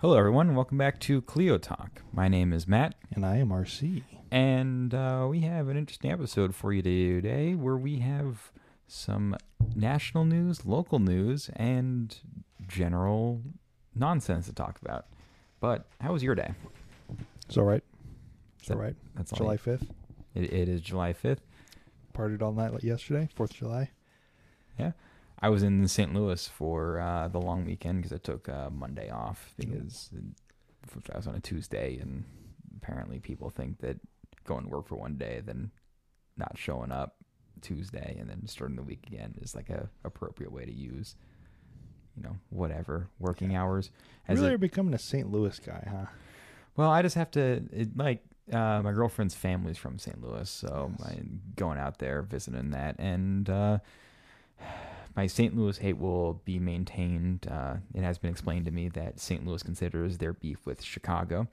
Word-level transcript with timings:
Hello, 0.00 0.16
everyone. 0.16 0.54
Welcome 0.54 0.78
back 0.78 1.00
to 1.00 1.22
Kleio 1.22 1.60
Talk. 1.60 2.02
My 2.12 2.28
name 2.28 2.52
is 2.52 2.66
Matt, 2.68 2.94
And 3.14 3.24
I 3.24 3.36
am 3.38 3.48
RC. 3.48 4.02
and 4.30 4.92
uh, 4.94 5.26
we 5.28 5.40
have 5.40 5.68
an 5.68 5.76
interesting 5.76 6.10
episode 6.10 6.54
for 6.54 6.72
you 6.72 6.82
today 6.82 7.54
where 7.54 7.76
we 7.76 7.98
have 8.00 8.52
some 8.86 9.36
national 9.74 10.24
news, 10.24 10.66
local 10.66 10.98
news, 10.98 11.50
and 11.56 12.16
general 12.68 13.42
nonsense 13.94 14.46
to 14.46 14.52
talk 14.52 14.78
about. 14.82 15.06
But 15.60 15.86
how 16.00 16.12
was 16.12 16.22
your 16.22 16.34
day? 16.34 16.52
It's 17.46 17.56
all 17.56 17.64
right. 17.64 17.82
It's 18.60 18.70
all 18.70 18.76
right. 18.76 18.94
That's 19.14 19.32
all. 19.32 19.38
July 19.38 19.54
I- 19.54 19.56
5th. 19.56 19.88
It, 20.34 20.52
it 20.52 20.68
is 20.68 20.82
July 20.82 21.14
5th. 21.14 21.38
Partied 22.14 22.42
all 22.42 22.52
night 22.52 22.72
like 22.72 22.82
yesterday, 22.82 23.28
4th 23.36 23.50
of 23.50 23.56
July. 23.56 23.90
I 25.40 25.48
was 25.50 25.62
in 25.62 25.86
St. 25.88 26.14
Louis 26.14 26.48
for 26.48 26.98
uh, 27.00 27.28
the 27.28 27.38
long 27.40 27.64
weekend 27.66 27.98
because 27.98 28.12
I 28.12 28.18
took 28.18 28.48
uh, 28.48 28.70
Monday 28.70 29.10
off 29.10 29.52
because 29.58 30.10
I 31.12 31.16
was 31.16 31.26
on 31.26 31.34
a 31.34 31.40
Tuesday, 31.40 31.98
and 32.00 32.24
apparently 32.76 33.18
people 33.18 33.50
think 33.50 33.80
that 33.80 33.98
going 34.44 34.64
to 34.64 34.70
work 34.70 34.86
for 34.88 34.96
one 34.96 35.16
day, 35.16 35.42
then 35.44 35.70
not 36.36 36.56
showing 36.56 36.90
up 36.92 37.16
Tuesday, 37.60 38.16
and 38.18 38.30
then 38.30 38.46
starting 38.46 38.76
the 38.76 38.82
week 38.82 39.04
again 39.06 39.34
is 39.42 39.54
like 39.54 39.68
a 39.70 39.88
appropriate 40.04 40.52
way 40.52 40.64
to 40.64 40.72
use, 40.72 41.16
you 42.16 42.22
know, 42.22 42.36
whatever 42.50 43.08
working 43.18 43.54
hours. 43.56 43.90
You 44.28 44.32
As 44.34 44.38
really 44.38 44.52
a- 44.52 44.54
are 44.54 44.58
becoming 44.58 44.94
a 44.94 44.98
St. 44.98 45.30
Louis 45.30 45.58
guy, 45.58 45.86
huh? 45.90 46.06
well, 46.76 46.90
I 46.90 47.02
just 47.02 47.16
have 47.16 47.30
to 47.32 47.62
it, 47.72 47.96
like 47.96 48.22
uh, 48.52 48.80
my 48.82 48.92
girlfriend's 48.92 49.34
family's 49.34 49.76
from 49.76 49.98
St. 49.98 50.22
Louis, 50.22 50.48
so 50.48 50.92
Yes. 50.98 51.08
I'm 51.10 51.42
going 51.56 51.78
out 51.78 51.98
there 51.98 52.22
visiting 52.22 52.70
that, 52.70 52.96
and 52.98 53.50
uh, 53.50 53.78
my 55.16 55.26
St. 55.26 55.56
Louis 55.56 55.78
hate 55.78 55.98
will 55.98 56.42
be 56.44 56.58
maintained. 56.58 57.48
Uh, 57.50 57.76
it 57.94 58.02
has 58.02 58.18
been 58.18 58.30
explained 58.30 58.66
to 58.66 58.70
me 58.70 58.88
that 58.90 59.18
St. 59.18 59.46
Louis 59.46 59.62
considers 59.62 60.18
their 60.18 60.34
beef 60.34 60.66
with 60.66 60.82
Chicago, 60.82 61.48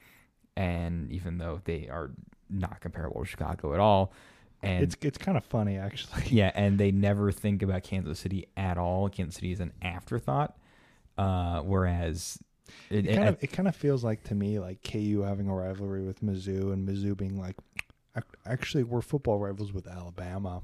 and 0.57 1.09
even 1.11 1.37
though 1.37 1.61
they 1.63 1.87
are 1.89 2.11
not 2.49 2.81
comparable 2.81 3.21
to 3.21 3.27
Chicago 3.27 3.73
at 3.73 3.79
all, 3.79 4.11
and 4.61 4.83
it's 4.83 4.95
it's 5.01 5.17
kind 5.17 5.37
of 5.37 5.43
funny, 5.45 5.77
actually. 5.77 6.23
yeah, 6.27 6.51
and 6.55 6.77
they 6.77 6.91
never 6.91 7.31
think 7.31 7.63
about 7.63 7.83
Kansas 7.83 8.19
City 8.19 8.47
at 8.57 8.77
all. 8.77 9.09
Kansas 9.09 9.35
City 9.35 9.51
is 9.51 9.59
an 9.59 9.71
afterthought, 9.81 10.57
uh, 11.17 11.61
whereas. 11.61 12.37
It, 12.89 13.05
It 13.05 13.15
kind, 13.15 13.29
of, 13.29 13.43
it 13.43 13.51
kind 13.51 13.67
of 13.67 13.75
feels 13.75 14.05
like 14.05 14.23
to 14.23 14.35
me 14.35 14.57
like 14.57 14.81
KU 14.83 15.21
having 15.27 15.49
a 15.49 15.53
rivalry 15.53 16.01
with 16.01 16.21
Mizzou 16.21 16.71
and 16.71 16.87
Mizzou 16.87 17.15
being 17.15 17.37
like, 17.37 17.55
actually, 18.45 18.83
we're 18.83 19.01
football 19.01 19.37
rivals 19.37 19.73
with 19.73 19.85
Alabama. 19.85 20.61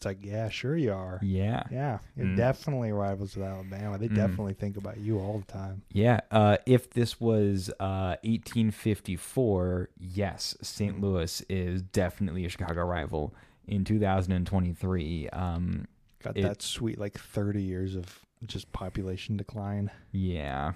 It's 0.00 0.06
like, 0.06 0.24
yeah, 0.24 0.48
sure 0.48 0.78
you 0.78 0.94
are. 0.94 1.18
yeah, 1.22 1.64
Yeah, 1.70 1.98
you're 2.16 2.28
Mm. 2.28 2.36
definitely 2.38 2.90
rivals 2.90 3.36
with 3.36 3.44
Alabama. 3.44 3.98
They 3.98 4.08
Mm. 4.08 4.14
definitely 4.14 4.54
think 4.54 4.78
about 4.78 4.96
you 4.96 5.18
all 5.18 5.40
the 5.40 5.52
time. 5.52 5.82
Yeah, 5.92 6.20
uh, 6.30 6.56
if 6.64 6.88
this 6.88 7.20
was 7.20 7.68
uh, 7.78 8.16
1854, 8.24 9.90
yes, 9.98 10.56
St. 10.62 10.98
Louis 11.02 11.42
is 11.50 11.82
definitely 11.82 12.46
a 12.46 12.48
Chicago 12.48 12.82
rival. 12.82 13.34
In 13.66 13.84
2023, 13.84 15.28
um, 15.28 15.86
Got 16.22 16.36
It- 16.36 16.42
that 16.42 16.60
sweet 16.62 16.98
like 16.98 17.18
30 17.18 17.62
years 17.62 17.94
of 17.94 18.20
just 18.46 18.72
population 18.72 19.36
decline. 19.38 19.90
yeah. 20.12 20.72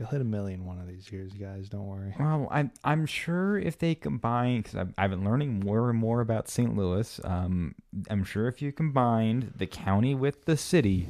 You'll 0.00 0.08
hit 0.08 0.22
a 0.22 0.24
million 0.24 0.64
one 0.64 0.78
of 0.78 0.88
these 0.88 1.12
years, 1.12 1.34
guys. 1.34 1.68
Don't 1.68 1.86
worry. 1.86 2.14
Well, 2.18 2.48
I'm 2.50 2.72
I'm 2.82 3.04
sure 3.04 3.58
if 3.58 3.76
they 3.76 3.94
combine, 3.94 4.62
because 4.62 4.74
I've, 4.74 4.94
I've 4.96 5.10
been 5.10 5.26
learning 5.26 5.60
more 5.60 5.90
and 5.90 5.98
more 5.98 6.22
about 6.22 6.48
St. 6.48 6.74
Louis. 6.74 7.20
Um, 7.22 7.74
I'm 8.08 8.24
sure 8.24 8.48
if 8.48 8.62
you 8.62 8.72
combined 8.72 9.52
the 9.58 9.66
county 9.66 10.14
with 10.14 10.46
the 10.46 10.56
city, 10.56 11.06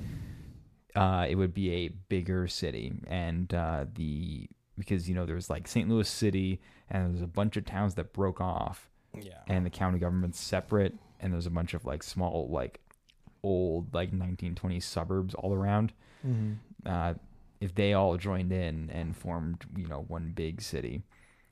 uh, 0.96 1.24
it 1.28 1.36
would 1.36 1.54
be 1.54 1.70
a 1.72 1.88
bigger 2.08 2.48
city, 2.48 2.92
and 3.06 3.54
uh, 3.54 3.84
the 3.94 4.48
because 4.76 5.08
you 5.08 5.14
know 5.14 5.24
there's 5.24 5.48
like 5.48 5.68
St. 5.68 5.88
Louis 5.88 6.08
City, 6.08 6.60
and 6.90 7.14
there's 7.14 7.22
a 7.22 7.28
bunch 7.28 7.56
of 7.56 7.64
towns 7.64 7.94
that 7.94 8.12
broke 8.12 8.40
off. 8.40 8.90
Yeah. 9.14 9.38
and 9.48 9.64
the 9.66 9.70
county 9.70 9.98
government's 9.98 10.38
separate 10.38 10.94
and 11.18 11.32
there's 11.32 11.46
a 11.46 11.50
bunch 11.50 11.74
of 11.74 11.84
like 11.84 12.04
small 12.04 12.48
like 12.48 12.78
old 13.42 13.92
like 13.92 14.12
1920s 14.12 14.84
suburbs 14.84 15.34
all 15.34 15.52
around 15.52 15.92
hmm 16.22 16.52
uh, 16.86 17.14
if 17.60 17.74
they 17.74 17.92
all 17.92 18.16
joined 18.16 18.52
in 18.52 18.90
and 18.90 19.16
formed 19.16 19.64
you 19.76 19.86
know 19.86 20.04
one 20.08 20.32
big 20.34 20.60
city 20.60 21.02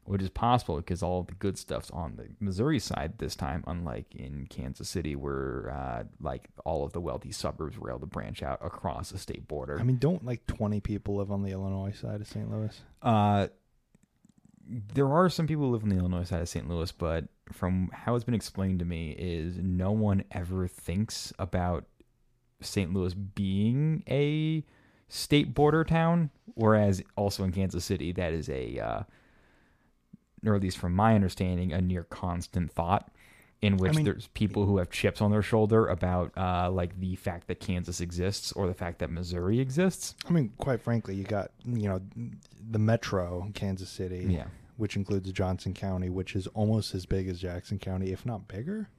which 0.04 0.22
is 0.22 0.30
possible 0.30 0.76
because 0.76 1.02
all 1.02 1.22
the 1.22 1.34
good 1.34 1.58
stuff's 1.58 1.90
on 1.90 2.16
the 2.16 2.26
missouri 2.40 2.78
side 2.78 3.12
this 3.18 3.36
time 3.36 3.62
unlike 3.66 4.14
in 4.14 4.46
kansas 4.48 4.88
city 4.88 5.14
where 5.14 5.70
uh, 5.70 6.04
like 6.20 6.48
all 6.64 6.84
of 6.84 6.92
the 6.92 7.00
wealthy 7.00 7.30
suburbs 7.30 7.78
were 7.78 7.90
able 7.90 8.00
to 8.00 8.06
branch 8.06 8.42
out 8.42 8.58
across 8.64 9.10
the 9.10 9.18
state 9.18 9.46
border 9.46 9.78
I 9.78 9.82
mean, 9.82 9.98
don't 9.98 10.24
like 10.24 10.46
20 10.46 10.80
people 10.80 11.16
live 11.16 11.30
on 11.30 11.42
the 11.42 11.50
Illinois 11.50 11.92
side 11.92 12.20
of 12.20 12.26
St. 12.26 12.50
Louis? 12.50 12.80
Uh, 13.02 13.48
there 14.94 15.08
are 15.08 15.28
some 15.28 15.46
people 15.46 15.64
who 15.64 15.72
live 15.72 15.82
on 15.82 15.88
the 15.88 15.96
Illinois 15.96 16.24
side 16.24 16.42
of 16.42 16.48
St. 16.48 16.68
Louis, 16.68 16.92
but 16.92 17.24
from 17.52 17.90
how 17.92 18.14
it's 18.14 18.24
been 18.24 18.34
explained 18.34 18.80
to 18.80 18.84
me, 18.84 19.10
is 19.18 19.56
no 19.56 19.92
one 19.92 20.24
ever 20.30 20.66
thinks 20.66 21.32
about 21.38 21.84
St. 22.60 22.92
Louis 22.92 23.14
being 23.14 24.02
a 24.08 24.64
state 25.08 25.54
border 25.54 25.84
town, 25.84 26.30
whereas 26.54 27.02
also 27.16 27.44
in 27.44 27.52
Kansas 27.52 27.84
City, 27.84 28.12
that 28.12 28.32
is 28.32 28.48
a, 28.48 28.78
uh, 28.78 29.02
or 30.46 30.54
at 30.54 30.62
least 30.62 30.78
from 30.78 30.94
my 30.94 31.14
understanding, 31.14 31.72
a 31.72 31.80
near 31.80 32.04
constant 32.04 32.70
thought. 32.72 33.10
In 33.60 33.76
which 33.76 33.94
mean- 33.94 34.04
there's 34.04 34.28
people 34.34 34.66
who 34.66 34.78
have 34.78 34.88
chips 34.88 35.20
on 35.20 35.32
their 35.32 35.42
shoulder 35.42 35.88
about 35.88 36.30
uh, 36.38 36.70
like 36.70 37.00
the 37.00 37.16
fact 37.16 37.48
that 37.48 37.58
Kansas 37.58 38.00
exists 38.00 38.52
or 38.52 38.68
the 38.68 38.74
fact 38.74 39.00
that 39.00 39.10
Missouri 39.10 39.58
exists. 39.58 40.14
I 40.28 40.30
mean, 40.30 40.52
quite 40.58 40.80
frankly, 40.80 41.16
you 41.16 41.24
got, 41.24 41.50
you 41.64 41.88
know, 41.88 42.00
the 42.70 42.78
metro 42.78 43.50
Kansas 43.54 43.90
City, 43.90 44.26
Yeah. 44.30 44.46
which 44.76 44.94
includes 44.94 45.32
Johnson 45.32 45.74
County, 45.74 46.08
which 46.08 46.36
is 46.36 46.46
almost 46.48 46.94
as 46.94 47.04
big 47.04 47.26
as 47.28 47.40
Jackson 47.40 47.80
County, 47.80 48.12
if 48.12 48.24
not 48.24 48.46
bigger. 48.46 48.90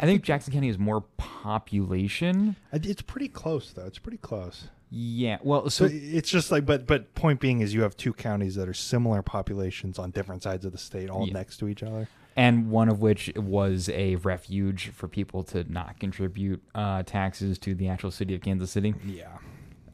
I 0.00 0.06
think 0.06 0.22
Jackson 0.22 0.54
County 0.54 0.68
is 0.70 0.78
more 0.78 1.02
population. 1.18 2.56
It's 2.72 3.02
pretty 3.02 3.28
close, 3.28 3.72
though. 3.72 3.84
It's 3.84 3.98
pretty 3.98 4.16
close. 4.18 4.68
Yeah. 4.96 5.38
Well, 5.42 5.68
So 5.70 5.88
so 5.88 5.92
it's 5.94 6.30
just 6.30 6.52
like, 6.52 6.64
but 6.64 6.86
but 6.86 7.14
point 7.16 7.40
being 7.40 7.60
is 7.60 7.74
you 7.74 7.82
have 7.82 7.96
two 7.96 8.12
counties 8.12 8.54
that 8.54 8.68
are 8.68 8.74
similar 8.74 9.22
populations 9.22 9.98
on 9.98 10.12
different 10.12 10.42
sides 10.44 10.64
of 10.64 10.70
the 10.70 10.78
state, 10.78 11.10
all 11.10 11.26
Yeah. 11.26 11.32
next 11.32 11.56
to 11.58 11.68
each 11.68 11.82
other. 11.82 12.08
and 12.36 12.68
one 12.70 12.88
of 12.88 13.00
which 13.00 13.32
was 13.36 13.88
a 13.90 14.16
refuge 14.16 14.88
for 14.88 15.06
people 15.06 15.44
to 15.44 15.64
not 15.72 15.98
contribute 16.00 16.60
uh, 16.74 17.00
taxes 17.04 17.58
to 17.60 17.74
the 17.76 17.86
actual 17.88 18.10
city 18.10 18.34
of 18.34 18.40
Kansas 18.40 18.72
City, 18.72 18.92
Yeah. 19.06 19.28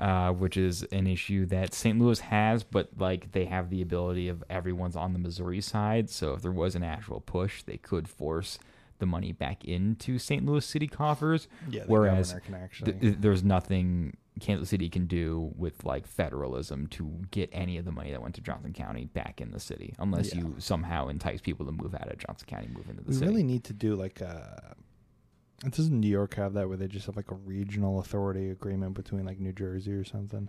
uh, 0.01 0.33
which 0.33 0.57
is 0.57 0.83
an 0.85 1.07
issue 1.07 1.45
that 1.47 1.75
St. 1.75 1.99
Louis 1.99 2.19
has, 2.21 2.63
but 2.65 2.89
like 2.99 3.33
they 3.33 3.45
have 3.45 3.69
the 3.69 3.83
ability 3.83 4.29
of 4.29 4.43
everyone's 4.49 4.97
on 4.97 5.13
the 5.13 5.19
Missouri 5.19 5.61
side. 5.61 6.09
So 6.09 6.33
if 6.35 6.41
there 6.43 6.51
was 6.53 6.75
an 6.75 6.83
actual 6.83 7.21
push, 7.21 7.63
they 7.63 7.77
could 7.77 8.09
force 8.09 8.59
the 9.01 9.07
money 9.07 9.33
back 9.33 9.65
into 9.67 10.19
St. 10.19 10.45
Louis 10.45 10.65
city 10.65 10.87
coffers. 10.87 11.47
Yeah. 11.71 11.85
The 11.85 11.89
Whereas. 11.91 12.35
Th- 12.85 13.17
there's 13.19 13.43
nothing 13.45 14.17
Kansas 14.39 14.69
City 14.71 14.89
can 14.89 15.07
do 15.07 15.53
with 15.57 15.85
like 15.85 16.07
federalism 16.07 16.87
to 16.89 17.11
get 17.31 17.51
any 17.53 17.77
of 17.79 17.85
the 17.85 17.93
money 17.93 18.11
that 18.13 18.23
went 18.23 18.35
to 18.37 18.41
Johnson 18.41 18.73
County 18.73 19.07
back 19.07 19.41
in 19.41 19.51
the 19.51 19.61
city, 19.61 19.95
unless 19.99 20.33
Yeah. 20.35 20.43
you 20.43 20.55
somehow 20.59 21.09
entice 21.09 21.41
people 21.41 21.67
to 21.67 21.73
move 21.73 21.95
out 21.95 22.11
of 22.11 22.19
Johnson 22.19 22.47
County, 22.47 22.69
move 22.69 22.89
into 22.89 23.03
the 23.03 23.09
we 23.09 23.15
city. 23.15 23.27
really 23.27 23.43
need 23.43 23.65
to 23.65 23.73
do 23.73 23.97
like 23.97 24.21
a. 24.21 24.77
Doesn't 25.69 26.01
New 26.01 26.09
York 26.09 26.35
have 26.37 26.55
that 26.55 26.69
where 26.69 26.79
they 26.79 26.89
just 26.89 27.05
have 27.07 27.17
like 27.17 27.31
a 27.31 27.35
regional 27.35 27.99
authority 27.99 28.49
agreement 28.49 28.95
between 28.95 29.27
like 29.27 29.39
New 29.41 29.53
Jersey 29.53 29.93
or 29.93 30.05
something? 30.05 30.49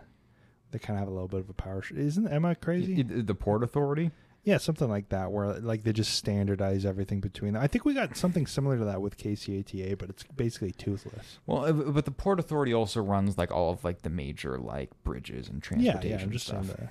They 0.71 0.79
kind 0.79 0.97
of 0.97 1.01
have 1.01 1.09
a 1.09 1.11
little 1.11 1.27
bit 1.27 1.41
of 1.41 1.49
a 1.49 1.53
power. 1.53 1.81
Sh- 1.81 1.91
isn't 1.91 2.27
am 2.29 2.45
I 2.45 2.53
crazy? 2.53 3.01
The 3.03 3.35
Port 3.35 3.61
Authority. 3.63 4.11
Yeah, 4.43 4.57
something 4.57 4.89
like 4.89 5.09
that 5.09 5.31
where 5.31 5.59
like 5.59 5.83
they 5.83 5.93
just 5.93 6.13
standardize 6.13 6.85
everything 6.85 7.19
between. 7.19 7.53
them. 7.53 7.61
I 7.61 7.67
think 7.67 7.85
we 7.85 7.93
got 7.93 8.17
something 8.17 8.47
similar 8.47 8.77
to 8.77 8.85
that 8.85 9.01
with 9.01 9.17
KCATA, 9.17 9.97
but 9.97 10.09
it's 10.09 10.23
basically 10.35 10.71
toothless. 10.71 11.39
Well, 11.45 11.65
uh, 11.65 11.71
but 11.71 12.05
the 12.05 12.11
Port 12.11 12.39
Authority 12.39 12.73
also 12.73 13.01
runs 13.01 13.37
like 13.37 13.51
all 13.51 13.71
of 13.71 13.83
like 13.83 14.01
the 14.01 14.09
major 14.09 14.57
like 14.57 14.89
bridges 15.03 15.47
and 15.47 15.61
transportation 15.61 16.19
yeah. 16.19 16.23
I'm 16.23 16.31
just 16.31 16.47
stuff. 16.47 16.65
the, 16.67 16.89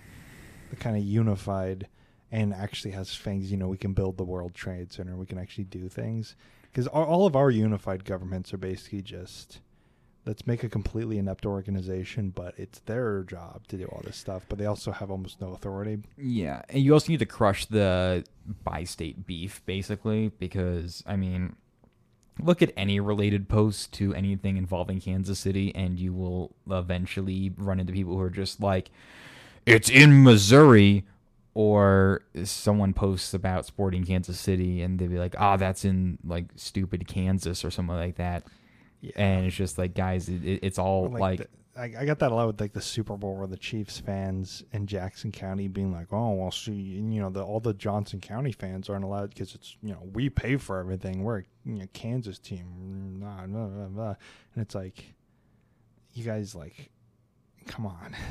the 0.70 0.76
kind 0.76 0.96
of 0.96 1.02
unified 1.02 1.88
and 2.30 2.54
actually 2.54 2.92
has 2.92 3.16
things. 3.16 3.50
You 3.50 3.56
know, 3.56 3.68
we 3.68 3.78
can 3.78 3.94
build 3.94 4.16
the 4.16 4.24
World 4.24 4.54
Trade 4.54 4.92
Center. 4.92 5.16
We 5.16 5.26
can 5.26 5.38
actually 5.38 5.64
do 5.64 5.88
things 5.88 6.36
because 6.70 6.86
all, 6.86 7.04
all 7.04 7.26
of 7.26 7.34
our 7.34 7.50
unified 7.50 8.04
governments 8.04 8.54
are 8.54 8.58
basically 8.58 9.02
just 9.02 9.60
let's 10.26 10.46
make 10.46 10.62
a 10.62 10.68
completely 10.68 11.18
inept 11.18 11.46
organization, 11.46 12.30
but 12.30 12.54
it's 12.58 12.80
their 12.80 13.22
job 13.22 13.66
to 13.68 13.76
do 13.76 13.86
all 13.86 14.02
this 14.04 14.16
stuff. 14.16 14.44
But 14.48 14.58
they 14.58 14.66
also 14.66 14.92
have 14.92 15.10
almost 15.10 15.40
no 15.40 15.52
authority. 15.52 15.98
Yeah, 16.16 16.62
and 16.68 16.82
you 16.82 16.92
also 16.92 17.10
need 17.10 17.20
to 17.20 17.26
crush 17.26 17.66
the 17.66 18.24
bi-state 18.64 19.26
beef, 19.26 19.62
basically, 19.66 20.28
because 20.38 21.02
I 21.06 21.16
mean, 21.16 21.56
look 22.38 22.62
at 22.62 22.72
any 22.76 23.00
related 23.00 23.48
post 23.48 23.92
to 23.94 24.14
anything 24.14 24.56
involving 24.56 25.00
Kansas 25.00 25.38
City, 25.38 25.74
and 25.74 25.98
you 25.98 26.12
will 26.12 26.54
eventually 26.70 27.52
run 27.56 27.80
into 27.80 27.92
people 27.92 28.14
who 28.14 28.20
are 28.20 28.30
just 28.30 28.60
like, 28.60 28.90
"It's 29.66 29.88
in 29.88 30.22
Missouri," 30.22 31.04
or 31.54 32.22
someone 32.44 32.92
posts 32.92 33.34
about 33.34 33.66
sporting 33.66 34.04
Kansas 34.04 34.38
City, 34.38 34.82
and 34.82 34.98
they'd 34.98 35.10
be 35.10 35.18
like, 35.18 35.34
"Ah, 35.38 35.56
that's 35.56 35.84
in 35.84 36.18
like 36.24 36.46
stupid 36.56 37.08
Kansas 37.08 37.64
or 37.64 37.70
something 37.70 37.96
like 37.96 38.16
that," 38.16 38.44
Yeah. 39.00 39.12
and 39.16 39.46
it's 39.46 39.56
just 39.56 39.78
like, 39.78 39.94
guys, 39.94 40.28
it, 40.28 40.44
it- 40.44 40.60
it's 40.62 40.78
all 40.78 41.06
Or, 41.06 41.18
like, 41.18 41.38
the- 41.40 41.48
I, 41.80 41.84
I 42.00 42.04
got 42.04 42.18
that 42.18 42.32
a 42.32 42.34
lot 42.34 42.46
with 42.48 42.60
like 42.60 42.72
the 42.74 42.80
Super 42.82 43.16
Bowl 43.16 43.36
where 43.36 43.46
the 43.46 43.56
Chiefs 43.56 43.98
fans 43.98 44.62
in 44.72 44.86
Jackson 44.86 45.30
County 45.32 45.68
being 45.68 45.92
like, 45.92 46.08
"Oh, 46.12 46.32
well, 46.34 46.50
see, 46.50 46.98
and, 46.98 47.14
you 47.14 47.20
know, 47.22 47.30
the, 47.30 47.42
all 47.42 47.60
the 47.60 47.72
Johnson 47.72 48.20
County 48.20 48.52
fans 48.52 48.90
aren't 48.90 49.04
allowed 49.04 49.30
because 49.30 49.54
it's 49.54 49.76
you 49.82 49.92
know 49.92 50.02
we 50.12 50.28
pay 50.28 50.56
for 50.56 50.78
everything. 50.80 51.22
We're 51.22 51.38
a 51.38 51.42
you 51.64 51.74
know, 51.78 51.86
Kansas 51.94 52.38
team, 52.38 53.20
nah, 53.20 53.46
blah, 53.46 53.66
blah, 53.68 53.86
blah. 53.86 54.14
and 54.54 54.62
it's 54.62 54.74
like, 54.74 55.14
you 56.12 56.24
guys 56.24 56.54
like, 56.54 56.90
come 57.66 57.86
on." 57.86 58.14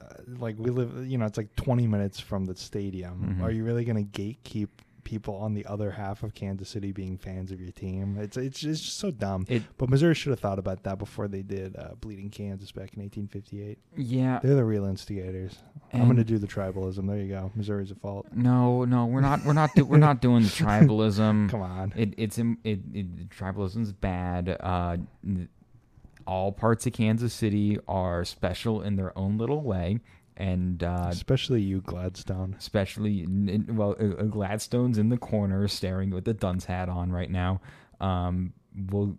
Uh, 0.00 0.06
like 0.38 0.54
we 0.58 0.70
live, 0.70 1.06
you 1.06 1.18
know, 1.18 1.26
it's 1.26 1.36
like 1.36 1.54
20 1.56 1.86
minutes 1.88 2.20
from 2.20 2.44
the 2.44 2.54
stadium. 2.54 3.36
Mhm. 3.38 3.42
Are 3.42 3.50
you 3.50 3.64
really 3.64 3.84
going 3.84 4.08
to 4.08 4.20
gatekeep 4.22 4.68
people 5.06 5.36
on 5.36 5.54
the 5.54 5.64
other 5.64 5.92
half 5.92 6.22
of 6.22 6.34
Kansas 6.34 6.68
City 6.68 6.90
being 6.92 7.16
fans 7.16 7.52
of 7.52 7.60
your 7.60 7.70
team? 7.70 8.18
It's 8.18 8.36
it's, 8.36 8.62
it's 8.64 8.80
just 8.80 8.98
so 8.98 9.10
dumb. 9.10 9.46
It 9.48 9.62
But 9.78 9.88
Missouri 9.88 10.14
should 10.14 10.30
have 10.30 10.40
thought 10.40 10.58
about 10.58 10.82
that 10.82 10.98
before 10.98 11.28
they 11.28 11.42
did 11.42 11.76
uh, 11.76 11.94
Bleeding 12.00 12.28
Kansas 12.28 12.72
back 12.72 12.92
in 12.94 13.02
1858. 13.02 13.78
yeah. 13.96 14.40
They're 14.42 14.56
the 14.56 14.64
real 14.64 14.84
instigators. 14.84 15.56
I'm 15.92 16.04
going 16.04 16.16
to 16.16 16.24
do 16.24 16.36
the 16.38 16.48
tribalism. 16.48 17.06
There 17.06 17.16
you 17.16 17.28
go. 17.28 17.52
Missouri's 17.54 17.90
a 17.92 17.94
fault. 17.94 18.26
No, 18.34 18.84
no, 18.84 19.06
we're 19.06 19.20
not. 19.20 19.44
We're 19.44 19.52
not. 19.52 19.70
Do, 19.74 19.84
we're 19.84 19.96
not 19.96 20.20
doing 20.20 20.42
the 20.42 20.48
tribalism. 20.48 21.48
Come 21.50 21.62
on. 21.62 21.92
It, 21.96 22.12
it's 22.18 22.36
it, 22.38 22.56
it 22.64 23.28
tribalism's 23.30 23.92
bad. 23.92 24.56
Uh, 24.60 24.96
all 26.26 26.52
parts 26.52 26.86
of 26.86 26.92
Kansas 26.92 27.32
City 27.32 27.78
are 27.86 28.24
special 28.24 28.82
in 28.82 28.96
their 28.96 29.16
own 29.16 29.38
little 29.38 29.62
way, 29.62 30.00
and 30.36 30.82
uh, 30.82 31.08
Especially 31.10 31.62
you, 31.62 31.80
Gladstone. 31.80 32.54
especially 32.58 33.26
well, 33.68 33.96
uh, 33.98 34.04
uh, 34.04 34.22
Gladstone's 34.24 34.98
in 34.98 35.08
the 35.08 35.16
corner 35.16 35.66
staring 35.68 36.10
with 36.10 36.24
the 36.24 36.34
dunce 36.34 36.66
hat 36.66 36.88
on 36.88 37.10
right 37.10 37.30
now. 37.30 37.60
Um, 38.00 38.52
will 38.90 39.16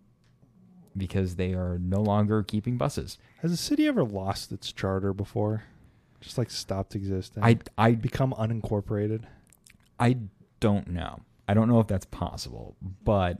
because 0.95 1.35
they 1.35 1.53
are 1.53 1.77
no 1.79 2.01
longer 2.01 2.43
keeping 2.43 2.77
buses. 2.77 3.17
Has 3.41 3.51
the 3.51 3.57
city 3.57 3.87
ever 3.87 4.03
lost 4.03 4.51
its 4.51 4.71
charter 4.71 5.13
before? 5.13 5.63
Just 6.21 6.37
like 6.37 6.49
stopped 6.49 6.95
existing? 6.95 7.43
I 7.43 7.59
I 7.77 7.91
become 7.93 8.33
unincorporated? 8.33 9.23
I 9.99 10.17
don't 10.59 10.87
know. 10.89 11.21
I 11.47 11.53
don't 11.53 11.69
know 11.69 11.79
if 11.79 11.87
that's 11.87 12.05
possible, 12.05 12.75
but 13.03 13.39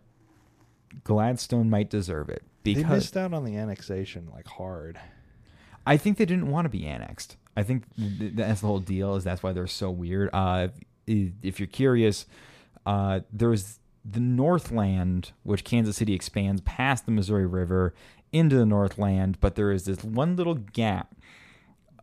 Gladstone 1.04 1.70
might 1.70 1.90
deserve 1.90 2.30
it 2.30 2.44
because 2.64 2.84
they 2.84 2.90
missed 2.90 3.18
out 3.18 3.34
on 3.34 3.44
the 3.44 3.56
annexation 3.58 4.30
like 4.34 4.48
hard. 4.48 5.00
I 5.86 5.98
think 5.98 6.18
they 6.18 6.26
didn't 6.26 6.50
want 6.50 6.66
to 6.66 6.70
be 6.70 6.86
annexed. 6.86 7.38
I 7.58 7.64
think 7.64 7.84
th- 7.98 8.34
that's 8.36 8.62
the 8.62 8.68
whole 8.68 8.80
deal. 8.80 9.16
Is 9.16 9.24
that's 9.24 9.42
why 9.42 9.52
they're 9.52 9.68
so 9.68 9.90
weird. 9.90 10.30
Uh, 10.32 10.68
if, 11.08 11.32
if 11.42 11.60
you're 11.60 11.68
curious, 11.68 12.28
uh, 12.86 13.22
there's 13.34 13.80
the 14.06 14.20
Northland, 14.20 15.32
which 15.44 15.64
Kansas 15.64 15.98
City 15.98 16.14
expands 16.14 16.62
past 16.62 17.06
the 17.06 17.12
Missouri 17.12 17.48
River 17.48 17.94
into 18.32 18.56
the 18.56 18.66
Northland, 18.66 19.40
but 19.42 19.56
there 19.56 19.72
is 19.72 19.86
this 19.86 20.04
one 20.04 20.36
little 20.36 20.54
gap 20.54 21.16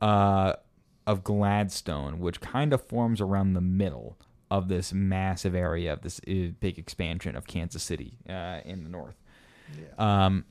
uh, 0.03 0.55
of 1.07 1.23
Gladstone, 1.23 2.19
which 2.19 2.41
kind 2.41 2.73
of 2.73 2.83
forms 2.83 3.21
around 3.21 3.53
the 3.53 3.61
middle 3.61 4.19
of 4.51 4.69
this 4.69 4.93
massive 4.93 5.55
area 5.55 5.93
of 5.93 6.03
this 6.03 6.21
uh, 6.29 6.51
big 6.61 6.79
expansion 6.79 7.37
of 7.37 7.47
Kansas 7.47 7.83
City 7.83 8.19
uh, 8.29 8.61
in 8.65 8.85
the 8.85 8.91
north. 8.91 9.17
Um, 9.99 10.45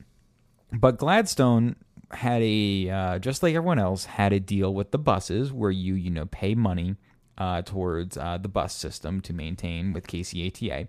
but 0.72 0.96
Gladstone 0.96 1.76
had 2.14 2.42
a 2.42 2.90
uh, 2.90 3.18
just 3.18 3.42
like 3.42 3.54
everyone 3.54 3.78
else 3.78 4.04
had 4.04 4.32
a 4.32 4.40
deal 4.40 4.72
with 4.72 4.90
the 4.90 4.98
buses 4.98 5.52
where 5.52 5.70
you 5.70 5.94
you 5.94 6.10
know 6.10 6.26
pay 6.26 6.54
money 6.54 6.96
uh, 7.38 7.62
towards 7.62 8.16
uh, 8.16 8.38
the 8.38 8.48
bus 8.48 8.74
system 8.74 9.20
to 9.22 9.32
maintain 9.32 9.92
with 9.92 10.06
KCATA. 10.06 10.88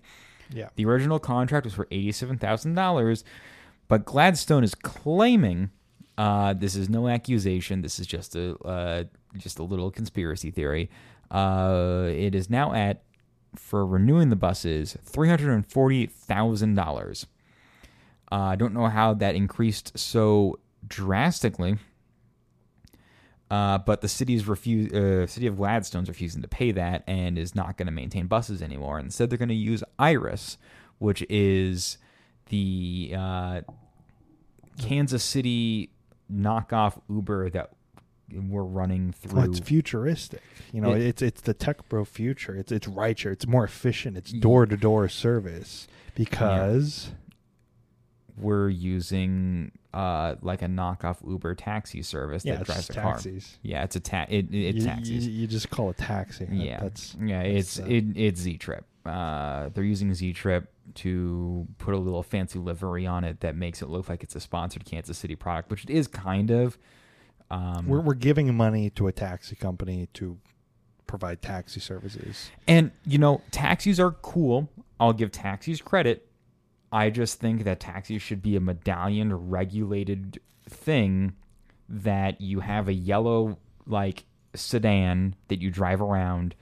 Yeah. 0.54 0.70
The 0.76 0.86
original 0.86 1.20
contract 1.20 1.66
was 1.66 1.74
for 1.74 1.88
eighty-seven 1.92 2.38
thousand 2.38 2.76
dollars, 2.76 3.24
but 3.88 4.06
Gladstone 4.06 4.64
is 4.64 4.76
claiming 4.76 5.72
uh, 6.18 6.54
this 6.54 6.76
is 6.76 6.90
no 6.90 7.08
accusation. 7.08 7.82
This 7.82 8.00
is 8.00 8.08
just 8.08 8.36
a 8.36 8.56
uh, 8.64 9.04
just 9.38 9.60
a 9.60 9.64
little 9.64 9.92
conspiracy 9.92 10.52
theory. 10.52 10.90
Uh, 11.32 12.08
it 12.10 12.36
is 12.36 12.50
now 12.50 12.74
at 12.74 13.02
for 13.56 13.86
renewing 13.86 14.30
the 14.30 14.36
buses 14.36 14.98
three 15.04 15.30
hundred 15.30 15.54
and 15.54 15.66
forty 15.66 16.06
thousand 16.06 16.76
dollars. 16.76 17.26
Uh, 18.32 18.36
I 18.36 18.56
don't 18.56 18.74
know 18.74 18.88
how 18.88 19.14
that 19.16 19.36
increased 19.36 19.98
so 19.98 20.60
drastically, 20.88 21.78
uh, 23.52 23.78
but 23.80 24.02
the 24.02 24.08
city's 24.08 24.48
refuse, 24.48 24.92
uh, 24.92 25.28
city 25.28 25.48
of 25.48 25.58
Gladstone's 25.58 26.10
refusing 26.10 26.42
to 26.42 26.48
pay 26.48 26.72
that 26.72 27.04
and 27.08 27.38
is 27.38 27.54
not 27.56 27.78
going 27.78 27.86
to 27.86 27.92
maintain 27.92 28.28
buses 28.28 28.62
anymore. 28.62 29.00
Instead, 29.00 29.30
they're 29.30 29.38
going 29.38 29.50
to 29.50 29.56
use 29.56 29.84
Iris, 30.00 30.58
which 30.98 31.24
is 31.30 31.98
the 32.50 33.14
uh, 33.18 33.62
Kansas 34.80 35.24
City 35.24 35.92
knockoff 36.32 37.00
Uber 37.10 37.52
that 37.52 37.72
we're 38.34 38.64
running 38.64 39.12
through. 39.14 39.38
Well, 39.42 39.50
it's 39.50 39.60
futuristic. 39.60 40.42
You 40.74 40.82
know, 40.82 40.94
It- 40.94 41.04
it's 41.04 41.22
it's 41.22 41.42
the 41.42 41.54
tech 41.54 41.88
bro 41.88 42.04
future. 42.04 42.56
It's 42.56 42.72
it's 42.72 42.88
richer. 42.88 43.32
It's 43.32 43.46
more 43.46 43.64
efficient. 43.64 44.18
It's 44.18 44.32
door 44.32 44.66
to 44.66 44.76
door 44.76 45.08
service 45.08 45.88
because 46.16 47.12
we're 48.36 48.70
using 48.70 49.72
uh, 49.96 50.36
like 50.42 50.62
a 50.62 50.66
knockoff 50.66 51.26
Uber 51.28 51.56
taxi 51.56 52.02
service 52.02 52.44
yeah, 52.44 52.58
that 52.58 52.66
drives 52.66 52.90
a 52.90 52.94
car. 52.94 53.14
taxis. 53.14 53.58
Yeah, 53.62 53.84
it's 53.84 53.96
a 53.96 54.02
ta- 54.02 54.26
it, 54.28 54.54
it, 54.54 54.58
it's 54.58 54.78
you, 54.80 54.84
taxis. 54.84 55.28
You, 55.28 55.42
you 55.42 55.48
just 55.48 55.70
call 55.70 55.90
it 55.90 55.98
taxi. 55.98 56.48
Yeah, 56.52 56.82
that's 56.82 57.16
yeah. 57.20 57.42
It's 57.42 57.80
uh, 57.80 57.86
it, 57.86 58.06
it's 58.16 58.42
zTrip. 58.42 58.84
Uh, 59.06 59.70
they're 59.70 59.86
using 59.86 60.10
zTrip 60.12 60.68
to 60.96 61.66
put 61.78 61.94
a 61.94 61.98
little 61.98 62.24
fancy 62.24 62.60
livery 62.60 63.08
on 63.08 63.24
it 63.24 63.40
that 63.40 63.56
makes 63.56 63.82
it 63.82 63.88
look 63.88 64.10
like 64.10 64.22
it's 64.22 64.36
a 64.36 64.40
sponsored 64.42 64.84
Kansas 64.84 65.18
City 65.18 65.36
product, 65.36 65.72
which 65.72 65.86
it 65.86 65.90
is 65.90 66.08
kind 66.08 66.52
of. 66.52 66.78
Um, 67.50 67.88
we're 67.88 68.02
we're 68.02 68.16
giving 68.16 68.54
money 68.54 68.90
to 68.92 69.08
a 69.08 69.14
taxi 69.14 69.56
company 69.56 70.10
to 70.16 70.38
provide 71.08 71.42
taxi 71.42 71.80
services. 71.80 72.52
And 72.68 72.92
you 73.06 73.18
know, 73.18 73.42
taxis 73.52 73.98
are 73.98 74.12
cool. 74.12 74.70
I'll 75.00 75.14
give 75.14 75.32
taxis 75.32 75.82
credit. 75.82 76.28
I 76.96 77.10
just 77.10 77.42
think 77.42 77.66
that 77.66 77.82
taxis 77.82 78.22
should 78.22 78.42
be 78.42 78.56
a 78.56 78.62
medallion 78.62 79.50
regulated 79.50 80.40
thing 80.70 81.34
that 81.90 82.40
you 82.40 82.62
have 82.62 82.88
a 82.88 82.94
yellow 82.94 83.60
like 83.86 84.24
sedan 84.54 85.36
that 85.50 85.62
you 85.62 85.70
drive 85.70 86.02
around 86.02 86.56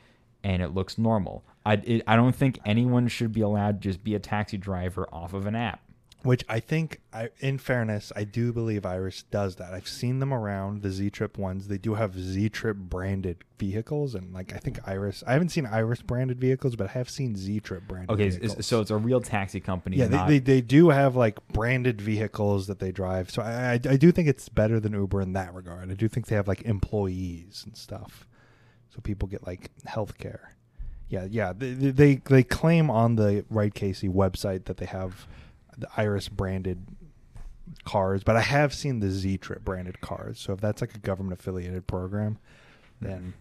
and 0.44 0.64
it 0.64 0.70
looks 0.74 0.98
normal. 0.98 1.46
I 1.64 1.74
it, 1.76 2.02
I 2.08 2.16
don't 2.16 2.36
think 2.36 2.58
anyone 2.66 3.08
should 3.10 3.32
be 3.32 3.42
allowed 3.42 3.84
to 3.84 3.90
just 3.90 4.04
be 4.04 4.16
a 4.16 4.20
taxi 4.20 4.58
driver 4.58 5.08
off 5.14 5.36
of 5.36 5.46
an 5.46 5.54
app. 5.54 5.82
Which 6.24 6.46
I 6.48 6.62
think, 6.62 7.02
I, 7.12 7.30
in 7.40 7.58
fairness, 7.58 8.14
I 8.16 8.24
do 8.24 8.54
believe 8.54 8.86
Iris 8.86 9.24
does 9.24 9.58
that. 9.58 9.74
I've 9.74 9.90
seen 9.90 10.20
them 10.20 10.34
around 10.34 10.82
the 10.82 10.88
zTrip 10.88 11.38
ones. 11.38 11.68
They 11.68 11.78
do 11.78 11.96
have 11.96 12.14
zTrip 12.14 12.76
branded 12.76 13.44
vehicles, 13.60 14.16
and 14.16 14.34
like 14.34 14.54
I 14.54 14.58
think 14.58 14.80
Iris. 14.88 15.24
I 15.28 15.34
haven't 15.34 15.50
seen 15.50 15.66
Iris 15.66 16.02
branded 16.02 16.40
vehicles, 16.40 16.78
but 16.78 16.90
I 16.90 16.92
have 16.94 17.10
seen 17.10 17.36
zTrip 17.36 17.90
branded. 17.90 18.12
Okay, 18.12 18.30
vehicles. 18.30 18.66
so 18.66 18.80
it's 18.80 18.90
a 18.92 18.96
real 18.96 19.20
taxi 19.20 19.60
company. 19.60 19.98
yeah, 19.98 20.08
they, 20.08 20.16
not- 20.18 20.28
they 20.30 20.40
they 20.40 20.62
do 20.62 20.90
have 20.90 21.18
like 21.18 21.46
branded 21.50 22.00
vehicles 22.00 22.68
that 22.68 22.80
they 22.80 22.94
drive. 22.94 23.30
So 23.30 23.42
I, 23.42 23.72
I 23.72 23.74
I 23.74 23.98
do 23.98 24.12
think 24.14 24.30
it's 24.30 24.48
better 24.48 24.80
than 24.80 24.94
Uber 24.94 25.22
in 25.22 25.34
that 25.34 25.54
regard. 25.54 25.92
I 25.92 25.96
do 25.96 26.08
think 26.08 26.28
they 26.28 26.36
have 26.38 26.48
like 26.48 26.62
employees 26.62 27.64
and 27.66 27.76
stuff, 27.76 28.26
so 28.90 29.02
people 29.02 29.28
get 29.28 29.46
like 29.46 29.72
health 29.86 30.18
care. 30.18 30.56
Yeah, 31.10 31.28
yeah. 31.30 31.52
They, 31.52 31.74
they 31.74 31.92
they 31.92 32.16
they 32.16 32.44
claim 32.44 32.90
on 32.90 33.18
the 33.18 33.46
RideKC 33.52 34.10
website 34.10 34.66
that 34.66 34.78
they 34.78 34.86
have 34.86 35.28
the 35.78 35.88
Iris 35.98 36.30
branded 36.30 36.86
cars, 37.86 38.24
but 38.24 38.36
I 38.36 38.42
have 38.42 38.74
seen 38.74 39.00
the 39.00 39.08
zTrip 39.08 39.62
branded 39.62 40.02
cars. 40.02 40.40
So 40.40 40.54
if 40.54 40.62
that's 40.62 40.82
like 40.82 40.96
a 40.96 41.00
government 41.00 41.40
affiliated 41.40 41.88
program, 41.88 42.38
then 43.02 43.34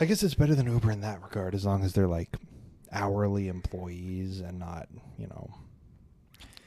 I 0.00 0.04
guess 0.04 0.22
it's 0.22 0.34
better 0.34 0.54
than 0.54 0.70
Uber 0.70 0.92
in 0.92 1.00
that 1.00 1.22
regard, 1.22 1.54
as 1.54 1.64
long 1.64 1.82
as 1.82 1.92
they're 1.92 2.06
like 2.06 2.36
hourly 2.92 3.48
employees 3.48 4.40
and 4.40 4.58
not, 4.58 4.88
you 5.18 5.26
know, 5.26 5.50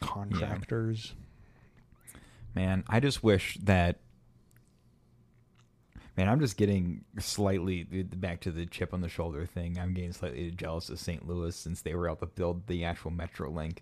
contractors. 0.01 1.13
Man, 2.53 2.83
I 2.87 2.99
just 2.99 3.23
wish 3.23 3.57
that. 3.63 3.99
Man, 6.17 6.27
I'm 6.27 6.41
just 6.41 6.57
getting 6.57 7.05
slightly 7.19 7.83
back 7.83 8.41
to 8.41 8.51
the 8.51 8.65
chip 8.65 8.93
on 8.93 8.99
the 8.99 9.07
shoulder 9.07 9.45
thing. 9.45 9.79
I'm 9.79 9.93
getting 9.93 10.11
slightly 10.11 10.51
jealous 10.51 10.89
of 10.89 10.99
St. 10.99 11.25
Louis 11.25 11.55
since 11.55 11.81
they 11.81 11.95
were 11.95 12.07
able 12.07 12.17
to 12.17 12.25
build 12.25 12.67
the 12.67 12.83
actual 12.83 13.11
MetroLink, 13.11 13.77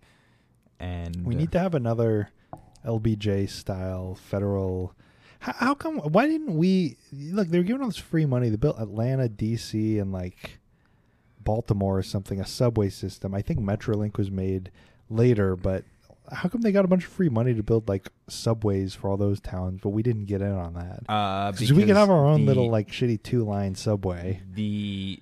and 0.80 1.26
We 1.26 1.36
need 1.36 1.52
to 1.54 1.60
have 1.60 1.76
another 1.76 2.32
LBJ 2.86 3.50
style 3.50 4.16
federal. 4.16 4.94
How, 5.40 5.54
how 5.54 5.74
come? 5.76 5.98
Why 6.00 6.28
didn't 6.28 6.56
we 6.56 6.98
look? 7.14 7.48
They 7.50 7.58
were 7.58 7.64
giving 7.64 7.82
all 7.82 7.88
this 7.88 7.98
free 7.98 8.26
money. 8.26 8.50
They 8.50 8.56
built 8.58 8.80
Atlanta, 8.80 9.28
DC, 9.30 10.00
and 10.02 10.12
like 10.12 10.60
Baltimore 11.44 11.98
or 11.98 12.04
something. 12.04 12.40
A 12.40 12.46
subway 12.46 12.90
system. 12.90 13.34
I 13.34 13.42
think 13.42 13.60
MetroLink 13.60 14.18
was 14.18 14.30
made 14.32 14.72
later, 15.10 15.56
but 15.56 15.84
how 16.32 16.48
come 16.48 16.62
they 16.62 16.72
got 16.72 16.86
a 16.86 16.88
bunch 16.88 17.06
of 17.06 17.12
free 17.12 17.30
money 17.30 17.54
to 17.56 17.64
build 17.64 17.88
like 17.90 18.10
subways 18.28 18.94
for 18.94 19.10
all 19.10 19.18
those 19.18 19.40
towns, 19.40 19.80
but 19.82 19.90
we 19.90 20.04
didn't 20.04 20.26
get 20.26 20.42
in 20.42 20.52
on 20.52 20.74
that? 20.76 21.04
uh, 21.12 21.52
Because 21.52 21.74
we 21.74 21.86
could 21.86 21.96
have 21.96 22.10
our 22.10 22.26
own 22.26 22.42
the- 22.42 22.48
little 22.48 22.70
like 22.70 22.90
shitty 22.90 23.22
two 23.24 23.44
line 23.44 23.76
subway. 23.76 24.42
the 24.54 25.22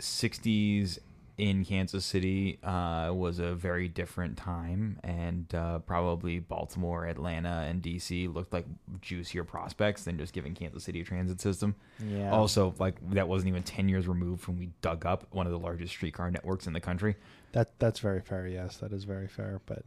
60s 0.00 0.98
in 1.40 1.64
Kansas 1.64 2.04
City 2.04 2.58
uh, 2.62 3.10
was 3.14 3.38
a 3.38 3.54
very 3.54 3.88
different 3.88 4.36
time, 4.36 5.00
and 5.02 5.52
uh, 5.54 5.78
probably 5.78 6.38
Baltimore, 6.38 7.06
Atlanta, 7.06 7.66
and 7.66 7.82
DC 7.82 8.32
looked 8.32 8.52
like 8.52 8.66
juicier 9.00 9.42
prospects 9.42 10.04
than 10.04 10.18
just 10.18 10.34
giving 10.34 10.52
Kansas 10.54 10.84
City 10.84 11.00
a 11.00 11.04
transit 11.04 11.40
system. 11.40 11.74
Yeah. 12.06 12.30
Also, 12.30 12.74
like 12.78 12.96
that 13.12 13.26
wasn't 13.26 13.48
even 13.48 13.62
ten 13.62 13.88
years 13.88 14.06
removed 14.06 14.46
when 14.48 14.58
we 14.58 14.68
dug 14.82 15.06
up 15.06 15.26
one 15.30 15.46
of 15.46 15.52
the 15.52 15.58
largest 15.58 15.94
streetcar 15.94 16.30
networks 16.30 16.66
in 16.66 16.74
the 16.74 16.80
country. 16.80 17.16
That 17.52 17.70
that's 17.78 18.00
very 18.00 18.20
fair. 18.20 18.46
Yes, 18.46 18.76
that 18.76 18.92
is 18.92 19.04
very 19.04 19.26
fair. 19.26 19.62
But 19.64 19.84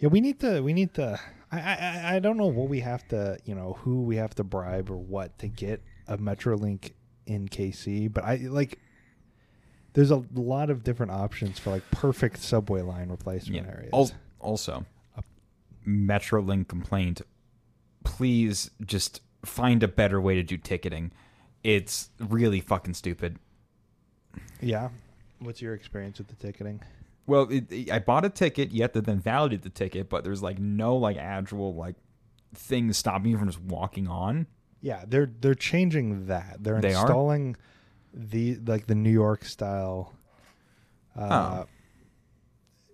yeah, 0.00 0.08
we 0.08 0.20
need 0.20 0.40
to 0.40 0.60
we 0.60 0.72
need 0.72 0.92
to. 0.94 1.20
I 1.52 1.60
I 1.60 2.16
I 2.16 2.18
don't 2.18 2.36
know 2.36 2.48
what 2.48 2.68
we 2.68 2.80
have 2.80 3.06
to 3.08 3.38
you 3.44 3.54
know 3.54 3.78
who 3.82 4.02
we 4.02 4.16
have 4.16 4.34
to 4.34 4.44
bribe 4.44 4.90
or 4.90 4.96
what 4.96 5.38
to 5.38 5.46
get 5.46 5.84
a 6.08 6.18
MetroLink 6.18 6.94
in 7.26 7.48
KC. 7.48 8.12
But 8.12 8.24
I 8.24 8.36
like. 8.36 8.80
There's 9.94 10.10
a 10.10 10.22
lot 10.34 10.70
of 10.70 10.84
different 10.84 11.12
options 11.12 11.58
for 11.58 11.70
like 11.70 11.88
perfect 11.90 12.38
subway 12.42 12.82
line 12.82 13.08
replacement 13.08 13.66
areas. 13.66 13.90
Al- 13.92 14.10
Also, 14.40 14.84
a 15.16 15.22
MetroLink 15.88 16.68
complaint. 16.68 17.22
Please 18.04 18.70
just 18.84 19.22
find 19.44 19.82
a 19.82 19.88
better 19.88 20.20
way 20.20 20.34
to 20.34 20.42
do 20.42 20.56
ticketing. 20.56 21.12
It's 21.62 22.10
really 22.20 22.60
fucking 22.60 22.94
stupid. 22.94 23.38
yeah. 24.60 24.90
What's 25.40 25.60
your 25.60 25.74
experience 25.74 26.18
with 26.18 26.28
the 26.28 26.36
ticketing? 26.36 26.80
Well, 27.26 27.48
it, 27.50 27.70
it- 27.70 27.90
I 27.90 27.98
bought 27.98 28.24
a 28.24 28.30
ticket. 28.30 28.70
You 28.72 28.82
have 28.82 28.92
to 28.92 29.00
then 29.00 29.18
validate 29.20 29.62
the 29.62 29.70
ticket, 29.70 30.08
but 30.08 30.24
there's 30.24 30.42
like 30.42 30.58
no 30.58 30.96
like 30.96 31.16
actual 31.16 31.74
like 31.74 31.96
things 32.54 32.96
stopping 32.96 33.30
you 33.30 33.38
from 33.38 33.48
just 33.48 33.60
walking 33.60 34.08
on. 34.08 34.46
Yeah, 34.80 35.04
they're 35.06 35.30
they're 35.40 35.54
changing 35.54 36.26
that. 36.26 36.58
They're 36.60 36.80
They 36.80 36.94
are? 36.94 37.06
The 38.14 38.56
like 38.66 38.86
the 38.86 38.94
New 38.94 39.10
York 39.10 39.44
style. 39.44 40.12
Uh, 41.16 41.64
Oh. 41.64 41.66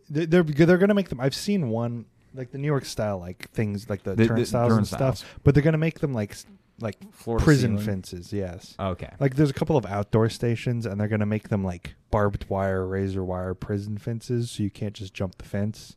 they- 0.09 0.27
They're 0.27 0.43
they're 0.43 0.79
gonna 0.79 0.95
make 0.95 1.09
them. 1.09 1.21
I've 1.21 1.35
seen 1.35 1.69
one 1.71 2.07
like 2.35 2.51
the 2.53 2.59
New 2.59 2.67
York 2.67 2.85
style 2.85 3.19
like 3.19 3.51
things 3.51 3.89
like 3.91 4.03
the, 4.03 4.15
The- 4.15 4.27
turnstiles 4.29 4.73
and 4.73 4.87
stuff, 4.87 5.39
but 5.45 5.55
they're 5.55 5.63
gonna 5.63 5.79
make 5.79 6.01
them 6.01 6.13
like 6.13 6.37
like 6.81 6.97
Floor 7.13 7.39
prison 7.39 7.73
ceiling. 7.73 7.85
fences. 7.85 8.33
Yes, 8.33 8.75
Okay. 8.81 9.11
like 9.21 9.35
there's 9.35 9.51
a 9.51 9.55
couple 9.55 9.77
of 9.77 9.85
outdoor 9.85 10.31
stations, 10.31 10.87
and 10.87 10.99
they're 11.01 11.09
gonna 11.09 11.27
make 11.27 11.49
them 11.51 11.63
like 11.63 11.95
barbed 12.11 12.47
wire, 12.49 12.87
razor 12.87 13.23
wire 13.23 13.53
prison 13.55 13.99
fences, 13.99 14.51
so 14.51 14.63
you 14.63 14.71
can't 14.71 14.95
just 14.95 15.13
jump 15.13 15.37
the 15.37 15.45
fence. 15.45 15.97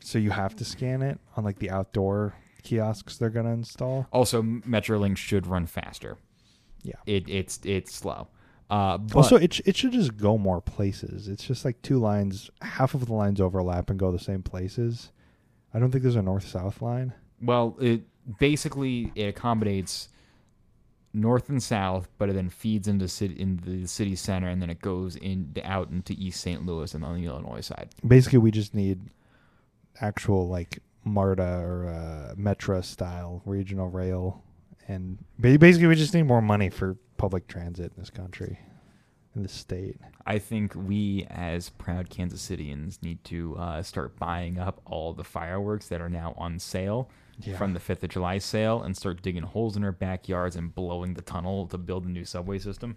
So 0.00 0.18
you 0.18 0.30
have 0.30 0.54
to 0.56 0.64
scan 0.64 1.02
it 1.02 1.18
on 1.36 1.44
like 1.44 1.58
the 1.58 1.70
outdoor 1.70 2.34
kiosks 2.62 3.18
they're 3.18 3.30
gonna 3.30 3.52
install. 3.52 4.06
Also, 4.12 4.42
MetroLink 4.42 5.16
should 5.16 5.46
run 5.46 5.66
faster. 5.66 6.16
Yeah. 6.82 6.94
It 7.06 7.28
it's 7.28 7.60
it's 7.64 7.94
slow. 7.94 8.28
Uh, 8.70 8.96
but 8.96 9.16
also, 9.16 9.36
it 9.36 9.52
sh- 9.54 9.60
it 9.66 9.76
should 9.76 9.92
just 9.92 10.16
go 10.16 10.38
more 10.38 10.60
places. 10.62 11.28
It's 11.28 11.44
just 11.44 11.64
like 11.64 11.80
two 11.82 11.98
lines, 11.98 12.50
half 12.62 12.94
of 12.94 13.04
the 13.06 13.12
lines 13.12 13.38
overlap 13.40 13.90
and 13.90 13.98
go 13.98 14.10
the 14.10 14.18
same 14.18 14.42
places. 14.42 15.10
I 15.74 15.78
don't 15.78 15.90
think 15.90 16.02
there's 16.02 16.16
a 16.16 16.22
north 16.22 16.46
south 16.48 16.80
line. 16.80 17.12
well, 17.42 17.76
it 17.80 18.02
basically 18.38 19.12
it 19.14 19.24
accommodates 19.24 20.08
north 21.12 21.50
and 21.50 21.62
south, 21.62 22.08
but 22.16 22.30
it 22.30 22.32
then 22.34 22.48
feeds 22.48 22.88
into 22.88 23.08
city 23.08 23.38
into 23.38 23.68
the 23.68 23.86
city 23.86 24.16
center, 24.16 24.48
and 24.48 24.62
then 24.62 24.70
it 24.70 24.80
goes 24.80 25.16
in 25.16 25.54
out 25.64 25.90
into 25.90 26.14
East 26.14 26.40
St. 26.40 26.64
Louis 26.64 26.94
and 26.94 27.04
on 27.04 27.16
the 27.20 27.26
Illinois 27.26 27.60
side. 27.60 27.90
Basically, 28.06 28.38
we 28.38 28.50
just 28.50 28.74
need 28.74 29.00
actual 30.00 30.48
like 30.48 30.78
MARTA 31.04 31.60
or 31.62 31.86
uh, 31.88 32.34
Metra 32.36 32.82
style 32.82 33.42
regional 33.44 33.88
rail, 33.88 34.42
and 34.88 35.18
basically 35.40 35.86
we 35.88 35.94
just 35.94 36.14
need 36.14 36.22
more 36.24 36.42
money 36.42 36.70
for 36.70 36.96
public 37.16 37.46
transit 37.48 37.92
in 37.96 38.00
this 38.02 38.10
country, 38.10 38.58
in 39.34 39.42
this 39.42 39.52
state. 39.52 39.98
I 40.26 40.38
think 40.38 40.74
we, 40.74 41.26
as 41.30 41.68
proud 41.70 42.10
Kansas 42.10 42.46
Cityans, 42.48 43.02
need 43.02 43.22
to 43.24 43.56
uh, 43.56 43.82
start 43.82 44.18
buying 44.18 44.58
up 44.58 44.80
all 44.84 45.12
the 45.12 45.24
fireworks 45.24 45.88
that 45.88 46.00
are 46.00 46.08
now 46.10 46.34
on 46.36 46.58
sale 46.58 47.08
Yeah. 47.38 47.56
from 47.56 47.72
the 47.74 47.80
Fifth 47.80 48.02
of 48.04 48.10
July 48.10 48.38
sale, 48.38 48.82
and 48.82 48.96
start 48.96 49.22
digging 49.22 49.42
holes 49.42 49.76
in 49.76 49.84
our 49.84 49.92
backyards 49.92 50.54
and 50.56 50.74
blowing 50.74 51.14
the 51.14 51.22
tunnel 51.22 51.66
to 51.68 51.78
build 51.78 52.04
a 52.04 52.08
new 52.10 52.24
subway 52.24 52.58
system. 52.58 52.96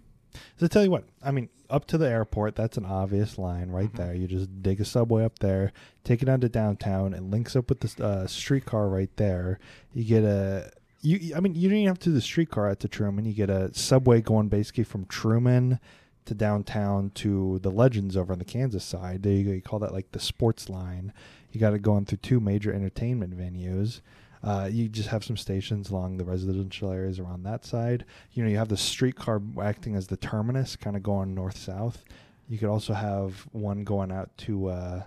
So 0.58 0.68
tell 0.68 0.84
you 0.84 0.92
what, 0.92 1.06
I 1.24 1.32
mean, 1.32 1.48
up 1.70 1.86
to 1.88 1.98
the 1.98 2.10
airport, 2.10 2.56
that's 2.56 2.78
an 2.78 2.84
obvious 2.86 3.38
line 3.38 3.70
right 3.70 3.92
Mhm. 3.92 3.96
there. 3.98 4.14
You 4.14 4.28
just 4.28 4.62
dig 4.62 4.82
a 4.82 4.86
subway 4.86 5.24
up 5.24 5.40
there, 5.40 5.72
take 6.04 6.22
it 6.22 6.26
down 6.26 6.42
to 6.42 6.50
downtown, 6.50 7.14
it 7.14 7.24
links 7.24 7.56
up 7.56 7.70
with 7.70 7.80
the 7.80 8.06
uh, 8.06 8.28
streetcar 8.28 8.90
right 8.90 9.16
there. 9.16 9.60
You 9.94 10.04
get 10.04 10.24
a 10.26 10.72
you. 11.06 11.36
I 11.36 11.40
mean, 11.40 11.56
you 11.56 11.70
don't 11.70 11.78
even 11.78 11.88
have 11.88 12.00
to 12.00 12.10
do 12.10 12.14
the 12.14 12.22
streetcar 12.22 12.70
out 12.70 12.80
to 12.82 12.88
Truman. 12.88 13.26
You 13.26 13.34
get 13.34 13.50
a 13.50 13.74
subway 13.74 14.22
going 14.22 14.50
basically 14.50 14.84
from 14.84 15.06
Truman 15.06 15.80
to 16.26 16.34
downtown 16.34 17.12
to 17.16 17.60
the 17.60 17.70
Legends 17.72 18.18
over 18.18 18.34
on 18.34 18.40
the 18.40 18.46
Kansas 18.46 18.84
side. 18.84 19.24
There 19.24 19.34
you 19.34 19.44
go. 19.44 19.52
You 19.52 19.62
call 19.62 19.80
that 19.80 19.94
like 19.94 20.12
the 20.12 20.20
sports 20.20 20.70
line. 20.70 21.14
You 21.52 21.60
got 21.60 21.74
it 21.74 21.82
going 21.84 22.06
through 22.06 22.18
two 22.20 22.40
major 22.40 22.74
entertainment 22.74 23.38
venues. 23.38 24.02
Uh, 24.44 24.70
you 24.72 24.88
just 24.90 25.10
have 25.10 25.24
some 25.24 25.38
stations 25.38 25.90
along 25.90 26.18
the 26.18 26.26
residential 26.26 26.92
areas 26.92 27.20
around 27.20 27.44
that 27.44 27.66
side. 27.66 28.06
You 28.34 28.44
know, 28.44 28.50
you 28.50 28.58
have 28.58 28.70
the 28.70 28.78
streetcar 28.78 29.42
acting 29.62 29.96
as 29.96 30.08
the 30.08 30.18
terminus, 30.18 30.76
kind 30.76 30.96
of 30.96 31.02
going 31.04 31.34
north 31.34 31.58
south. 31.58 32.04
You 32.50 32.58
could 32.60 32.70
also 32.70 32.94
have 32.94 33.48
one 33.54 33.84
going 33.84 34.12
out 34.12 34.36
to 34.40 34.68
uh, 34.68 35.04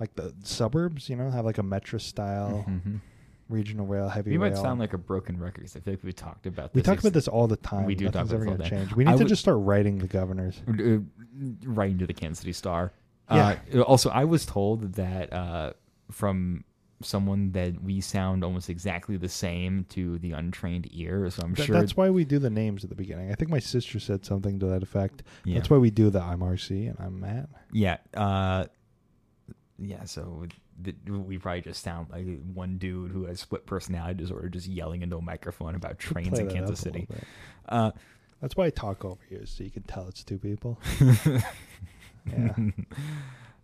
like 0.00 0.14
the 0.16 0.34
suburbs. 0.42 1.08
You 1.08 1.16
know, 1.16 1.30
have 1.30 1.44
like 1.46 1.58
a 1.58 1.62
metro 1.62 1.98
style 1.98 2.64
Mhm. 2.68 3.00
Regional 3.52 3.86
rail, 3.86 4.08
heavy 4.08 4.30
We 4.32 4.38
rail. 4.38 4.50
might 4.50 4.58
sound 4.58 4.80
like 4.80 4.92
a 4.94 4.98
broken 4.98 5.38
record 5.38 5.62
'cause 5.62 5.76
I 5.76 5.80
feel 5.80 5.94
like 5.94 6.02
we 6.02 6.12
talked 6.12 6.46
about 6.46 6.74
we 6.74 6.80
this. 6.80 6.86
talk 6.86 6.98
about 6.98 7.12
this 7.12 7.28
all 7.28 7.46
the 7.46 7.56
time. 7.56 7.84
We 7.84 7.94
do 7.94 8.06
talk 8.06 8.14
Nothing's 8.14 8.30
about 8.32 8.36
ever 8.36 8.44
this 8.44 8.50
all 8.50 8.70
gonna 8.70 8.84
change. 8.84 8.96
We 8.96 9.04
need 9.04 9.10
I 9.10 9.12
to 9.14 9.18
would- 9.18 9.28
just 9.28 9.42
start 9.42 9.58
writing 9.60 9.98
the 9.98 10.08
governors. 10.08 10.62
uh, 10.68 10.98
right 11.64 11.90
into 11.90 12.06
the 12.06 12.14
Kansas 12.14 12.40
City 12.40 12.52
Star. 12.52 12.92
Uh, 13.28 13.54
also, 13.86 14.10
I 14.10 14.24
was 14.24 14.44
told 14.44 14.94
that 14.94 15.32
uh, 15.32 15.72
from 16.10 16.64
someone 17.02 17.50
that 17.52 17.82
we 17.82 18.00
sound 18.00 18.44
almost 18.44 18.70
exactly 18.70 19.16
the 19.16 19.28
same 19.28 19.84
to 19.88 20.18
the 20.18 20.30
untrained 20.32 20.86
ear. 20.92 21.28
So 21.30 21.42
I'm 21.42 21.54
Th- 21.54 21.66
sure 21.66 21.74
that's 21.76 21.96
why 21.96 22.10
we 22.10 22.24
do 22.24 22.38
the 22.38 22.50
names 22.50 22.84
at 22.84 22.90
the 22.90 22.96
beginning. 22.96 23.32
I 23.32 23.34
think 23.34 23.50
my 23.50 23.58
sister 23.58 23.98
said 23.98 24.24
something 24.24 24.58
to 24.60 24.66
that 24.66 24.82
effect. 24.84 25.22
Yeah. 25.44 25.54
That's 25.56 25.68
why 25.70 25.78
we 25.78 25.90
do 25.90 26.10
the 26.10 26.20
I'm 26.22 26.40
RC 26.40 26.86
and 26.88 26.96
I'm 27.00 27.18
Matt. 27.20 27.48
Yeah. 27.72 27.96
Uh, 28.14 28.66
yeah. 29.78 30.04
So 30.04 30.44
th- 30.84 30.96
we 31.06 31.38
probably 31.38 31.60
just 31.62 31.82
sound 31.82 32.08
like 32.10 32.26
one 32.54 32.78
dude 32.78 33.10
who 33.12 33.24
has 33.26 33.40
split 33.40 33.66
personality 33.66 34.14
disorder, 34.14 34.48
just 34.48 34.66
yelling 34.68 35.02
into 35.02 35.16
a 35.16 35.22
microphone 35.22 35.74
about 35.74 35.98
trains 35.98 36.38
in 36.38 36.48
Kansas 36.50 36.78
City. 36.80 37.08
Uh, 37.68 37.90
That's 38.40 38.56
why 38.56 38.66
I 38.66 38.70
talk 38.70 39.04
over 39.04 39.20
you, 39.30 39.42
so 39.46 39.64
you 39.64 39.70
can 39.70 39.82
tell 39.84 40.08
it's 40.08 40.22
two 40.24 40.38
people. 40.38 40.78
Yeah. 42.24 42.54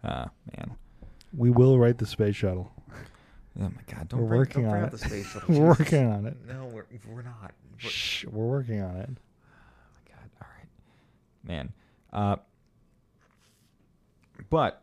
uh, 0.02 0.26
man. 0.56 0.72
We 1.36 1.50
will 1.50 1.78
write 1.78 1.98
the 1.98 2.06
space 2.06 2.34
shuttle. 2.34 2.72
Oh 3.60 3.62
my 3.62 3.70
God! 3.92 4.08
Don't 4.08 4.20
We're 4.22 4.26
bring, 4.28 4.38
working 4.40 4.62
don't 4.62 4.70
bring 4.72 4.82
on 4.82 4.88
it. 4.88 4.92
the 4.92 4.98
space 4.98 5.26
shuttle. 5.32 5.48
We're 5.48 5.74
Jesus. 5.74 5.78
working 5.92 6.10
on 6.10 6.26
it. 6.26 6.36
No, 6.46 6.64
we're 6.66 6.86
we're 7.08 7.22
not. 7.22 7.52
We're- 7.80 7.88
Shh, 7.90 8.24
we're 8.26 8.46
working 8.46 8.80
on 8.80 8.96
it. 8.96 9.10
Oh 9.10 9.94
my 9.94 10.12
god! 10.12 10.30
All 10.42 10.48
right, 10.58 10.68
man. 11.44 11.72
Uh, 12.12 12.36
but 14.50 14.82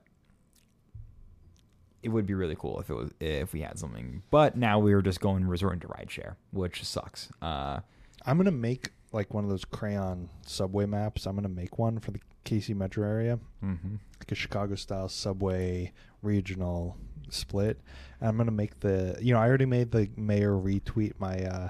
it 2.06 2.10
would 2.10 2.26
be 2.28 2.36
really 2.36 2.56
cool 2.56 2.80
if 2.80 2.90
it 2.90 2.94
was 2.94 3.10
if 3.20 3.52
we 3.52 3.62
had 3.62 3.80
something. 3.80 4.22
But 4.30 4.56
now 4.56 4.78
we 4.80 4.94
were 4.94 5.02
just 5.02 5.20
going 5.20 5.46
resorting 5.48 5.80
to 5.82 5.88
rideshare, 5.88 6.36
which 6.52 6.84
sucks. 6.84 7.30
Uh, 7.42 7.80
I'm 8.26 8.38
gonna 8.38 8.52
make 8.52 8.92
like 9.12 9.34
one 9.34 9.44
of 9.44 9.50
those 9.50 9.66
crayon 9.66 10.30
subway 10.46 10.86
maps. 10.86 11.26
I'm 11.26 11.36
gonna 11.36 11.50
make 11.50 11.80
one 11.80 12.00
for 12.00 12.12
the 12.12 12.20
KC 12.46 12.76
metro 12.76 13.08
area, 13.08 13.40
mhm. 13.64 14.00
like 14.20 14.32
a 14.32 14.36
Chicago 14.36 14.76
style 14.76 15.10
subway 15.10 15.92
regional 16.22 16.96
split. 17.30 17.80
And 18.20 18.30
I'm 18.30 18.38
gonna 18.38 18.52
make 18.52 18.80
the 18.82 19.18
you 19.20 19.34
know 19.34 19.40
I 19.40 19.48
already 19.48 19.66
made 19.66 19.92
the 19.92 20.10
mayor 20.16 20.54
retweet 20.54 21.14
my 21.20 21.44
uh 21.44 21.70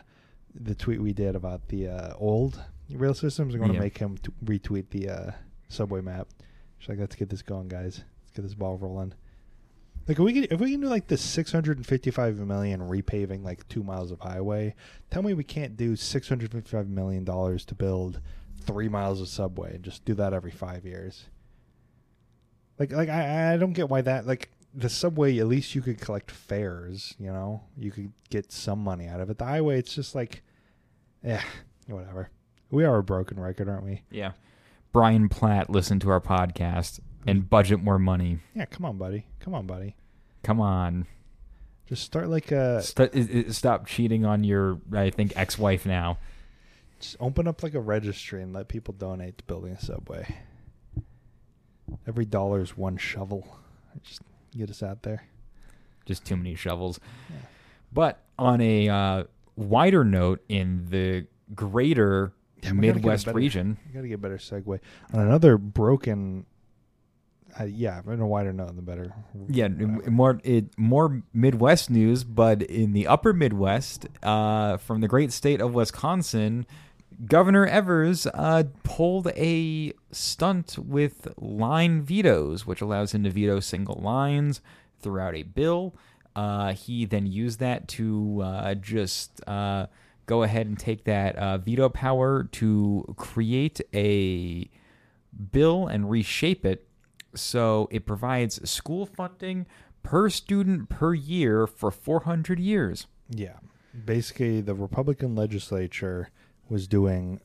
the 0.54 0.76
tweet 0.76 1.02
we 1.02 1.14
did 1.14 1.36
about 1.36 1.68
the 1.70 1.88
uh, 1.88 2.14
old 2.18 2.62
rail 2.90 3.14
systems. 3.14 3.54
I'm 3.56 3.62
gonna 3.62 3.74
Yeah. 3.74 3.80
make 3.80 3.98
him 3.98 4.18
t- 4.18 4.32
retweet 4.44 4.90
the 4.90 5.10
uh, 5.10 5.32
subway 5.70 6.02
map. 6.02 6.28
She's 6.78 6.90
like, 6.90 7.00
let's 7.00 7.16
get 7.16 7.30
this 7.30 7.42
going, 7.42 7.68
guys. 7.68 8.04
Let's 8.24 8.32
get 8.36 8.42
this 8.44 8.54
ball 8.54 8.78
rolling. 8.78 9.14
Like 10.08 10.20
if 10.20 10.24
we 10.24 10.34
can, 10.34 10.48
if 10.52 10.60
we 10.60 10.72
can 10.72 10.82
do 10.82 10.88
like 10.88 11.08
this 11.08 11.22
655 11.22 12.38
million 12.38 12.82
repaving 12.82 13.44
like 13.44 13.68
two 13.68 13.84
miles 13.84 14.12
of 14.12 14.20
highway, 14.20 14.76
tell 15.10 15.24
me 15.24 15.34
we 15.34 15.44
can't 15.44 15.76
do 15.76 15.96
655 15.96 16.88
million 16.88 17.24
dollars 17.24 17.66
to 17.66 17.76
build 17.76 18.22
three 18.62 18.88
miles 18.88 19.20
of 19.22 19.28
subway 19.28 19.76
and 19.76 19.84
just 19.84 20.06
do 20.06 20.14
that 20.14 20.34
every 20.34 20.52
five 20.52 20.86
years. 20.86 21.26
Like, 22.78 22.92
like 22.92 23.10
I, 23.10 23.54
I 23.54 23.58
don't 23.58 23.74
get 23.74 23.90
why 23.90 24.02
that 24.02 24.28
like 24.28 24.52
the 24.74 24.90
subway. 24.90 25.40
At 25.40 25.48
least 25.48 25.74
you 25.74 25.82
could 25.82 26.00
collect 26.00 26.30
fares. 26.30 27.16
You 27.18 27.32
know, 27.32 27.64
you 27.78 27.92
could 27.92 28.12
get 28.30 28.52
some 28.52 28.80
money 28.80 29.08
out 29.08 29.22
of 29.22 29.30
it. 29.30 29.38
The 29.40 29.46
highway, 29.46 29.80
it's 29.80 29.96
just 29.96 30.14
like, 30.14 30.44
yeah, 31.24 31.42
whatever. 31.88 32.30
We 32.70 32.84
are 32.84 32.98
a 32.98 33.04
broken 33.04 33.40
record, 33.40 33.70
aren't 33.70 33.86
we? 33.86 34.02
yeah. 34.12 34.34
Brian 34.92 35.28
Platt 35.28 35.70
listened 35.70 36.00
to 36.02 36.10
our 36.10 36.22
podcast 36.22 37.02
and 37.26 37.50
budget 37.50 37.82
more 37.82 38.00
money. 38.00 38.40
Yeah, 38.54 38.66
come 38.66 38.86
on, 38.86 38.98
buddy. 38.98 39.26
Come 39.40 39.54
on, 39.54 39.66
buddy. 39.66 39.96
Come 40.44 40.60
on, 40.62 41.08
Just 41.88 42.04
start 42.04 42.30
like 42.30 42.52
a 42.52 42.82
St- 42.82 43.52
stop 43.54 43.88
cheating 43.88 44.26
on 44.26 44.44
your 44.44 44.80
I 44.94 45.10
think 45.10 45.34
ex-wife 45.36 45.86
now. 45.86 46.20
just 47.00 47.16
open 47.20 47.48
up 47.48 47.64
like 47.64 47.74
a 47.74 47.80
registry 47.80 48.42
and 48.44 48.54
let 48.54 48.68
people 48.68 48.94
donate 48.94 49.38
to 49.40 49.44
building 49.46 49.74
a 49.74 49.80
subway. 49.80 50.36
Every 52.08 52.26
dollar 52.26 52.62
is 52.62 52.78
one 52.78 52.98
shovel. 52.98 53.58
Just 54.04 54.22
get 54.56 54.70
us 54.70 54.82
out 54.84 55.04
there. 55.04 55.26
Just 56.06 56.26
too 56.26 56.36
many 56.36 56.56
shovels. 56.56 57.00
Yeah. 57.30 57.36
But 57.92 58.20
on 58.38 58.62
a 58.62 58.90
uh, 58.90 59.24
wider 59.56 60.04
note, 60.04 60.44
in 60.50 60.86
the 60.90 61.26
greater 61.56 62.34
Yeah, 62.62 62.72
we 62.74 62.78
Midwest 62.80 63.26
better- 63.26 63.38
region, 63.38 63.78
You 63.88 63.94
got 63.94 64.02
to 64.02 64.08
get 64.08 64.16
a 64.16 64.18
better 64.20 64.38
segue 64.38 64.80
on 65.14 65.20
another 65.20 65.58
broken. 65.58 66.46
Uh, 67.58 67.64
yeah, 67.64 68.02
in 68.08 68.20
a 68.20 68.28
wider 68.28 68.52
note, 68.52 68.76
the 68.76 68.82
better. 68.82 69.14
yeah, 69.48 69.68
Whatever. 69.68 70.12
more 70.12 70.42
it 70.44 70.78
more 70.78 71.24
Midwest 71.34 71.90
news, 71.90 72.24
but 72.24 72.62
in 72.62 72.92
the 72.92 73.08
Upper 73.08 73.32
Midwest, 73.32 74.08
uh, 74.22 74.78
from 74.78 75.00
the 75.02 75.08
great 75.08 75.32
state 75.32 75.62
of 75.62 75.74
Wisconsin, 75.74 76.66
Governor 77.26 77.66
Evers 77.66 78.28
uh, 78.28 78.64
pulled 78.84 79.28
a 79.28 79.94
stunt 80.12 80.78
with 80.78 81.28
line 81.38 82.02
vetoes, 82.02 82.66
which 82.68 82.82
allows 82.82 83.14
him 83.14 83.24
to 83.24 83.30
veto 83.30 83.60
single 83.62 84.02
lines 84.04 84.60
throughout 85.00 85.36
a 85.36 85.44
bill. 85.44 85.96
Uh, 86.36 86.74
he 86.74 87.06
then 87.06 87.26
used 87.26 87.60
that 87.60 87.88
to 87.88 88.42
uh, 88.44 88.74
just 88.76 89.42
uh, 89.48 89.88
go 90.26 90.44
ahead 90.44 90.68
and 90.68 90.78
take 90.78 91.06
that 91.06 91.36
uh, 91.38 91.58
veto 91.58 91.88
power 91.88 92.44
to 92.52 93.06
create 93.16 93.80
a 93.94 94.70
bill 95.52 95.88
and 95.88 96.10
reshape 96.10 96.66
it 96.66 96.86
so 97.36 97.88
it 97.92 98.06
provides 98.06 98.68
school 98.70 99.06
funding 99.06 99.66
per 100.04 100.30
student 100.30 100.90
per 100.90 101.14
year 101.14 101.68
for 101.68 101.92
400 101.92 102.60
years. 102.60 103.08
Yeah. 103.30 103.58
Basically, 104.06 104.62
the 104.62 104.76
Republican 104.76 105.36
legislature 105.36 106.30
was 106.70 106.88
doing 106.88 107.40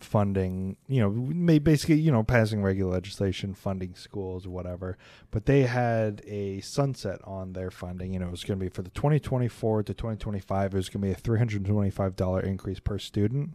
funding, 0.00 0.76
you 0.86 1.00
know, 1.00 1.58
basically, 1.60 1.96
you 1.96 2.12
know, 2.12 2.22
passing 2.22 2.62
regular 2.62 2.92
legislation, 2.92 3.54
funding 3.54 3.94
schools, 3.94 4.46
whatever. 4.46 4.98
But 5.30 5.46
they 5.46 5.62
had 5.62 6.22
a 6.26 6.60
sunset 6.60 7.20
on 7.24 7.52
their 7.52 7.70
funding. 7.70 8.12
You 8.12 8.20
know, 8.20 8.26
it 8.28 8.30
was 8.30 8.44
going 8.44 8.58
to 8.58 8.64
be 8.64 8.68
for 8.68 8.82
the 8.82 8.90
2024 8.90 9.84
to 9.84 9.94
2025, 9.94 10.74
it 10.74 10.76
was 10.76 10.88
going 10.88 11.00
to 11.00 11.06
be 11.08 11.12
a 11.12 11.38
$325 11.38 12.44
increase 12.44 12.80
per 12.80 12.98
student. 12.98 13.50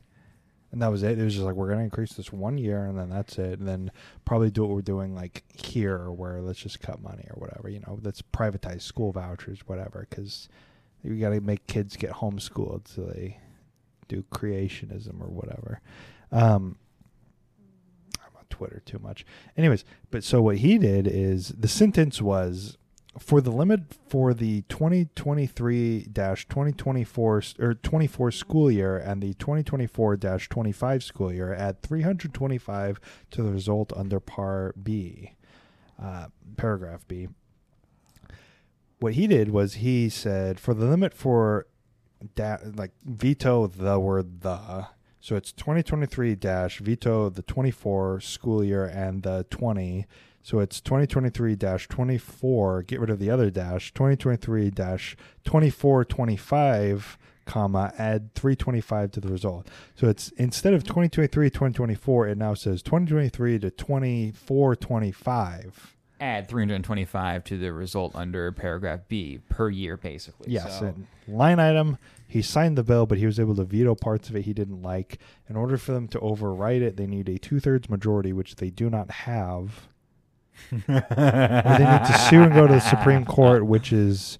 And 0.71 0.81
that 0.81 0.91
was 0.91 1.01
it. 1.03 1.17
It 1.17 1.23
was 1.23 1.33
just 1.33 1.45
like, 1.45 1.55
we're 1.55 1.73
to 1.73 1.79
increase 1.79 2.13
this 2.13 2.31
one 2.31 2.57
year 2.57 2.85
and 2.85 2.97
then 2.97 3.09
that's 3.09 3.39
it. 3.39 3.59
And 3.59 3.67
then 3.67 3.91
probably 4.23 4.51
do 4.51 4.61
what 4.61 4.69
we're 4.69 4.81
doing 4.81 5.15
like 5.15 5.43
here, 5.53 6.11
where 6.11 6.41
let's 6.41 6.59
just 6.59 6.79
cut 6.79 7.01
money 7.01 7.25
or 7.29 7.39
whatever, 7.39 7.69
you 7.69 7.79
know, 7.79 7.99
let's 8.03 8.21
privatize 8.21 8.81
school 8.81 9.11
vouchers, 9.11 9.59
whatever, 9.65 10.05
because 10.09 10.47
you 11.03 11.15
got 11.15 11.29
to 11.29 11.41
make 11.41 11.65
kids 11.65 11.95
get 11.95 12.11
homeschooled 12.11 12.87
so 12.87 13.01
they 13.01 13.39
do 14.07 14.23
creationism 14.31 15.21
or 15.21 15.27
whatever. 15.27 15.81
Um, 16.31 16.77
I'm 18.19 18.35
on 18.37 18.45
Twitter 18.49 18.81
too 18.85 18.99
much. 18.99 19.25
Anyways, 19.57 19.85
but 20.11 20.23
so 20.23 20.41
what 20.41 20.57
he 20.57 20.77
did 20.77 21.07
is 21.07 21.49
the 21.49 21.67
sentence 21.67 22.21
was 22.21 22.77
for 23.19 23.41
the 23.41 23.51
limit 23.51 23.81
for 24.07 24.33
the 24.33 24.61
2023-2024 24.63 27.59
or 27.59 27.73
24 27.73 28.31
school 28.31 28.71
year 28.71 28.97
and 28.97 29.21
the 29.21 29.33
2024-25 29.35 31.03
school 31.03 31.33
year 31.33 31.53
add 31.53 31.81
325 31.81 32.99
to 33.31 33.43
the 33.43 33.51
result 33.51 33.91
under 33.95 34.19
par 34.19 34.73
B 34.81 35.33
uh, 36.01 36.27
paragraph 36.57 37.07
B. 37.07 37.27
What 38.99 39.13
he 39.13 39.27
did 39.27 39.49
was 39.49 39.75
he 39.75 40.09
said 40.09 40.59
for 40.59 40.73
the 40.73 40.85
limit 40.85 41.13
for 41.13 41.67
da- 42.35 42.57
like 42.75 42.91
veto 43.03 43.67
the 43.67 43.99
word 43.99 44.41
the 44.41 44.87
so 45.21 45.35
it's 45.35 45.51
2023 45.51 46.35
dash 46.35 46.79
veto 46.79 47.29
the 47.29 47.41
24 47.41 48.19
school 48.19 48.63
year 48.63 48.85
and 48.85 49.23
the 49.23 49.45
20 49.49 50.05
so 50.41 50.59
it's 50.59 50.81
2023 50.81 51.55
dash 51.55 51.87
24 51.87 52.83
get 52.83 52.99
rid 52.99 53.09
of 53.09 53.19
the 53.19 53.29
other 53.29 53.49
dash 53.49 53.93
2023 53.93 54.69
dash 54.69 55.15
24 55.43 56.05
25 56.05 57.17
comma 57.45 57.93
add 57.97 58.33
325 58.35 59.11
to 59.11 59.19
the 59.19 59.29
result 59.29 59.67
so 59.95 60.07
it's 60.07 60.29
instead 60.37 60.73
of 60.73 60.83
2023 60.83 61.49
2024 61.49 62.27
it 62.27 62.37
now 62.37 62.53
says 62.53 62.81
2023 62.83 63.59
to 63.59 63.71
24 63.71 64.75
25 64.75 65.95
Add 66.21 66.49
325 66.49 67.45
to 67.45 67.57
the 67.57 67.71
result 67.71 68.13
under 68.13 68.51
paragraph 68.51 69.01
B 69.07 69.39
per 69.47 69.69
year, 69.69 69.95
basically. 69.95 70.51
Yes, 70.51 70.79
So- 70.79 70.93
line 71.29 71.59
item. 71.59 71.97
He 72.27 72.41
signed 72.41 72.77
the 72.77 72.83
bill, 72.83 73.05
but 73.05 73.17
he 73.17 73.25
was 73.25 73.39
able 73.39 73.55
to 73.55 73.63
veto 73.63 73.95
parts 73.95 74.29
of 74.29 74.35
it 74.35 74.41
he 74.43 74.53
didn't 74.53 74.81
like. 74.81 75.17
In 75.49 75.55
order 75.55 75.77
for 75.77 75.93
them 75.93 76.09
to 76.09 76.19
override 76.19 76.81
it, 76.81 76.97
they 76.97 77.07
need 77.07 77.29
a 77.29 77.37
two-thirds 77.37 77.89
majority, 77.89 78.33
which 78.33 78.57
they 78.57 78.69
do 78.69 78.89
not 78.89 79.09
have. 79.11 79.87
Or 80.71 81.05
they 81.77 81.85
need 81.85 82.05
to 82.05 82.25
sue 82.29 82.43
and 82.43 82.53
go 82.53 82.67
to 82.67 82.73
the 82.73 82.79
Supreme 82.79 83.25
Court, 83.25 83.65
which 83.65 83.91
is 83.91 84.39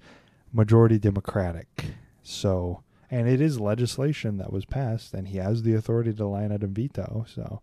majority 0.53 0.99
Democratic. 0.99 1.85
So, 2.23 2.83
and 3.09 3.27
it 3.27 3.41
is 3.41 3.59
legislation 3.59 4.37
that 4.37 4.53
was 4.53 4.65
passed, 4.65 5.13
and 5.13 5.27
he 5.27 5.37
has 5.37 5.63
the 5.63 5.73
authority 5.73 6.13
to 6.13 6.25
line 6.27 6.51
item 6.51 6.73
veto. 6.73 7.25
So, 7.27 7.61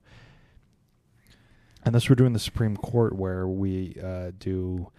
unless 1.85 2.09
we're 2.09 2.17
doing 2.17 2.33
the 2.33 2.39
Supreme 2.39 2.77
Court, 2.77 3.15
where 3.15 3.47
we 3.47 3.97
uh, 4.03 4.33
do 4.39 4.91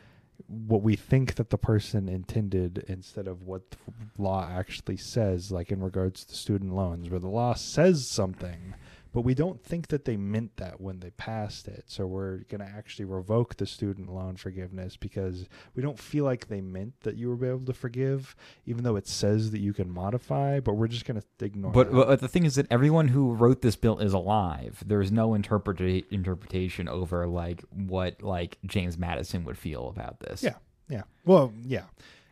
what 0.48 0.82
we 0.82 0.96
think 0.96 1.36
that 1.36 1.50
the 1.50 1.58
person 1.58 2.08
intended 2.08 2.86
instead 2.88 3.28
of 3.28 3.43
what 3.43 3.72
the 3.72 3.78
law 4.17 4.48
actually 4.50 4.98
says, 4.98 5.52
like 5.52 5.72
in 5.72 5.84
regards 5.84 6.24
to 6.26 6.36
student 6.36 6.74
loans, 6.74 7.10
where 7.10 7.20
the 7.20 7.28
law 7.28 7.54
says 7.54 8.08
something, 8.08 8.74
but 9.18 9.24
we 9.24 9.34
don't 9.34 9.64
think 9.64 9.88
that 9.88 10.06
they 10.06 10.16
meant 10.16 10.58
that 10.58 10.80
when 10.80 11.00
they 11.00 11.10
passed 11.10 11.68
it. 11.68 11.86
So 11.88 12.06
we're 12.06 12.44
going 12.50 12.62
to 12.62 12.68
actually 12.68 13.06
revoke 13.06 13.58
the 13.58 13.66
student 13.66 14.14
loan 14.14 14.36
forgiveness 14.36 14.96
because 14.96 15.50
we 15.74 15.82
don't 15.82 15.98
feel 15.98 16.24
like 16.24 16.50
they 16.50 16.62
meant 16.62 17.02
that 17.02 17.16
you 17.16 17.36
be 17.36 17.48
able 17.48 17.66
to 17.66 17.74
forgive, 17.74 18.36
even 18.68 18.84
though 18.84 18.96
it 18.96 19.08
says 19.08 19.50
that 19.50 19.60
you 19.60 19.74
can 19.74 19.90
modify, 19.90 20.60
but 20.60 20.74
we're 20.74 20.88
just 20.88 21.06
going 21.06 21.20
to 21.20 21.44
ignore 21.44 21.72
But, 21.72 21.92
but 21.92 22.20
the 22.20 22.28
thing 22.28 22.46
is 22.46 22.54
that 22.58 22.68
everyone 22.70 23.08
who 23.08 23.34
wrote 23.34 23.64
this 23.64 23.76
bill 23.76 23.98
is 23.98 24.14
alive. 24.14 24.84
There's 24.86 25.12
no 25.12 25.30
interpreta- 25.30 26.06
interpretation 26.12 26.88
over 26.88 27.26
like 27.26 27.64
what 27.72 28.22
like 28.22 28.60
James 28.68 29.00
Madison 29.00 29.46
would 29.46 29.58
feel 29.58 29.90
about 29.90 30.20
this. 30.20 30.44
Yeah. 30.44 30.58
yeah. 30.90 31.02
Well, 31.26 31.54
yeah. 31.66 31.86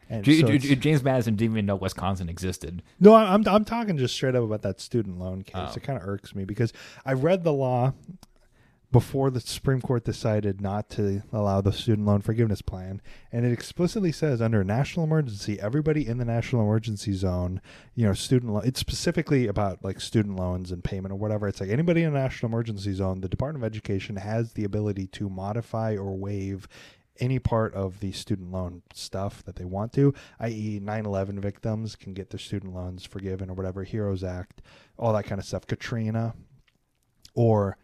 And 0.10 0.24
J- 0.24 0.42
so 0.42 0.58
J- 0.58 0.76
James 0.76 1.04
Madison 1.04 1.36
didn't 1.36 1.54
even 1.54 1.66
know 1.66 1.76
Wisconsin 1.76 2.30
existed. 2.30 2.84
No, 3.00 3.16
I'm 3.16 3.48
I'm 3.48 3.66
talking 3.66 3.98
just 3.98 4.14
straight 4.14 4.36
up 4.36 4.44
about 4.44 4.62
that 4.62 4.80
student 4.80 5.20
loan 5.20 5.44
case. 5.44 5.56
Oh. 5.56 5.74
It 5.76 5.84
kind 5.84 6.00
of 6.00 6.08
irks 6.08 6.36
me 6.36 6.46
because 6.46 6.74
I 7.06 7.14
read 7.14 7.44
the 7.44 7.54
law 7.54 7.94
before 8.92 9.30
the 9.30 9.42
Supreme 9.42 9.82
Court 9.82 10.06
decided 10.06 10.62
not 10.62 10.90
to 10.92 11.22
allow 11.34 11.60
the 11.60 11.74
student 11.74 12.08
loan 12.08 12.22
forgiveness 12.22 12.62
plan, 12.62 13.02
and 13.30 13.46
it 13.46 13.52
explicitly 13.52 14.12
says 14.12 14.42
under 14.42 14.62
a 14.62 14.64
national 14.64 15.06
emergency, 15.06 15.60
everybody 15.60 16.08
in 16.08 16.18
the 16.18 16.24
national 16.24 16.62
emergency 16.62 17.12
zone, 17.12 17.60
you 17.94 18.06
know, 18.06 18.14
student 18.14 18.54
loan. 18.54 18.62
It's 18.64 18.80
specifically 18.80 19.48
about 19.48 19.84
like 19.84 20.00
student 20.00 20.38
loans 20.38 20.72
and 20.72 20.82
payment 20.84 21.12
or 21.12 21.18
whatever. 21.18 21.48
It's 21.48 21.60
like 21.60 21.72
anybody 21.72 22.04
in 22.04 22.16
a 22.16 22.20
national 22.20 22.52
emergency 22.52 22.94
zone, 22.94 23.20
the 23.20 23.28
Department 23.28 23.66
of 23.66 23.70
Education 23.70 24.16
has 24.16 24.54
the 24.54 24.64
ability 24.64 25.08
to 25.08 25.30
modify 25.30 25.98
or 25.98 26.16
waive 26.16 26.68
any 27.20 27.40
part 27.40 27.74
of 27.74 28.00
the 28.00 28.12
student 28.12 28.52
loan 28.52 28.82
stuff 28.94 29.44
that 29.44 29.56
they 29.56 29.66
want 29.66 29.94
to, 29.94 30.14
i.e., 30.40 30.80
9 30.82 31.06
11 31.06 31.40
victims 31.40 31.96
can 31.96 32.14
get 32.14 32.30
their 32.30 32.40
student 32.40 32.74
loans 32.74 33.06
forgiven 33.06 33.50
or 33.50 33.54
whatever, 33.54 33.84
HEROES 33.84 34.24
Act, 34.24 34.62
all 34.98 35.14
that 35.14 35.26
kind 35.26 35.40
of 35.40 35.46
stuff. 35.46 35.68
Katrina 35.68 36.36
or 37.34 37.78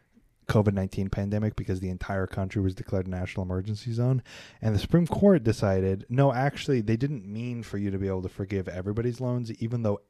COVID 0.48 0.74
19 0.74 1.10
pandemic 1.10 1.56
because 1.56 1.80
the 1.80 1.90
entire 1.90 2.28
country 2.28 2.62
was 2.62 2.76
declared 2.76 3.08
a 3.08 3.10
national 3.10 3.46
emergency 3.46 3.94
zone. 3.94 4.22
And 4.62 4.76
the 4.76 4.80
Supreme 4.80 5.08
Court 5.08 5.44
decided 5.44 6.06
no, 6.10 6.34
actually, 6.34 6.82
they 6.82 6.98
didn't 6.98 7.26
mean 7.26 7.64
for 7.64 7.78
you 7.78 7.90
to 7.92 7.98
be 7.98 8.08
able 8.08 8.24
to 8.24 8.30
forgive 8.30 8.68
everybody's 8.68 9.22
loans, 9.22 9.52
even 9.62 9.84
though 9.84 10.02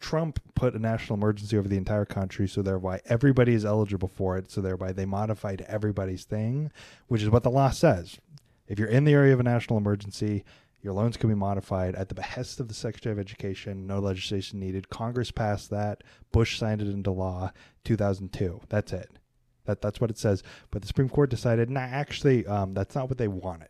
Trump 0.00 0.40
put 0.54 0.74
a 0.74 0.78
national 0.78 1.16
emergency 1.16 1.58
over 1.58 1.68
the 1.68 1.76
entire 1.76 2.04
country, 2.04 2.48
so 2.48 2.62
thereby 2.62 3.00
everybody 3.06 3.54
is 3.54 3.64
eligible 3.64 4.08
for 4.08 4.38
it. 4.38 4.50
So 4.50 4.60
thereby 4.60 4.92
they 4.92 5.04
modified 5.04 5.64
everybody's 5.68 6.24
thing, 6.24 6.70
which 7.08 7.22
is 7.22 7.30
what 7.30 7.42
the 7.42 7.50
law 7.50 7.70
says. 7.70 8.18
If 8.66 8.78
you're 8.78 8.88
in 8.88 9.04
the 9.04 9.12
area 9.12 9.32
of 9.32 9.40
a 9.40 9.44
national 9.44 9.78
emergency, 9.78 10.44
your 10.80 10.92
loans 10.92 11.16
can 11.16 11.28
be 11.28 11.34
modified 11.34 11.96
at 11.96 12.08
the 12.08 12.14
behest 12.14 12.60
of 12.60 12.68
the 12.68 12.74
Secretary 12.74 13.12
of 13.12 13.18
Education. 13.18 13.86
No 13.86 13.98
legislation 13.98 14.60
needed. 14.60 14.90
Congress 14.90 15.30
passed 15.30 15.70
that. 15.70 16.04
Bush 16.32 16.58
signed 16.58 16.80
it 16.80 16.88
into 16.88 17.10
law. 17.10 17.52
2002. 17.84 18.60
That's 18.68 18.92
it. 18.92 19.18
That 19.64 19.82
that's 19.82 20.00
what 20.00 20.10
it 20.10 20.18
says. 20.18 20.42
But 20.70 20.82
the 20.82 20.88
Supreme 20.88 21.08
Court 21.08 21.30
decided, 21.30 21.68
nah, 21.68 21.80
actually, 21.80 22.46
um, 22.46 22.74
that's 22.74 22.94
not 22.94 23.08
what 23.08 23.18
they 23.18 23.28
wanted. 23.28 23.68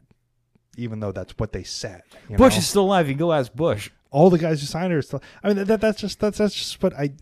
Even 0.79 1.01
though 1.01 1.13
that's 1.13 1.33
what 1.39 1.53
they 1.53 1.65
said. 1.65 2.03
you 2.31 2.37
Bush 2.37 2.55
know? 2.55 2.59
is 2.59 2.67
still 2.67 2.85
alive. 2.85 3.09
You 3.09 3.15
go 3.15 3.33
ask 3.33 3.53
Bush. 3.53 3.91
all 4.11 4.31
the 4.31 4.39
guys 4.39 4.61
who 4.61 4.67
signed 4.67 4.93
it 4.93 4.97
are 4.97 5.03
still. 5.03 5.23
I 5.43 5.53
mean, 5.53 5.65
that, 5.65 5.81
that's 5.81 6.01
just 6.01 6.21
that's 6.21 6.39
that's 6.39 6.55
just 6.55 6.83
what 6.83 6.95
I. 6.95 7.13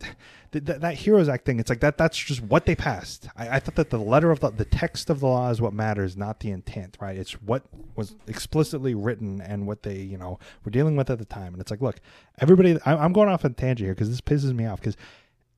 That, 0.51 0.65
that, 0.65 0.79
that 0.79 0.93
Heroes 0.93 1.27
Act 1.27 1.45
thing. 1.45 1.59
It's 1.59 1.69
like 1.69 1.81
that. 1.81 1.97
That's 1.97 2.17
just 2.17 2.41
what 2.41 2.65
they 2.65 2.73
passed. 2.73 3.27
I, 3.35 3.57
I 3.57 3.59
thought 3.59 3.75
that 3.75 3.89
the 3.89 3.97
letter 3.97 4.31
of 4.31 4.39
the 4.39 4.49
the 4.49 4.63
text 4.63 5.09
of 5.09 5.19
the 5.19 5.27
law 5.27 5.49
is 5.49 5.59
what 5.59 5.73
matters, 5.73 6.15
not 6.15 6.39
the 6.39 6.51
intent. 6.51 6.97
Right? 7.01 7.17
It's 7.17 7.33
what 7.33 7.63
was 7.97 8.15
explicitly 8.27 8.95
written 8.95 9.41
and 9.41 9.67
what 9.67 9.83
they 9.83 9.97
you 9.97 10.17
know 10.17 10.39
were 10.63 10.71
dealing 10.71 10.95
with 10.95 11.09
at 11.09 11.17
the 11.17 11.25
time. 11.25 11.53
And 11.53 11.59
it's 11.59 11.69
like, 11.69 11.81
look, 11.81 11.99
everybody. 12.39 12.79
I, 12.85 12.95
I'm 12.95 13.11
going 13.11 13.27
off 13.27 13.43
on 13.43 13.51
a 13.51 13.53
tangent 13.55 13.85
here 13.85 13.93
because 13.93 14.09
this 14.09 14.21
pisses 14.21 14.55
me 14.55 14.65
off 14.65 14.79
because 14.79 14.95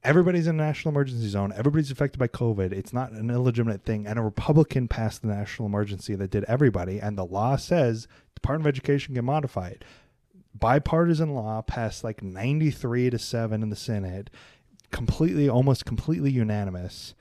everybody's 0.04 0.48
in 0.48 0.60
a 0.60 0.64
national 0.64 0.94
emergency 0.94 1.28
zone. 1.28 1.54
Everybody's 1.56 1.92
affected 1.92 2.20
by 2.20 2.28
COVID. 2.28 2.72
It's 2.72 2.94
not 2.94 3.12
an 3.12 3.30
illegitimate 3.30 3.84
thing. 3.84 4.08
And 4.08 4.18
a 4.18 4.24
Republican 4.24 4.88
passed 4.88 5.22
the 5.22 5.28
national 5.28 5.68
emergency 5.68 6.16
that 6.16 6.32
did 6.32 6.44
everybody. 6.46 7.00
And 7.00 7.18
the 7.18 7.26
law 7.26 7.56
says 7.56 8.08
Department 8.36 8.68
of 8.68 8.76
Education 8.76 9.16
can 9.16 9.26
modify 9.26 9.70
it. 9.70 9.84
Bipartisan 10.54 11.34
law 11.34 11.62
passed 11.62 12.04
like 12.04 12.24
93 12.24 13.12
to 13.12 13.20
7 13.20 13.62
in 13.64 13.70
the 13.70 13.76
Senate, 13.76 14.30
completely, 14.92 15.48
almost 15.48 15.86
completely 15.86 16.32
unanimous. 16.32 17.14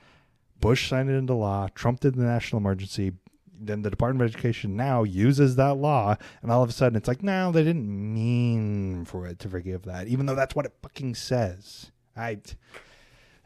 Bush 0.60 0.88
signed 0.88 1.10
it 1.10 1.14
into 1.14 1.34
law. 1.34 1.68
Trump 1.74 2.00
did 2.00 2.14
the 2.14 2.22
national 2.22 2.60
emergency. 2.60 3.12
Then 3.60 3.82
the 3.82 3.90
Department 3.90 4.22
of 4.28 4.34
Education 4.34 4.76
now 4.76 5.02
uses 5.02 5.56
that 5.56 5.74
law, 5.74 6.16
and 6.42 6.50
all 6.50 6.62
of 6.62 6.70
a 6.70 6.72
sudden 6.72 6.96
it's 6.96 7.08
like, 7.08 7.22
no, 7.22 7.50
they 7.50 7.64
didn't 7.64 7.88
mean 7.88 9.04
for 9.04 9.26
it 9.26 9.40
to 9.40 9.48
forgive 9.48 9.82
that, 9.82 10.06
even 10.06 10.26
though 10.26 10.36
that's 10.36 10.54
what 10.54 10.66
it 10.66 10.74
fucking 10.80 11.16
says. 11.16 11.90
I. 12.18 12.38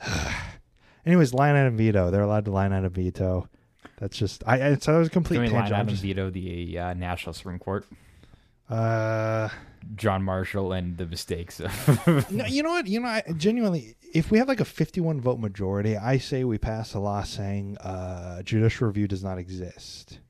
Anyways, 1.06 1.34
line 1.34 1.54
item 1.56 1.76
veto. 1.76 2.10
They're 2.10 2.22
allowed 2.22 2.44
to 2.46 2.50
line 2.52 2.72
item 2.72 2.92
veto. 2.92 3.48
That's 3.98 4.16
just 4.16 4.42
I. 4.46 4.68
I 4.70 4.74
so 4.76 4.92
that 4.92 4.98
was 4.98 5.08
a 5.08 5.10
complete 5.10 5.36
Can 5.36 5.42
we 5.44 5.48
line 5.50 5.60
tangent. 5.62 5.74
I'm 5.74 5.80
item 5.80 5.88
just- 5.90 6.02
veto 6.02 6.30
the 6.30 6.78
uh, 6.78 6.94
National 6.94 7.32
Supreme 7.32 7.58
Court? 7.58 7.84
uh, 8.70 9.48
John 9.96 10.22
Marshall 10.22 10.72
and 10.72 10.96
the 10.96 11.06
mistakes 11.06 11.60
of. 11.60 12.30
no, 12.30 12.46
you 12.46 12.62
know 12.62 12.70
what? 12.70 12.86
You 12.86 13.00
know, 13.00 13.08
I, 13.08 13.22
genuinely, 13.36 13.96
if 14.14 14.30
we 14.30 14.38
have 14.38 14.48
like 14.48 14.60
a 14.60 14.64
51 14.64 15.20
vote 15.20 15.38
majority, 15.40 15.96
I 15.96 16.18
say 16.18 16.44
we 16.44 16.56
pass 16.56 16.94
a 16.94 16.98
law 16.98 17.22
saying 17.22 17.76
uh, 17.78 18.42
judicial 18.42 18.86
review 18.86 19.06
does 19.08 19.22
not 19.22 19.38
exist. 19.38 20.20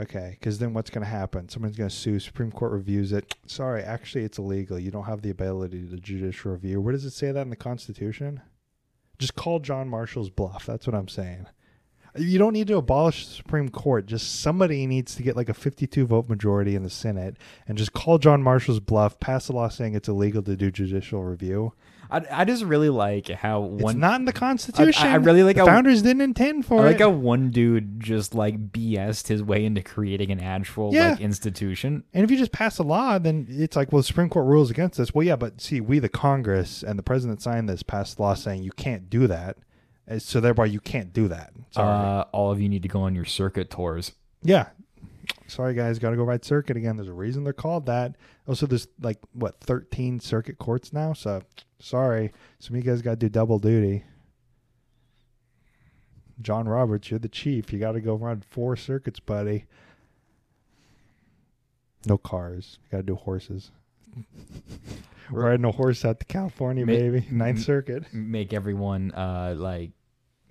Okay, 0.00 0.36
because 0.38 0.58
then 0.58 0.74
what's 0.74 0.90
going 0.90 1.04
to 1.04 1.10
happen? 1.10 1.48
Someone's 1.48 1.76
going 1.76 1.88
to 1.88 1.94
sue. 1.94 2.18
Supreme 2.18 2.50
Court 2.50 2.72
reviews 2.72 3.12
it. 3.12 3.32
Sorry, 3.46 3.82
actually, 3.82 4.24
it's 4.24 4.38
illegal. 4.38 4.76
You 4.76 4.90
don't 4.90 5.04
have 5.04 5.22
the 5.22 5.30
ability 5.30 5.86
to 5.86 5.96
judicial 5.96 6.50
review. 6.50 6.80
Where 6.80 6.92
does 6.92 7.04
it 7.04 7.12
say 7.12 7.30
that 7.30 7.42
in 7.42 7.50
the 7.50 7.56
Constitution? 7.56 8.40
Just 9.20 9.36
call 9.36 9.60
John 9.60 9.88
Marshall's 9.88 10.30
bluff. 10.30 10.66
That's 10.66 10.88
what 10.88 10.96
I'm 10.96 11.06
saying. 11.06 11.46
You 12.16 12.38
don't 12.38 12.52
need 12.52 12.68
to 12.68 12.76
abolish 12.76 13.26
the 13.26 13.34
Supreme 13.34 13.68
Court. 13.68 14.06
Just 14.06 14.40
somebody 14.40 14.86
needs 14.86 15.14
to 15.14 15.22
get 15.22 15.36
like 15.36 15.48
a 15.48 15.54
52 15.54 16.06
vote 16.06 16.28
majority 16.28 16.74
in 16.74 16.82
the 16.82 16.90
Senate 16.90 17.36
and 17.68 17.78
just 17.78 17.92
call 17.92 18.18
John 18.18 18.42
Marshall's 18.42 18.80
bluff, 18.80 19.20
pass 19.20 19.48
a 19.48 19.52
law 19.52 19.68
saying 19.68 19.94
it's 19.94 20.08
illegal 20.08 20.42
to 20.42 20.56
do 20.56 20.70
judicial 20.72 21.24
review. 21.24 21.72
I, 22.14 22.40
I 22.42 22.44
just 22.44 22.64
really 22.64 22.88
like 22.88 23.28
how 23.28 23.60
one. 23.60 23.94
It's 23.96 23.98
not 24.00 24.20
in 24.20 24.24
the 24.24 24.32
Constitution. 24.32 25.06
I 25.06 25.16
really 25.16 25.42
like 25.42 25.56
the 25.56 25.62
how- 25.62 25.66
founders 25.66 26.02
didn't 26.02 26.22
intend 26.22 26.64
I 26.64 26.66
for 26.68 26.82
like 26.84 26.96
it. 26.96 27.00
how 27.00 27.10
one 27.10 27.50
dude 27.50 28.00
just 28.00 28.34
like 28.34 28.72
BS'd 28.72 29.28
his 29.28 29.42
way 29.42 29.64
into 29.64 29.82
creating 29.82 30.30
an 30.30 30.40
actual 30.40 30.92
Yeah. 30.94 31.10
like 31.12 31.20
institution. 31.20 32.04
and 32.14 32.24
if 32.24 32.30
you 32.30 32.36
just 32.36 32.52
pass 32.52 32.78
a 32.78 32.82
law, 32.82 33.18
then 33.18 33.46
it's 33.48 33.76
like, 33.76 33.92
well, 33.92 34.00
the 34.00 34.04
Supreme 34.06 34.28
Court 34.28 34.46
rules 34.46 34.70
against 34.70 34.98
this. 34.98 35.14
Well, 35.14 35.26
yeah, 35.26 35.36
but 35.36 35.60
see, 35.60 35.80
we, 35.80 35.98
the 35.98 36.08
Congress 36.08 36.82
and 36.82 36.98
the 36.98 37.02
president 37.02 37.42
signed 37.42 37.68
this, 37.68 37.82
passed 37.82 38.18
law 38.20 38.34
saying 38.34 38.62
you 38.62 38.72
can't 38.72 39.10
do 39.10 39.26
that. 39.26 39.56
And 40.06 40.20
so 40.20 40.38
thereby 40.40 40.66
you 40.66 40.80
can't 40.80 41.12
do 41.12 41.28
that. 41.28 41.52
Sorry. 41.70 41.88
Uh, 41.88 42.24
all 42.32 42.50
of 42.52 42.60
you 42.60 42.68
need 42.68 42.82
to 42.82 42.88
go 42.88 43.00
on 43.00 43.14
your 43.14 43.24
circuit 43.24 43.70
tours. 43.70 44.12
Yeah. 44.42 44.66
Sorry, 45.46 45.74
guys. 45.74 45.98
Got 45.98 46.10
to 46.10 46.16
go 46.16 46.24
ride 46.24 46.44
circuit 46.44 46.76
again. 46.76 46.96
There's 46.96 47.08
a 47.08 47.12
reason 47.14 47.44
they're 47.44 47.52
called 47.54 47.86
that. 47.86 48.16
Also, 48.46 48.66
there's 48.66 48.86
like, 49.00 49.18
what, 49.32 49.60
13 49.60 50.20
circuit 50.20 50.58
courts 50.58 50.92
now? 50.92 51.14
So, 51.14 51.40
sorry. 51.84 52.32
Some 52.58 52.76
of 52.76 52.84
you 52.84 52.90
guys 52.90 53.02
got 53.02 53.12
to 53.12 53.16
do 53.16 53.28
double 53.28 53.58
duty. 53.58 54.04
John 56.40 56.66
Roberts, 56.66 57.10
you're 57.10 57.20
the 57.20 57.28
chief. 57.28 57.72
You 57.72 57.78
got 57.78 57.92
to 57.92 58.00
go 58.00 58.14
run 58.16 58.42
four 58.50 58.76
circuits, 58.76 59.20
buddy. 59.20 59.66
No 62.06 62.18
cars. 62.18 62.78
You 62.84 62.90
got 62.90 62.96
to 62.98 63.02
do 63.04 63.14
horses. 63.14 63.70
We're 65.30 65.44
riding 65.50 65.64
a 65.64 65.70
horse 65.70 66.04
out 66.04 66.20
to 66.20 66.26
California, 66.26 66.84
Ma- 66.84 66.92
baby. 66.92 67.26
Ninth 67.30 67.60
Circuit. 67.60 68.12
Make 68.12 68.52
everyone 68.52 69.12
uh 69.12 69.54
like 69.56 69.90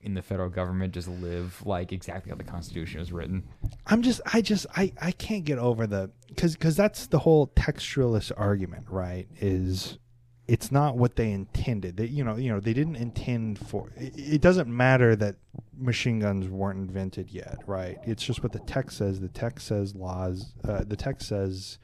in 0.03 0.13
the 0.13 0.21
federal 0.21 0.49
government 0.49 0.93
just 0.93 1.07
live 1.07 1.65
like 1.65 1.93
exactly 1.93 2.29
how 2.29 2.35
the 2.35 2.43
Constitution 2.43 2.99
is 2.99 3.11
written. 3.11 3.43
I'm 3.87 4.01
just, 4.01 4.19
I 4.33 4.41
just, 4.41 4.65
I, 4.75 4.91
I 5.01 5.11
can't 5.11 5.45
get 5.45 5.57
over 5.57 5.87
the, 5.87 6.11
because, 6.27 6.55
because 6.55 6.75
that's 6.75 7.07
the 7.07 7.19
whole 7.19 7.47
textualist 7.47 8.33
argument, 8.35 8.85
right? 8.89 9.27
Is 9.39 9.97
it's 10.47 10.71
not 10.71 10.97
what 10.97 11.15
they 11.15 11.31
intended. 11.31 11.97
They, 11.97 12.05
you 12.05 12.23
know, 12.23 12.35
you 12.35 12.51
know, 12.51 12.59
they 12.59 12.73
didn't 12.73 12.97
intend 12.97 13.59
for. 13.59 13.89
It, 13.95 14.13
it 14.15 14.41
doesn't 14.41 14.67
matter 14.67 15.15
that 15.15 15.35
machine 15.77 16.19
guns 16.19 16.47
weren't 16.49 16.79
invented 16.79 17.29
yet, 17.31 17.59
right? 17.65 17.97
It's 18.03 18.23
just 18.23 18.43
what 18.43 18.51
the 18.51 18.59
text 18.59 18.97
says. 18.97 19.21
The 19.21 19.29
text 19.29 19.67
says 19.67 19.95
laws. 19.95 20.53
Uh, 20.67 20.83
the 20.85 20.97
text 20.97 21.29
says 21.29 21.77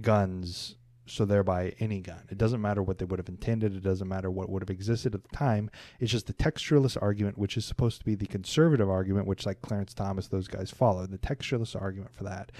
guns. 0.00 0.76
So 1.08 1.24
thereby 1.24 1.72
any 1.78 2.00
gun. 2.00 2.24
It 2.30 2.36
doesn't 2.36 2.60
matter 2.60 2.82
what 2.82 2.98
they 2.98 3.04
would 3.04 3.20
have 3.20 3.28
intended. 3.28 3.76
It 3.76 3.84
doesn't 3.84 4.08
matter 4.08 4.28
what 4.28 4.50
would 4.50 4.60
have 4.60 4.70
existed 4.70 5.14
at 5.14 5.22
the 5.22 5.36
time. 5.36 5.70
It's 6.00 6.10
just 6.10 6.26
the 6.26 6.34
textualist 6.34 7.00
argument, 7.00 7.38
which 7.38 7.56
is 7.56 7.64
supposed 7.64 8.00
to 8.00 8.04
be 8.04 8.16
the 8.16 8.26
conservative 8.26 8.90
argument, 8.90 9.28
which 9.28 9.46
like 9.46 9.62
Clarence 9.62 9.94
Thomas, 9.94 10.26
those 10.26 10.48
guys 10.48 10.72
follow. 10.72 11.06
The 11.06 11.16
textualist 11.16 11.80
argument 11.80 12.12
for 12.12 12.24
that. 12.24 12.50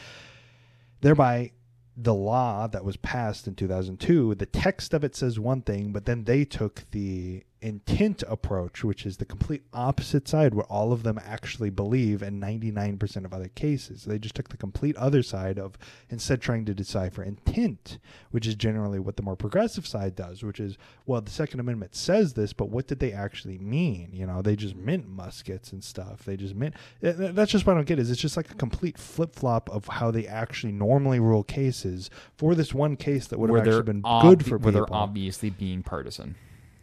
Thereby, 1.01 1.51
the 1.97 2.15
law 2.15 2.67
that 2.67 2.85
was 2.85 2.97
passed 2.97 3.47
in 3.47 3.55
2002, 3.55 4.35
the 4.35 4.47
text 4.47 4.93
of 4.93 5.03
it 5.03 5.17
says 5.17 5.39
one 5.39 5.63
thing, 5.63 5.93
but 5.93 6.05
then 6.05 6.25
they 6.25 6.45
took 6.45 6.85
the 6.91 7.43
intent 7.63 8.23
approach, 8.29 8.85
which 8.85 9.07
is 9.07 9.17
the 9.17 9.25
complete 9.25 9.63
opposite 9.73 10.29
side, 10.29 10.55
where 10.55 10.67
all 10.67 10.93
of 10.93 11.03
them 11.03 11.19
actually 11.25 11.71
believe 11.71 12.23
in 12.23 12.41
99% 12.41 13.25
of 13.25 13.33
other 13.33 13.49
cases. 13.49 14.05
They 14.05 14.19
just 14.19 14.35
took 14.35 14.49
the 14.51 14.57
complete 14.57 14.97
other 14.97 15.23
side 15.23 15.59
of 15.59 15.77
instead 16.11 16.41
trying 16.43 16.65
to 16.67 16.75
decipher 16.75 17.23
intent, 17.23 17.99
which 18.31 18.47
is 18.47 18.55
generally 18.55 18.99
what 18.99 19.17
the 19.17 19.23
more 19.23 19.37
progressive 19.37 19.87
side 19.87 20.15
does, 20.15 20.43
which 20.43 20.61
is, 20.61 20.77
well, 21.07 21.21
the 21.21 21.31
Second 21.31 21.61
Amendment 21.61 21.95
says 21.95 22.35
this, 22.35 22.53
but 22.53 22.69
what 22.69 22.87
did 22.87 23.01
they 23.01 23.13
actually 23.13 23.59
mean? 23.59 24.11
You 24.13 24.27
know, 24.27 24.43
they 24.43 24.55
just 24.57 24.77
meant 24.77 25.09
muskets 25.09 25.73
and 25.73 25.83
stuff. 25.83 26.25
They 26.25 26.37
just 26.37 26.55
meant 26.55 26.75
th- 27.01 27.15
eh, 27.15 27.19
th- 27.19 27.31
eh, 27.31 27.33
that's 27.33 27.51
just 27.53 27.67
what 27.67 27.73
I 27.73 27.77
don't 27.77 27.87
get. 27.87 27.99
Is 27.99 28.11
it's 28.11 28.21
just 28.21 28.37
like 28.37 28.51
a 28.51 28.55
complete 28.55 28.99
flip 28.99 29.35
flop 29.35 29.71
of 29.71 29.87
how 29.89 30.11
they 30.11 30.27
actually 30.27 30.73
normally 30.73 31.21
rule 31.21 31.43
cases 31.43 32.11
for 32.37 32.55
this 32.55 32.75
one 32.75 32.97
case 32.97 33.27
that 33.29 33.39
would 33.39 33.51
have 33.51 33.61
actually 33.67 33.83
been 33.83 34.03
ob- 34.05 34.23
good 34.23 34.45
for 34.45 34.51
where 34.59 34.73
people. 34.73 34.73
they're 34.73 34.95
obviously 34.95 35.51
being 35.51 35.83
partisan. 35.83 36.35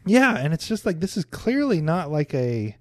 Yeah, 0.06 0.38
and 0.38 0.54
it's 0.54 0.68
just 0.68 0.86
like 0.86 1.00
this 1.00 1.18
is 1.18 1.26
clearly 1.26 1.82
not 1.82 2.12
like 2.12 2.34
a 2.34 2.78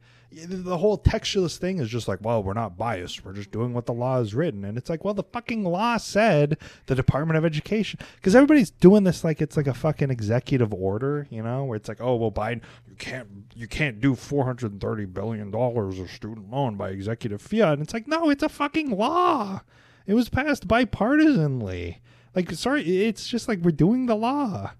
the 0.46 0.78
whole 0.78 0.98
textualist 0.98 1.58
thing 1.58 1.78
is 1.78 1.88
just 1.88 2.08
like, 2.08 2.20
well, 2.22 2.42
we're 2.42 2.54
not 2.54 2.78
biased. 2.78 3.24
We're 3.24 3.34
just 3.34 3.50
doing 3.50 3.74
what 3.74 3.86
the 3.86 3.92
law 3.92 4.18
is 4.18 4.34
written. 4.34 4.64
And 4.64 4.78
it's 4.78 4.88
like, 4.88 5.04
well, 5.04 5.14
the 5.14 5.22
fucking 5.22 5.64
law 5.64 5.98
said 5.98 6.56
the 6.86 6.94
Department 6.94 7.36
of 7.36 7.44
Education 7.44 8.00
because 8.16 8.34
everybody's 8.34 8.70
doing 8.70 9.04
this 9.04 9.24
like 9.24 9.42
it's 9.42 9.56
like 9.56 9.66
a 9.66 9.74
fucking 9.74 10.10
executive 10.10 10.72
order, 10.72 11.26
you 11.30 11.42
know, 11.42 11.64
where 11.64 11.76
it's 11.76 11.88
like, 11.88 12.00
oh, 12.00 12.16
well, 12.16 12.32
Biden, 12.32 12.62
you 12.88 12.94
can't 12.96 13.28
you 13.54 13.68
can't 13.68 14.00
do 14.00 14.14
430 14.14 15.04
billion 15.06 15.50
dollars 15.50 15.98
of 15.98 16.10
student 16.10 16.50
loan 16.50 16.76
by 16.76 16.90
executive 16.90 17.42
fiat. 17.42 17.74
And 17.74 17.82
it's 17.82 17.94
like, 17.94 18.08
no, 18.08 18.30
it's 18.30 18.42
a 18.42 18.48
fucking 18.48 18.90
law. 18.90 19.60
It 20.06 20.14
was 20.14 20.28
passed 20.28 20.66
bipartisanly. 20.66 21.98
Like, 22.34 22.50
sorry, 22.52 23.04
it's 23.04 23.28
just 23.28 23.48
like 23.48 23.60
we're 23.60 23.72
doing 23.72 24.06
the 24.06 24.16
law 24.16 24.72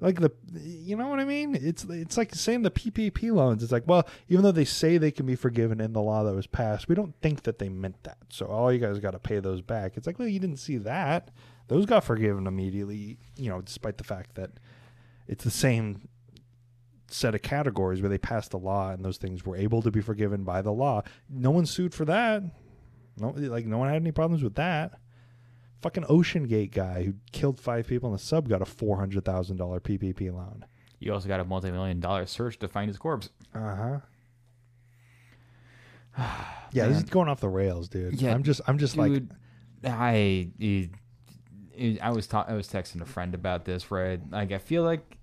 like 0.00 0.20
the 0.20 0.30
you 0.52 0.96
know 0.96 1.08
what 1.08 1.18
i 1.18 1.24
mean? 1.24 1.54
It's 1.54 1.84
it's 1.84 2.16
like 2.16 2.34
saying 2.34 2.62
the 2.62 2.70
ppp 2.70 3.32
loans. 3.32 3.62
It's 3.62 3.72
like 3.72 3.86
well 3.86 4.06
even 4.28 4.42
though 4.42 4.52
they 4.52 4.64
say 4.64 4.98
they 4.98 5.10
can 5.10 5.26
be 5.26 5.34
forgiven 5.34 5.80
in 5.80 5.92
the 5.92 6.02
law 6.02 6.22
that 6.24 6.34
was 6.34 6.46
passed 6.46 6.88
we 6.88 6.94
don't 6.94 7.14
think 7.20 7.42
that 7.44 7.58
they 7.58 7.68
meant 7.68 8.02
that. 8.04 8.18
So 8.30 8.46
all 8.46 8.72
you 8.72 8.78
guys 8.78 8.98
got 8.98 9.12
to 9.12 9.18
pay 9.18 9.40
those 9.40 9.60
back. 9.60 9.96
It's 9.96 10.06
like 10.06 10.18
well 10.18 10.28
you 10.28 10.40
didn't 10.40 10.58
see 10.58 10.78
that. 10.78 11.30
Those 11.68 11.84
got 11.84 12.04
forgiven 12.04 12.46
immediately 12.46 13.18
you 13.36 13.50
know 13.50 13.60
despite 13.60 13.98
the 13.98 14.04
fact 14.04 14.34
that 14.36 14.50
it's 15.26 15.44
the 15.44 15.50
same 15.50 16.08
set 17.10 17.34
of 17.34 17.42
categories 17.42 18.02
where 18.02 18.10
they 18.10 18.18
passed 18.18 18.50
the 18.50 18.58
law 18.58 18.90
and 18.90 19.04
those 19.04 19.16
things 19.16 19.44
were 19.44 19.56
able 19.56 19.80
to 19.82 19.90
be 19.90 20.00
forgiven 20.00 20.44
by 20.44 20.60
the 20.62 20.72
law. 20.72 21.02
No 21.28 21.50
one 21.50 21.66
sued 21.66 21.94
for 21.94 22.04
that. 22.04 22.42
No 23.16 23.30
like 23.30 23.66
no 23.66 23.78
one 23.78 23.88
had 23.88 23.96
any 23.96 24.12
problems 24.12 24.44
with 24.44 24.54
that 24.54 24.92
fucking 25.80 26.04
OceanGate 26.04 26.72
guy 26.72 27.04
who 27.04 27.14
killed 27.32 27.60
five 27.60 27.86
people 27.86 28.08
in 28.10 28.14
a 28.14 28.18
sub 28.18 28.48
got 28.48 28.62
a 28.62 28.64
four 28.66 28.96
hundred 28.98 29.24
thousand 29.24 29.56
dollar 29.58 29.80
PPP 29.80 30.32
loan. 30.32 30.64
You 31.00 31.12
also 31.12 31.28
got 31.28 31.38
a 31.40 31.44
multi-million 31.44 32.00
dollar 32.00 32.26
search 32.26 32.58
to 32.58 32.68
find 32.68 32.88
his 32.88 32.98
corpse. 32.98 33.30
Uh 33.54 33.76
huh. 33.76 33.98
yeah, 36.72 36.88
this 36.88 36.98
is 36.98 37.04
going 37.04 37.28
off 37.28 37.40
the 37.40 37.48
rails, 37.48 37.88
dude. 37.88 38.20
Yeah, 38.20 38.34
I'm 38.34 38.42
just, 38.42 38.60
I'm 38.66 38.78
just 38.78 38.96
like, 38.96 39.12
Dude, 39.12 39.30
I, 39.84 40.50
it, 40.58 40.90
it- 41.76 42.00
I 42.02 42.10
was 42.10 42.26
ta- 42.26 42.44
I 42.48 42.54
was 42.54 42.66
texting 42.68 43.00
a 43.00 43.04
friend 43.04 43.34
about 43.36 43.64
this. 43.64 43.90
Right, 43.92 44.20
like 44.32 44.50
I 44.50 44.58
feel 44.58 44.82
like 44.82 45.16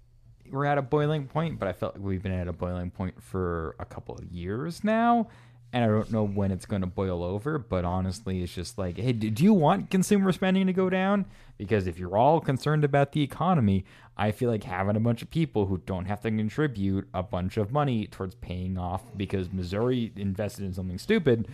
we're 0.49 0.63
at 0.65 0.77
a 0.77 0.81
boiling 0.81 1.27
point, 1.27 1.59
but 1.59 1.67
I 1.67 1.73
felt 1.73 1.95
like 1.95 2.03
we've 2.05 2.23
been 2.23 2.31
at 2.31 2.47
a 2.47 2.53
boiling 2.53 2.91
point 2.91 3.21
for 3.21 3.75
a 3.79 3.83
couple 3.83 4.15
of 4.15 4.23
years 4.31 4.81
now, 4.83 5.27
and 5.75 5.83
I 5.83 5.87
don't 5.87 6.09
know 6.09 6.25
when 6.25 6.51
it's 6.51 6.65
going 6.65 6.83
to 6.83 6.87
boil 6.87 7.21
over. 7.21 7.59
But 7.59 7.83
honestly, 7.83 8.41
it's 8.41 8.55
just 8.55 8.77
like, 8.77 8.97
hey, 8.97 9.11
do 9.11 9.43
you 9.43 9.53
want 9.53 9.91
consumer 9.91 10.31
spending 10.31 10.67
to 10.67 10.73
go 10.73 10.89
down? 10.89 11.25
Because 11.57 11.85
if 11.85 11.99
you're 11.99 12.15
all 12.15 12.39
concerned 12.39 12.85
about 12.85 13.11
the 13.11 13.21
economy, 13.21 13.83
I 14.15 14.31
feel 14.31 14.49
like 14.49 14.63
having 14.63 14.95
a 14.95 15.01
bunch 15.01 15.21
of 15.21 15.29
people 15.29 15.65
who 15.65 15.79
don't 15.79 16.05
have 16.05 16.21
to 16.21 16.31
contribute 16.31 17.09
a 17.13 17.21
bunch 17.21 17.57
of 17.57 17.73
money 17.73 18.07
towards 18.07 18.35
paying 18.35 18.77
off 18.77 19.03
because 19.17 19.51
Missouri 19.51 20.13
invested 20.15 20.63
in 20.63 20.73
something 20.73 20.97
stupid 20.97 21.49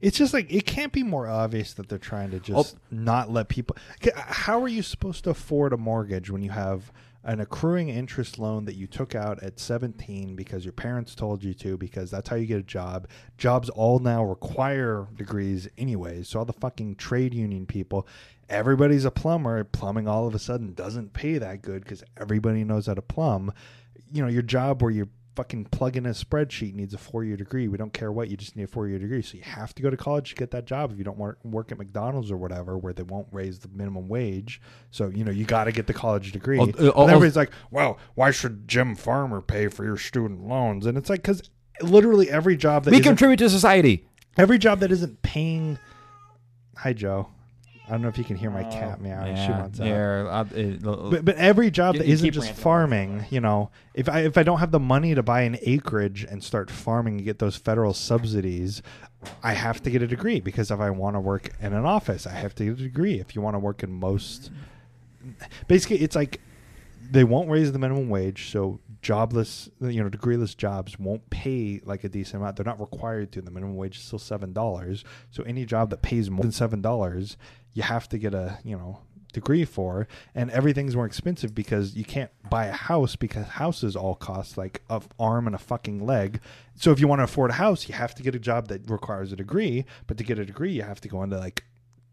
it's 0.00 0.16
just 0.16 0.32
like 0.32 0.50
it 0.50 0.64
can't 0.64 0.92
be 0.92 1.02
more 1.02 1.28
obvious 1.28 1.74
that 1.74 1.90
they're 1.90 1.98
trying 1.98 2.30
to 2.30 2.40
just 2.40 2.74
oh. 2.74 2.78
not 2.90 3.30
let 3.30 3.48
people. 3.48 3.76
How 4.14 4.62
are 4.62 4.68
you 4.68 4.82
supposed 4.82 5.24
to 5.24 5.30
afford 5.30 5.74
a 5.74 5.76
mortgage 5.76 6.30
when 6.30 6.42
you 6.42 6.50
have 6.50 6.90
an 7.22 7.40
accruing 7.40 7.88
interest 7.88 8.38
loan 8.38 8.64
that 8.64 8.76
you 8.76 8.86
took 8.86 9.14
out 9.14 9.42
at 9.42 9.60
17 9.60 10.34
because 10.34 10.64
your 10.64 10.72
parents 10.72 11.14
told 11.14 11.44
you 11.44 11.52
to 11.54 11.76
because 11.76 12.10
that's 12.10 12.28
how 12.28 12.36
you 12.36 12.46
get 12.46 12.58
a 12.58 12.62
job. 12.62 13.06
Jobs 13.36 13.68
all 13.68 13.98
now 13.98 14.24
require 14.24 15.06
degrees 15.14 15.68
anyways. 15.76 16.28
So 16.28 16.38
all 16.38 16.44
the 16.44 16.52
fucking 16.52 16.96
trade 16.96 17.34
union 17.34 17.66
people, 17.66 18.06
everybody's 18.48 19.04
a 19.04 19.10
plumber. 19.10 19.62
Plumbing 19.64 20.08
all 20.08 20.26
of 20.26 20.34
a 20.34 20.38
sudden 20.38 20.72
doesn't 20.72 21.12
pay 21.12 21.36
that 21.38 21.60
good 21.62 21.82
because 21.84 22.02
everybody 22.16 22.64
knows 22.64 22.86
how 22.86 22.94
to 22.94 23.02
plumb. 23.02 23.52
You 24.10 24.22
know, 24.22 24.28
your 24.28 24.42
job 24.42 24.82
where 24.82 24.90
you're 24.90 25.08
fucking 25.36 25.64
plug 25.66 25.96
in 25.96 26.06
a 26.06 26.10
spreadsheet 26.10 26.74
needs 26.74 26.92
a 26.94 26.98
four 26.98 27.24
year 27.24 27.36
degree. 27.36 27.68
We 27.68 27.78
don't 27.78 27.92
care 27.92 28.10
what, 28.10 28.28
you 28.28 28.36
just 28.36 28.56
need 28.56 28.64
a 28.64 28.66
four 28.66 28.88
year 28.88 28.98
degree. 28.98 29.22
So 29.22 29.36
you 29.36 29.44
have 29.44 29.74
to 29.76 29.82
go 29.82 29.90
to 29.90 29.96
college 29.96 30.30
to 30.30 30.34
get 30.36 30.50
that 30.50 30.64
job 30.64 30.92
if 30.92 30.98
you 30.98 31.04
don't 31.04 31.18
work, 31.18 31.38
work 31.44 31.72
at 31.72 31.78
McDonald's 31.78 32.30
or 32.30 32.36
whatever, 32.36 32.76
where 32.76 32.92
they 32.92 33.02
won't 33.02 33.28
raise 33.32 33.58
the 33.60 33.68
minimum 33.68 34.08
wage. 34.08 34.60
So, 34.90 35.08
you 35.08 35.24
know, 35.24 35.30
you 35.30 35.44
got 35.44 35.64
to 35.64 35.72
get 35.72 35.86
the 35.86 35.94
college 35.94 36.32
degree. 36.32 36.58
Well, 36.58 36.68
uh, 36.68 36.78
and 36.78 36.88
al- 36.88 37.08
everybody's 37.08 37.36
like, 37.36 37.52
well, 37.70 37.98
why 38.14 38.30
should 38.30 38.66
Jim 38.68 38.94
Farmer 38.96 39.40
pay 39.40 39.68
for 39.68 39.84
your 39.84 39.96
student 39.96 40.46
loans? 40.46 40.86
And 40.86 40.98
it's 40.98 41.08
like, 41.08 41.22
because 41.22 41.48
literally 41.80 42.30
every 42.30 42.56
job 42.56 42.84
that 42.84 42.90
we 42.90 43.00
contribute 43.00 43.38
to 43.38 43.50
society. 43.50 44.06
every 44.36 44.58
job 44.58 44.80
that 44.80 44.92
isn't 44.92 45.22
paying. 45.22 45.78
Hi, 46.78 46.92
Joe. 46.92 47.28
I 47.90 47.94
don't 47.94 48.02
know 48.02 48.08
if 48.08 48.16
you 48.18 48.24
can 48.24 48.36
hear 48.36 48.50
my 48.50 48.62
cat 48.62 49.00
meowing. 49.00 49.34
she 49.34 49.50
wants 49.50 49.80
out. 49.80 49.86
here, 49.86 50.28
uh, 50.30 50.44
it- 50.54 50.80
But, 50.82 51.24
but 51.24 51.34
every 51.36 51.70
job 51.72 51.96
You- 51.96 51.98
that 52.02 52.06
you 52.06 52.14
isn't 52.14 52.24
keep 52.26 52.34
just 52.34 52.46
ranting. 52.46 52.62
farming, 52.62 53.24
you 53.30 53.40
know, 53.40 53.70
if 53.94 54.08
I 54.08 54.20
if 54.20 54.38
I 54.38 54.44
don't 54.44 54.58
have 54.60 54.70
the 54.70 54.78
money 54.78 55.14
to 55.16 55.22
buy 55.22 55.42
an 55.42 55.58
acreage 55.62 56.24
and 56.24 56.42
start 56.44 56.70
farming 56.70 57.16
and 57.16 57.24
get 57.24 57.40
those 57.40 57.56
federal 57.56 57.92
subsidies, 57.92 58.80
I 59.42 59.54
have 59.54 59.82
to 59.82 59.90
get 59.90 60.02
a 60.02 60.06
degree 60.06 60.38
because 60.40 60.70
if 60.70 60.78
I 60.78 60.90
want 60.90 61.16
to 61.16 61.20
work 61.20 61.50
in 61.60 61.72
an 61.72 61.84
office, 61.84 62.26
I 62.26 62.32
have 62.32 62.54
to 62.56 62.64
get 62.64 62.72
a 62.74 62.82
degree. 62.84 63.18
If 63.18 63.34
you 63.34 63.42
want 63.42 63.54
to 63.54 63.58
work 63.58 63.82
in 63.82 63.90
most, 63.90 64.50
basically, 65.66 65.98
it's 65.98 66.16
like 66.16 66.40
they 67.10 67.24
won't 67.24 67.50
raise 67.50 67.72
the 67.72 67.78
minimum 67.78 68.08
wage, 68.08 68.50
so 68.50 68.78
jobless, 69.02 69.68
you 69.80 70.02
know, 70.02 70.08
degreeless 70.10 70.56
jobs 70.56 70.98
won't 70.98 71.28
pay 71.30 71.80
like 71.84 72.04
a 72.04 72.08
decent 72.08 72.40
amount. 72.42 72.56
They're 72.56 72.64
not 72.66 72.78
required 72.80 73.32
to. 73.32 73.40
The 73.42 73.50
minimum 73.50 73.76
wage 73.76 73.96
is 73.96 74.02
still 74.02 74.18
seven 74.18 74.52
dollars. 74.52 75.04
So 75.30 75.42
any 75.44 75.64
job 75.64 75.90
that 75.90 76.02
pays 76.02 76.30
more 76.30 76.42
than 76.42 76.52
seven 76.52 76.80
dollars, 76.80 77.36
you 77.72 77.82
have 77.82 78.08
to 78.10 78.18
get 78.18 78.34
a 78.34 78.58
you 78.64 78.76
know 78.76 79.00
degree 79.32 79.64
for, 79.64 80.08
and 80.34 80.50
everything's 80.50 80.96
more 80.96 81.06
expensive 81.06 81.54
because 81.54 81.94
you 81.94 82.04
can't 82.04 82.30
buy 82.48 82.66
a 82.66 82.72
house 82.72 83.16
because 83.16 83.46
houses 83.46 83.96
all 83.96 84.14
cost 84.14 84.58
like 84.58 84.82
a 84.90 85.00
arm 85.18 85.46
and 85.46 85.54
a 85.54 85.58
fucking 85.58 86.04
leg. 86.04 86.40
So 86.74 86.90
if 86.90 87.00
you 87.00 87.08
want 87.08 87.20
to 87.20 87.24
afford 87.24 87.50
a 87.50 87.54
house, 87.54 87.88
you 87.88 87.94
have 87.94 88.14
to 88.16 88.22
get 88.22 88.34
a 88.34 88.40
job 88.40 88.68
that 88.68 88.90
requires 88.90 89.32
a 89.32 89.36
degree. 89.36 89.84
But 90.06 90.18
to 90.18 90.24
get 90.24 90.38
a 90.38 90.44
degree, 90.44 90.72
you 90.72 90.82
have 90.82 91.00
to 91.02 91.08
go 91.08 91.22
into 91.22 91.38
like 91.38 91.64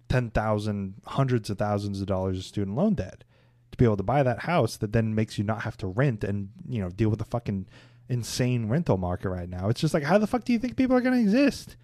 ten 0.10 0.30
thousand, 0.30 0.96
hundreds 1.06 1.50
of 1.50 1.58
thousands 1.58 2.02
of 2.02 2.08
dollars 2.08 2.38
of 2.38 2.44
student 2.46 2.76
loan 2.76 2.96
debt 2.96 3.24
to 3.72 3.78
be 3.78 3.86
able 3.86 3.98
to 3.98 4.04
buy 4.04 4.24
that 4.24 4.40
house 4.40 4.78
that 4.78 4.94
then 4.94 5.14
makes 5.14 5.38
you 5.38 5.44
not 5.44 5.62
have 5.62 5.78
to 5.78 5.88
rent 5.88 6.24
and 6.24 6.50
you 6.68 6.82
know 6.82 6.90
deal 6.90 7.10
with 7.10 7.20
the 7.20 7.26
fucking 7.26 7.68
insane 8.10 8.68
rental 8.70 8.98
market 8.98 9.30
right 9.30 9.50
now. 9.50 9.70
It's 9.70 9.82
just 9.82 9.94
like 9.94 10.04
how 10.04 10.18
the 10.18 10.28
fuck 10.28 10.44
do 10.44 10.54
you 10.54 10.60
think 10.60 10.76
people 10.76 10.96
are 10.96 11.02
going 11.02 11.16
to 11.16 11.22
exist? 11.22 11.76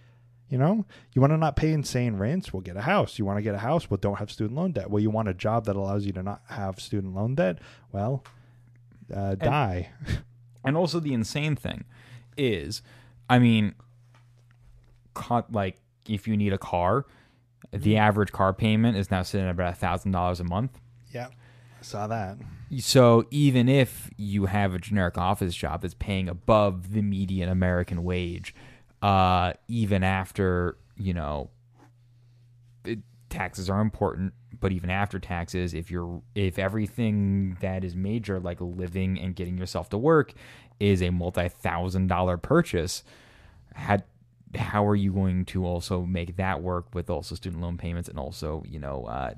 You 0.50 0.58
know, 0.60 0.86
you 1.14 1.22
want 1.22 1.32
to 1.34 1.38
not 1.38 1.56
pay 1.56 1.72
insane 1.74 2.18
rents? 2.18 2.54
Well, 2.54 2.62
get 2.62 2.78
a 2.78 2.82
house. 2.82 3.18
You 3.18 3.26
want 3.26 3.38
to 3.38 3.42
get 3.42 3.56
a 3.56 3.60
house? 3.60 3.90
Well, 3.90 3.98
don't 3.98 4.20
have 4.20 4.30
student 4.30 4.56
loan 4.56 4.72
debt. 4.74 4.90
Well, 4.92 5.02
you 5.02 5.10
want 5.10 5.28
a 5.28 5.34
job 5.34 5.66
that 5.66 5.76
allows 5.76 6.06
you 6.06 6.12
to 6.14 6.22
not 6.22 6.42
have 6.50 6.80
student 6.80 7.16
loan 7.16 7.34
debt? 7.36 7.58
Well, 7.92 8.24
uh, 9.14 9.36
die. 9.36 9.92
And 10.66 10.78
also 10.78 11.02
the 11.02 11.14
insane 11.14 11.58
thing 11.58 11.84
is, 12.38 12.82
I 13.30 13.38
mean, 13.38 13.76
co- 15.14 15.44
like 15.52 15.82
if 16.08 16.26
you 16.26 16.38
need 16.38 16.54
a 16.54 16.58
car, 16.58 17.06
the 17.72 17.98
average 17.98 18.32
car 18.32 18.54
payment 18.54 18.96
is 18.96 19.12
now 19.12 19.24
sitting 19.24 19.46
at 19.46 19.52
about 19.52 19.74
a 19.74 19.76
thousand 19.76 20.12
dollars 20.12 20.40
a 20.40 20.46
month. 20.46 20.80
yeah, 21.12 21.28
I 21.28 21.84
saw 21.84 22.08
that. 22.08 22.38
So 22.80 23.26
even 23.30 23.68
if 23.68 24.10
you 24.16 24.46
have 24.46 24.74
a 24.74 24.80
generic 24.80 25.18
office 25.18 25.54
job 25.54 25.82
that's 25.82 25.94
paying 25.96 26.30
above 26.30 26.94
the 26.94 27.02
median 27.02 27.50
American 27.50 28.06
wage, 28.06 28.56
uh, 29.04 29.54
even 29.68 30.04
after 30.04 30.78
you 30.96 31.14
know, 31.14 31.50
it, 32.86 33.00
taxes 33.30 33.70
are 33.70 33.82
important, 33.82 34.34
but 34.60 34.72
even 34.72 34.90
after 34.90 35.20
taxes, 35.20 35.74
if 35.74 35.92
you're 35.92 36.22
if 36.36 36.58
everything 36.58 37.58
that 37.60 37.84
is 37.84 37.96
major 37.96 38.40
like 38.40 38.60
living 38.62 39.20
and 39.20 39.36
getting 39.36 39.58
yourself 39.58 39.90
to 39.90 39.98
work 39.98 40.34
is 40.80 41.02
a 41.02 41.10
multi-thousand 41.10 42.08
dollar 42.08 42.38
purchase, 42.38 43.04
had 43.74 44.04
how 44.56 44.86
are 44.88 44.96
you 44.96 45.12
going 45.12 45.46
to 45.46 45.66
also 45.66 46.04
make 46.04 46.38
that 46.38 46.62
work 46.62 46.86
with 46.94 47.10
also 47.10 47.36
student 47.36 47.62
loan 47.62 47.78
payments 47.78 48.08
and 48.08 48.20
also 48.20 48.64
you 48.66 48.80
know 48.80 49.04
uh, 49.06 49.34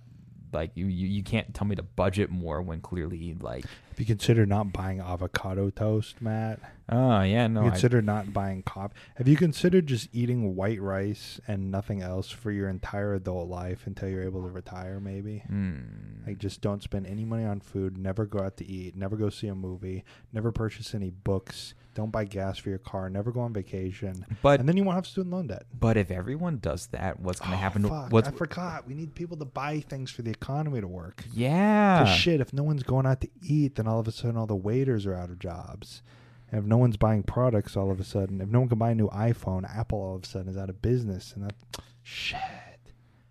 like 0.52 0.72
you, 0.76 0.86
you 0.86 1.08
you 1.08 1.24
can't 1.24 1.54
tell 1.54 1.68
me 1.68 1.76
to 1.76 1.84
budget 1.84 2.30
more 2.30 2.62
when 2.62 2.82
clearly 2.82 3.36
like 3.40 3.66
if 3.92 4.00
you 4.00 4.06
consider 4.06 4.46
not 4.46 4.74
buying 4.74 5.00
avocado 5.00 5.70
toast, 5.70 6.22
Matt? 6.22 6.60
oh 6.90 7.22
yeah 7.22 7.48
no 7.48 7.62
you 7.62 7.68
I, 7.68 7.70
consider 7.72 8.02
not 8.02 8.34
buying 8.34 8.64
coffee. 8.64 8.94
Have 9.16 9.28
you 9.28 9.38
considered 9.38 9.88
just 9.88 10.10
eating 10.14 10.56
white 10.56 10.82
rice 10.82 11.40
and 11.48 11.72
nothing 11.72 12.02
else 12.02 12.30
for 12.30 12.52
your 12.52 12.70
entire 12.70 13.14
adult 13.14 13.50
life 13.50 13.88
until 13.88 14.10
you're 14.10 14.24
able 14.24 14.44
to 14.44 14.50
retire? 14.50 15.00
Maybe. 15.00 15.44
Hmm. 15.48 15.78
Like, 16.26 16.38
just 16.38 16.62
don't 16.62 16.84
spend 16.84 17.08
any 17.08 17.26
money 17.26 17.46
on 17.46 17.60
food. 17.60 17.98
Never 17.98 18.26
go 18.26 18.40
out 18.40 18.58
to 18.58 18.66
eat. 18.66 18.96
Never 18.96 19.16
go 19.16 19.30
see 19.30 19.48
a 19.48 19.56
movie. 19.56 20.04
Never 20.34 20.52
purchase 20.52 20.94
any 20.94 21.10
books. 21.10 21.74
Don't 21.96 22.12
buy 22.12 22.26
gas 22.26 22.58
for 22.60 22.70
your 22.70 22.78
car. 22.78 23.10
Never 23.10 23.32
go 23.32 23.40
on 23.40 23.54
vacation. 23.54 24.26
but 24.44 24.60
and 24.60 24.70
then 24.70 24.78
you 24.78 24.84
won't 24.84 24.96
have 24.96 25.08
student 25.08 25.34
loan 25.34 25.48
debt. 25.48 25.64
but 25.80 25.98
if 25.98 26.12
everyone 26.12 26.58
does 26.60 26.88
that 26.88 27.20
what's 27.20 27.40
going 27.40 27.52
to 27.54 27.58
Oh, 27.58 27.60
happen 27.60 27.82
to 27.84 27.88
fuck, 27.90 28.12
what's 28.12 28.28
I 28.28 28.32
forgot. 28.32 28.86
We 28.88 28.94
need 28.94 29.16
people 29.16 29.38
to 29.38 29.46
buy 29.46 29.80
things 29.80 30.12
for 30.12 30.22
the 30.22 30.30
economy 30.32 30.82
to 30.82 30.88
work. 30.88 31.24
yeah 31.34 32.06
shit, 32.06 32.40
if 32.42 32.54
no 32.54 32.62
one's 32.64 32.84
going 32.84 33.06
out 33.08 33.22
to 33.22 33.30
eat, 33.42 33.76
then 33.76 33.88
all 33.88 34.00
of 34.00 34.08
a 34.08 34.12
sudden 34.12 34.38
all 34.38 34.46
the 34.46 34.56
waiters 34.56 35.06
are 35.08 35.16
out 35.16 35.30
of 35.32 35.40
jobs. 35.40 36.04
And 36.52 36.60
if 36.60 36.66
no 36.68 36.78
one's 36.78 36.96
buying 36.98 37.24
products, 37.24 37.76
all 37.76 37.90
of 37.90 38.00
a 38.00 38.04
sudden, 38.04 38.40
if 38.40 38.50
no 38.50 38.60
one 38.60 38.70
can 38.70 38.78
buy 38.78 38.92
a 38.92 38.96
new 38.96 39.08
iPhone, 39.10 39.64
Apple 39.68 40.00
all 40.00 40.16
of 40.16 40.24
a 40.24 40.28
sudden 40.28 40.48
is 40.48 40.58
out 40.58 40.70
of 40.70 40.80
business. 40.82 41.34
And 41.34 41.44
that 41.46 41.56
shit. 42.04 42.40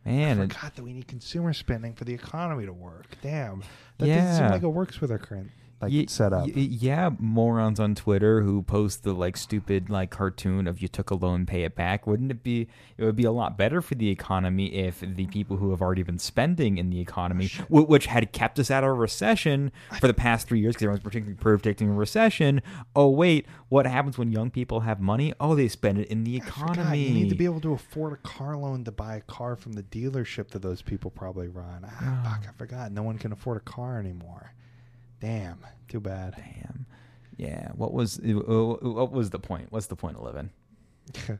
man 0.05 0.40
I 0.40 0.44
it- 0.44 0.53
forgot 0.53 0.74
that 0.77 0.83
we 0.83 0.92
need 0.92 1.07
consumer 1.07 1.53
spending 1.53 1.92
for 1.94 2.05
the 2.05 2.12
economy 2.14 2.66
to 2.66 2.72
work. 2.72 3.07
Damn, 3.22 3.61
that 3.98 4.07
doesn't 4.07 4.14
Yeah. 4.14 4.37
seem 4.38 4.48
like 4.48 4.62
it 4.62 4.68
works 4.68 5.00
with 5.00 5.11
our 5.12 5.18
current 5.18 5.50
like 5.85 5.92
Ye- 5.92 6.07
setup. 6.07 6.47
y- 6.47 6.53
yeah, 6.57 7.11
morons 7.18 7.79
on 7.81 7.94
Twitter 7.94 8.42
who 8.42 8.62
post 8.62 9.03
the 9.05 9.12
like 9.12 9.37
stupid 9.37 9.88
like 9.90 10.11
cartoon 10.11 10.66
of 10.66 10.81
you 10.83 10.88
took 10.88 11.11
a 11.11 11.14
loan, 11.14 11.47
pay 11.47 11.62
it 11.64 11.75
back. 11.75 12.07
Wouldn't 12.07 12.31
it 12.31 12.42
be? 12.42 12.68
It 12.97 13.05
would 13.05 13.16
be 13.16 13.25
a 13.25 13.33
lot 13.33 13.57
better 13.59 13.81
for 13.83 13.94
the 13.94 14.09
economy 14.11 14.75
if 14.75 15.01
the 15.01 15.27
people 15.27 15.57
who 15.57 15.70
have 15.70 15.83
already 15.83 16.03
been 16.03 16.18
spending 16.18 16.79
in 16.79 16.90
the 16.90 17.01
economy, 17.01 17.49
w- 17.68 17.87
which 17.87 18.07
had 18.07 18.33
kept 18.33 18.59
us 18.59 18.70
out 18.70 18.85
of 18.85 18.90
a 18.90 18.92
recession 18.94 19.73
for 20.01 20.07
the 20.07 20.14
past 20.14 20.47
three 20.49 20.61
years, 20.61 20.75
because 20.75 20.85
everyone's 20.85 21.03
predicting, 21.03 21.37
predicting 21.37 21.88
a 21.90 21.92
recession. 21.94 22.62
Oh 22.97 23.09
wait, 23.11 23.47
what 23.68 23.87
happens 23.87 24.16
when 24.18 24.31
young 24.33 24.51
people 24.51 24.81
have 24.81 25.01
money? 25.01 25.35
Oh, 25.40 25.55
they 25.55 25.68
spend 25.68 25.99
it 25.99 26.09
in 26.09 26.25
the 26.25 26.40
forgot, 26.40 26.77
economy. 26.77 26.99
You 27.09 27.14
need 27.14 27.29
to 27.31 27.35
be 27.35 27.44
able 27.44 27.61
to 27.62 27.73
afford 27.73 28.12
a 28.12 28.16
car 28.16 28.57
loan 28.57 28.85
to 28.85 28.92
buy 28.92 29.16
a 29.16 29.20
car 29.20 29.57
from 29.57 29.73
the 29.73 29.83
dealership 29.83 30.49
that 30.51 30.62
those 30.62 30.83
people 30.83 31.11
probably 31.11 31.49
run. 31.49 31.85
Ah, 31.85 32.23
fuck, 32.40 32.49
I 32.49 32.53
forgot. 32.57 32.92
No 32.92 33.03
one 33.03 33.18
can 33.18 33.33
afford 33.33 33.57
a 33.57 33.61
car 33.61 33.99
anymore. 33.99 34.53
Damn, 35.24 35.58
too 35.88 36.00
bad. 36.00 36.34
Damn. 36.37 36.84
Yeah. 37.38 37.70
What 37.76 37.94
was 37.94 38.20
what 38.22 39.10
was 39.10 39.30
the 39.30 39.38
point? 39.38 39.68
What's 39.70 39.87
the 39.87 39.96
point 39.96 40.18
of 40.18 40.22
living? 40.22 40.50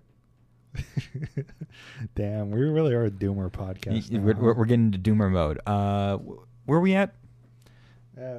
Damn, 2.14 2.50
we 2.50 2.62
really 2.62 2.94
are 2.94 3.04
a 3.04 3.10
doomer 3.10 3.52
podcast. 3.52 4.10
We're, 4.10 4.34
we're, 4.34 4.54
we're 4.54 4.64
getting 4.64 4.86
into 4.86 4.98
doomer 4.98 5.30
mode. 5.30 5.60
Uh, 5.66 6.16
where 6.64 6.78
are 6.78 6.80
we 6.80 6.94
at? 6.94 7.14
Uh, 8.18 8.38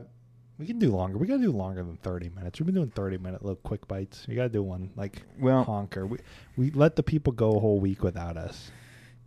we 0.57 0.65
can 0.65 0.79
do 0.79 0.89
longer. 0.89 1.19
We 1.19 1.27
gotta 1.27 1.43
do 1.43 1.51
longer 1.51 1.83
than 1.83 1.97
thirty 1.97 2.29
minutes. 2.29 2.59
We've 2.59 2.65
been 2.65 2.73
doing 2.73 2.89
thirty 2.89 3.19
minute 3.19 3.43
little 3.43 3.57
quick 3.57 3.87
bites. 3.87 4.25
We 4.27 4.33
gotta 4.33 4.49
do 4.49 4.63
one 4.63 4.89
like 4.95 5.21
Well, 5.39 5.63
honker. 5.63 6.07
We 6.07 6.17
we 6.57 6.71
let 6.71 6.95
the 6.95 7.03
people 7.03 7.33
go 7.33 7.55
a 7.55 7.59
whole 7.59 7.79
week 7.79 8.01
without 8.01 8.35
us. 8.35 8.71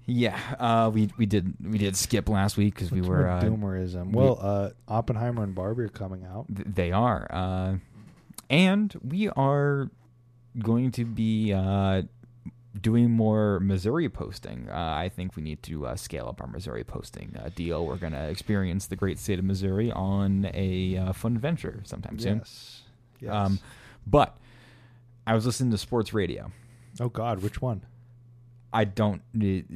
Yeah. 0.08 0.38
Uh, 0.58 0.90
we 0.92 1.10
we 1.18 1.26
did 1.26 1.54
we 1.62 1.78
did 1.78 1.94
skip 1.96 2.28
last 2.28 2.56
week 2.56 2.74
because 2.74 2.90
we 2.90 3.00
were 3.02 3.28
uh, 3.28 3.40
doomerism. 3.42 4.06
we- 4.06 4.16
Well, 4.16 4.38
uh, 4.40 4.70
Oppenheimer 4.88 5.44
and 5.44 5.54
Barbie 5.54 5.84
are 5.84 5.88
coming 5.88 6.24
out. 6.24 6.46
th- 6.48 6.66
they 6.66 6.90
are, 6.90 7.26
uh, 7.30 7.74
and 8.50 8.92
we 9.02 9.28
are 9.28 9.90
going 10.58 10.90
to 10.92 11.04
be 11.04 11.52
uh, 11.52 12.02
doing 12.80 13.10
more 13.10 13.60
Missouri 13.60 14.08
posting. 14.08 14.68
Uh, 14.70 14.74
I 14.74 15.08
think 15.14 15.36
we 15.36 15.42
need 15.42 15.62
to 15.64 15.86
uh, 15.86 15.96
scale 15.96 16.26
up 16.28 16.40
our 16.40 16.46
Missouri 16.46 16.84
posting 16.84 17.36
uh, 17.38 17.50
deal. 17.54 17.86
We're 17.86 17.96
going 17.96 18.12
to 18.14 18.28
experience 18.28 18.86
the 18.86 18.96
great 18.96 19.18
state 19.18 19.38
of 19.38 19.44
Missouri 19.44 19.92
on 19.92 20.50
a 20.54 20.96
uh, 20.96 21.12
fun 21.12 21.36
adventure 21.36 21.82
sometime 21.84 22.18
soon. 22.18 22.38
Yes. 22.38 22.82
Yes. 23.20 23.32
Um, 23.34 23.58
but 24.06 24.36
I 25.26 25.34
was 25.34 25.44
listening 25.44 25.70
to 25.72 25.78
sports 25.78 26.14
radio. 26.14 26.50
oh 27.00 27.08
God, 27.10 27.42
which 27.42 27.60
one? 27.60 27.82
I 28.72 28.84
don't 28.84 29.22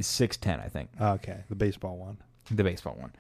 six 0.00 0.37
ten. 0.37 0.61
I 0.61 0.68
think 0.68 0.90
okay, 1.00 1.44
the 1.48 1.55
baseball 1.55 1.96
one. 1.96 2.18
the 2.50 2.64
baseball 2.64 2.96
one. 2.98 3.12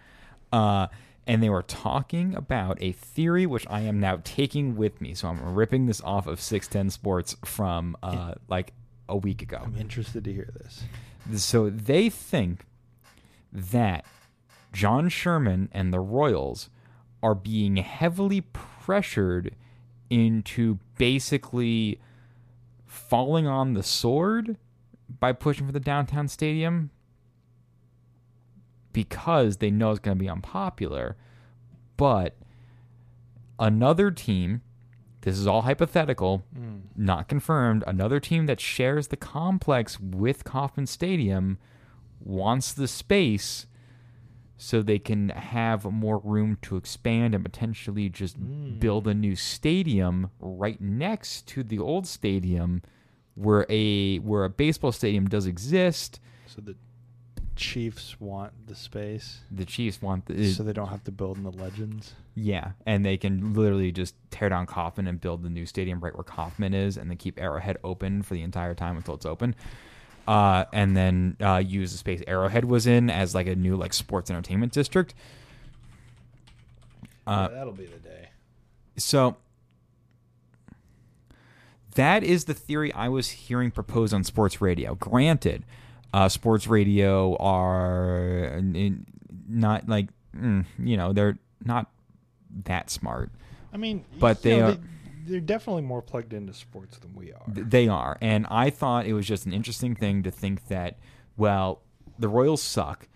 Uh, 0.52 0.88
and 1.26 1.42
they 1.42 1.48
were 1.48 1.62
talking 1.62 2.34
about 2.34 2.78
a 2.80 2.92
theory 2.92 3.46
which 3.46 3.66
I 3.70 3.80
am 3.80 4.00
now 4.00 4.20
taking 4.24 4.76
with 4.76 5.00
me. 5.00 5.14
So 5.14 5.28
I'm 5.28 5.54
ripping 5.54 5.86
this 5.86 6.00
off 6.00 6.26
of 6.26 6.40
610 6.40 6.90
Sports 6.90 7.36
from 7.44 7.96
uh, 8.02 8.34
like 8.48 8.72
a 9.08 9.16
week 9.16 9.40
ago. 9.40 9.60
I'm 9.64 9.76
interested 9.76 10.24
to 10.24 10.32
hear 10.32 10.48
this. 10.62 10.82
So 11.40 11.70
they 11.70 12.10
think 12.10 12.64
that 13.52 14.04
John 14.72 15.08
Sherman 15.08 15.68
and 15.72 15.92
the 15.92 16.00
Royals 16.00 16.70
are 17.22 17.36
being 17.36 17.76
heavily 17.76 18.40
pressured 18.40 19.54
into 20.10 20.78
basically 20.98 22.00
falling 22.84 23.46
on 23.46 23.74
the 23.74 23.82
sword 23.82 24.56
by 25.20 25.32
pushing 25.32 25.66
for 25.66 25.72
the 25.72 25.80
downtown 25.80 26.28
stadium 26.28 26.90
because 28.92 29.58
they 29.58 29.70
know 29.70 29.90
it's 29.90 30.00
going 30.00 30.16
to 30.16 30.22
be 30.22 30.28
unpopular. 30.28 31.16
But 31.96 32.36
another 33.58 34.10
team, 34.10 34.62
this 35.22 35.38
is 35.38 35.46
all 35.46 35.62
hypothetical, 35.62 36.44
hmm. 36.54 36.78
not 36.96 37.28
confirmed, 37.28 37.84
another 37.86 38.20
team 38.20 38.46
that 38.46 38.60
shares 38.60 39.08
the 39.08 39.16
complex 39.16 39.98
with 40.00 40.44
Kauffman 40.44 40.86
Stadium 40.86 41.58
wants 42.20 42.72
the 42.72 42.88
space 42.88 43.66
so 44.56 44.80
they 44.80 44.98
can 44.98 45.30
have 45.30 45.84
more 45.84 46.18
room 46.18 46.56
to 46.62 46.76
expand 46.76 47.34
and 47.34 47.44
potentially 47.44 48.08
just 48.08 48.36
hmm. 48.36 48.78
build 48.78 49.08
a 49.08 49.14
new 49.14 49.34
stadium 49.34 50.30
right 50.40 50.80
next 50.80 51.46
to 51.48 51.62
the 51.62 51.78
old 51.78 52.06
stadium 52.06 52.82
where 53.34 53.66
a 53.68 54.18
where 54.18 54.44
a 54.44 54.50
baseball 54.50 54.92
stadium 54.92 55.28
does 55.28 55.46
exist 55.46 56.20
So 56.46 56.60
the 56.60 56.76
Chiefs 57.54 58.18
want 58.18 58.66
the 58.66 58.74
space, 58.74 59.40
the 59.50 59.66
chiefs 59.66 60.00
want 60.00 60.24
the 60.26 60.52
so 60.52 60.62
they 60.62 60.72
don't 60.72 60.88
have 60.88 61.04
to 61.04 61.12
build 61.12 61.36
in 61.36 61.44
the 61.44 61.50
legends. 61.52 62.14
yeah 62.34 62.72
and 62.86 63.04
they 63.04 63.18
can 63.18 63.52
literally 63.52 63.92
just 63.92 64.14
tear 64.30 64.48
down 64.48 64.64
Kauffman 64.66 65.06
and 65.06 65.20
build 65.20 65.42
the 65.42 65.50
new 65.50 65.66
stadium 65.66 66.00
right 66.00 66.14
where 66.14 66.24
Kauffman 66.24 66.72
is 66.72 66.96
and 66.96 67.10
then 67.10 67.18
keep 67.18 67.38
Arrowhead 67.38 67.76
open 67.84 68.22
for 68.22 68.32
the 68.34 68.40
entire 68.42 68.74
time 68.74 68.96
until 68.96 69.14
it's 69.14 69.26
open 69.26 69.54
uh, 70.26 70.64
and 70.72 70.96
then 70.96 71.36
uh, 71.42 71.56
use 71.64 71.92
the 71.92 71.98
space 71.98 72.22
Arrowhead 72.26 72.64
was 72.64 72.86
in 72.86 73.10
as 73.10 73.34
like 73.34 73.46
a 73.46 73.54
new 73.54 73.76
like 73.76 73.92
sports 73.92 74.30
entertainment 74.30 74.72
district 74.72 75.14
uh, 77.26 77.48
that'll 77.48 77.72
be 77.72 77.86
the 77.86 77.98
day. 77.98 78.30
So 78.96 79.36
that 81.94 82.22
is 82.22 82.44
the 82.46 82.54
theory 82.54 82.92
I 82.92 83.08
was 83.08 83.28
hearing 83.30 83.70
proposed 83.70 84.12
on 84.14 84.24
sports 84.24 84.60
radio. 84.60 84.94
Granted, 84.94 85.64
uh, 86.12 86.28
sports 86.28 86.66
radio 86.66 87.36
are 87.36 88.60
not 89.48 89.88
like 89.88 90.08
mm, 90.36 90.64
you 90.78 90.96
know 90.96 91.12
they're 91.12 91.38
not 91.64 91.90
that 92.64 92.90
smart. 92.90 93.30
I 93.72 93.76
mean, 93.78 94.04
But 94.18 94.42
they 94.42 94.58
know, 94.58 94.68
are- 94.70 94.76
They're 95.24 95.40
definitely 95.40 95.82
more 95.82 96.02
plugged 96.02 96.32
into 96.32 96.52
sports 96.52 96.98
than 96.98 97.14
we 97.14 97.32
are. 97.32 97.42
They 97.46 97.88
are, 97.88 98.18
and 98.20 98.46
I 98.50 98.70
thought 98.70 99.06
it 99.06 99.12
was 99.14 99.26
just 99.26 99.46
an 99.46 99.52
interesting 99.52 99.94
thing 99.94 100.22
to 100.24 100.30
think 100.30 100.66
that 100.68 100.98
well, 101.36 101.80
the 102.18 102.28
Royals 102.28 102.62
suck 102.62 103.08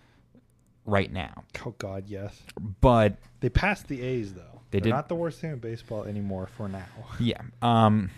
right 0.85 1.13
now, 1.13 1.45
oh 1.67 1.75
God, 1.79 2.05
yes. 2.07 2.41
but 2.81 3.17
They 3.41 3.49
passed 3.51 3.89
the 3.89 4.01
A's 4.03 4.33
though. 4.35 4.63
They 4.71 4.79
They're 4.79 4.85
did- 4.85 4.91
not 4.91 5.09
the 5.09 5.15
worst 5.17 5.41
team 5.41 5.51
in 5.53 5.59
baseball 5.59 6.05
anymore 6.05 6.49
for 6.57 6.69
now. 6.69 6.85
Yeah. 7.21 7.41
Um. 7.63 8.11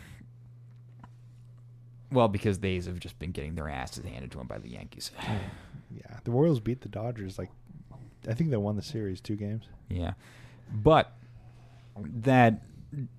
Well, 2.11 2.29
because 2.29 2.59
they 2.61 2.77
have 2.77 3.01
just 3.01 3.19
been 3.19 3.33
getting 3.33 3.55
their 3.55 3.69
asses 3.69 4.05
handed 4.05 4.31
to 4.33 4.39
them 4.39 4.47
by 4.47 4.59
the 4.59 4.71
Yankees. 4.71 5.11
Yeah, 5.91 6.19
the 6.25 6.31
Royals 6.31 6.61
beat 6.61 6.83
the 6.83 6.89
Dodgers. 6.91 7.39
Like, 7.39 7.49
I 8.29 8.35
think 8.35 8.51
they 8.51 8.59
won 8.59 8.77
the 8.77 8.83
series 8.83 9.23
two 9.23 9.37
games. 9.37 9.65
yeah, 9.89 10.13
but 10.71 11.17
that 11.97 12.63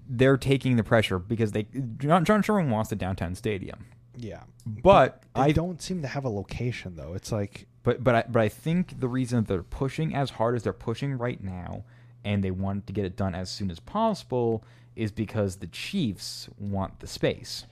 they're 0.08 0.38
taking 0.38 0.76
the 0.76 0.84
pressure 0.84 1.18
because 1.18 1.52
they 1.52 1.66
John, 1.98 2.26
John 2.26 2.44
Sherman 2.44 2.70
wants 2.70 2.92
the 2.92 2.96
downtown 2.96 3.34
stadium, 3.34 3.88
Yeah, 4.16 4.44
but 4.68 5.24
they 5.34 5.42
I 5.42 5.52
don't 5.52 5.82
seem 5.82 6.04
to 6.04 6.08
have 6.08 6.26
a 6.26 6.30
location 6.30 6.96
though. 6.96 7.14
It's 7.16 7.32
like 7.32 7.66
but 7.82 8.04
but 8.04 8.16
I, 8.16 8.24
but 8.30 8.40
I 8.42 8.50
think 8.50 9.00
the 9.00 9.08
reason 9.08 9.44
they're 9.46 9.64
pushing 9.64 10.14
as 10.14 10.30
hard 10.30 10.56
as 10.56 10.62
they're 10.62 10.72
pushing 10.72 11.18
right 11.18 11.44
now, 11.44 11.86
and 12.24 12.44
they 12.44 12.52
want 12.52 12.86
to 12.86 12.94
get 12.94 13.04
it 13.06 13.16
done 13.16 13.34
as 13.34 13.50
soon 13.50 13.72
as 13.72 13.80
possible, 13.80 14.64
is 14.96 15.12
because 15.12 15.56
the 15.56 15.68
Chiefs 15.68 16.50
want 16.60 17.00
the 17.00 17.08
space. 17.08 17.66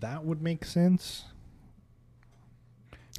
That 0.00 0.24
would 0.24 0.42
make 0.42 0.64
sense. 0.64 1.24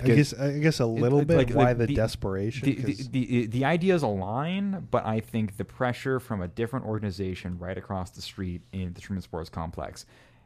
I 0.01 0.07
guess 0.07 0.33
I 0.33 0.57
guess 0.57 0.79
a 0.79 0.85
little 0.87 1.19
it- 1.19 1.27
bit 1.27 1.37
like- 1.37 1.49
why 1.51 1.73
the, 1.73 1.85
the- 1.85 1.93
desperation. 1.95 2.65
the, 2.65 2.75
the, 2.75 3.07
the, 3.11 3.45
the 3.47 3.65
ideas 3.65 4.01
align, 4.01 4.87
but 4.89 5.05
I 5.05 5.19
think 5.19 5.57
the 5.57 5.65
pressure 5.65 6.19
from 6.19 6.41
a 6.41 6.47
different 6.47 6.85
organization 6.85 7.59
right 7.59 7.77
across 7.77 8.09
the 8.09 8.21
street 8.21 8.63
in 8.71 8.93
the 8.93 9.01
Truman 9.01 9.21
Sports 9.21 9.49
Complex 9.49 10.05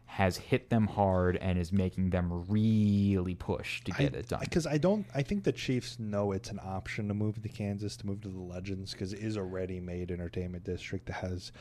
has 0.09 0.37
hit 0.37 0.69
them 0.69 0.87
hard 0.87 1.35
and 1.37 1.57
is 1.59 1.71
making 1.73 2.09
them 2.09 2.45
really 2.49 3.35
push 3.35 3.81
to 3.83 3.91
get 3.91 4.15
it 4.15 4.27
done. 4.29 4.39
Because 4.41 4.65
I 4.65 4.77
don't, 4.77 5.05
I 5.13 5.21
think 5.21 5.43
the 5.43 5.51
Chiefs 5.51 5.99
know 5.99 6.31
it's 6.31 6.49
an 6.49 6.59
option 6.63 7.07
to 7.09 7.13
move 7.13 7.41
to 7.41 7.49
Kansas, 7.49 7.97
to 7.97 8.07
move 8.07 8.21
to 8.21 8.29
the 8.29 8.39
Legends, 8.39 8.91
because 8.93 9.11
it 9.11 9.19
is 9.19 9.35
a 9.35 9.43
ready-made 9.43 10.09
entertainment 10.11 10.63
district 10.63 11.07
that 11.07 11.15
has 11.17 11.51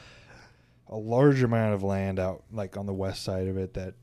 a 0.89 0.97
large 0.97 1.43
amount 1.43 1.75
of 1.75 1.83
land 1.83 2.21
out, 2.21 2.45
like 2.53 2.77
on 2.77 2.87
the 2.87 2.95
west 2.95 3.25
side 3.25 3.49
of 3.49 3.57
it, 3.57 3.75
that 3.75 3.95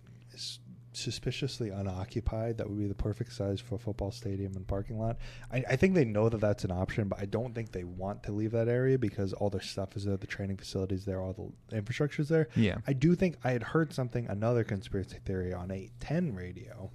suspiciously 0.96 1.70
unoccupied. 1.70 2.58
That 2.58 2.70
would 2.70 2.78
be 2.78 2.88
the 2.88 2.94
perfect 2.94 3.34
size 3.34 3.60
for 3.60 3.76
a 3.76 3.78
football 3.78 4.12
stadium 4.12 4.56
and 4.56 4.68
parking 4.68 5.00
lot. 5.00 5.18
I, 5.52 5.64
I 5.70 5.76
think 5.76 5.96
they 5.96 6.06
know 6.06 6.30
that 6.30 6.42
that's 6.42 6.64
an 6.64 6.72
option, 6.72 7.08
but 7.08 7.20
I 7.20 7.26
don't 7.26 7.54
think 7.54 7.72
they 7.72 7.84
want 7.84 8.24
to 8.24 8.32
leave 8.32 8.52
that 8.52 8.68
area 8.68 8.98
because 8.98 9.34
all 9.34 9.50
their 9.50 9.62
stuff 9.62 9.96
is 9.96 10.06
there, 10.06 10.18
the 10.18 10.28
training 10.28 10.58
facilities 10.58 11.06
there, 11.06 11.22
all 11.22 11.54
the 11.70 11.76
infrastructure's 11.78 12.30
there. 12.30 12.48
yeah. 12.56 12.78
I 12.88 12.94
do 12.94 13.16
think 13.16 13.38
I 13.44 13.52
had 13.52 13.64
heard 13.64 13.94
something, 13.94 14.28
another 14.28 14.64
conspiracy 14.64 15.18
theory 15.26 15.54
on 15.54 15.72
810 15.72 16.36
radio, 16.36 16.92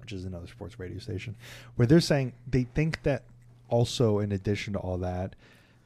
which 0.00 0.12
is 0.12 0.24
another 0.24 0.46
sports 0.46 0.78
radio 0.78 0.98
station, 0.98 1.36
where 1.76 1.86
they're 1.86 2.00
saying 2.00 2.32
they 2.48 2.64
think 2.64 3.02
that 3.02 3.24
also, 3.68 4.20
in 4.20 4.32
addition 4.32 4.74
to 4.74 4.78
all 4.78 4.98
that, 4.98 5.34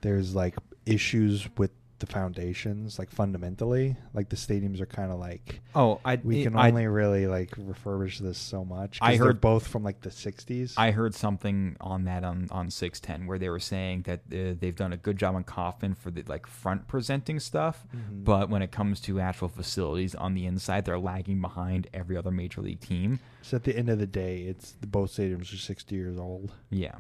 there's 0.03 0.35
like 0.35 0.57
issues 0.87 1.49
with 1.57 1.71
the 2.01 2.07
foundations, 2.07 2.99
like 2.99 3.11
fundamentally, 3.11 3.97
like 4.15 4.29
the 4.29 4.37
stadiums 4.37 4.81
are 4.81 4.87
kind 4.87 5.13
of 5.13 5.19
like 5.19 5.61
Oh, 5.75 6.01
I 6.05 6.17
we 6.23 6.43
can 6.43 6.57
I, 6.57 6.69
only 6.69 6.87
really 6.87 7.27
like 7.27 7.51
refurbish 7.53 8.19
this 8.19 8.39
so 8.39 8.65
much. 8.65 8.99
I 9.01 9.17
heard- 9.17 9.41
both 9.41 9.67
from 9.69 9.85
like 9.85 10.01
the 10.01 10.11
60s. 10.11 10.75
I 10.77 10.91
heard 10.91 11.15
something 11.15 11.77
on 11.81 12.05
that 12.05 12.25
on 12.25 12.49
on 12.51 12.71
six 12.71 12.99
ten 13.01 13.27
where 13.27 13.39
they 13.39 13.49
were 13.49 13.61
saying 13.61 14.03
that 14.03 14.21
uh, 14.33 14.55
they've 14.59 14.75
done 14.75 14.93
a 14.93 14.97
good 14.97 15.17
job 15.17 15.35
on 15.37 15.45
Kauffman 15.45 15.95
for 15.95 16.11
the 16.11 16.23
like 16.27 16.47
front 16.47 16.89
presenting 16.89 17.39
stuff, 17.39 17.87
Mhm. 17.95 18.25
but 18.25 18.51
when 18.51 18.63
it 18.63 18.73
comes 18.73 19.01
to 19.03 19.21
actual 19.21 19.49
facilities 19.49 20.15
on 20.15 20.35
the 20.35 20.47
inside, 20.47 20.85
they're 20.87 20.99
lagging 20.99 21.41
behind 21.41 21.87
every 21.95 22.17
other 22.17 22.31
major 22.31 22.61
league 22.61 22.81
team. 22.81 23.21
so 23.43 23.57
at 23.57 23.65
the 23.65 23.77
end 23.77 23.89
of 23.89 23.99
the 23.99 24.07
day, 24.07 24.43
it's 24.43 24.73
the 24.81 24.87
both 24.87 25.11
stadiums 25.13 25.53
are 25.53 25.57
60 25.57 25.95
years 25.95 26.19
old. 26.19 26.53
Yeah. 26.71 26.97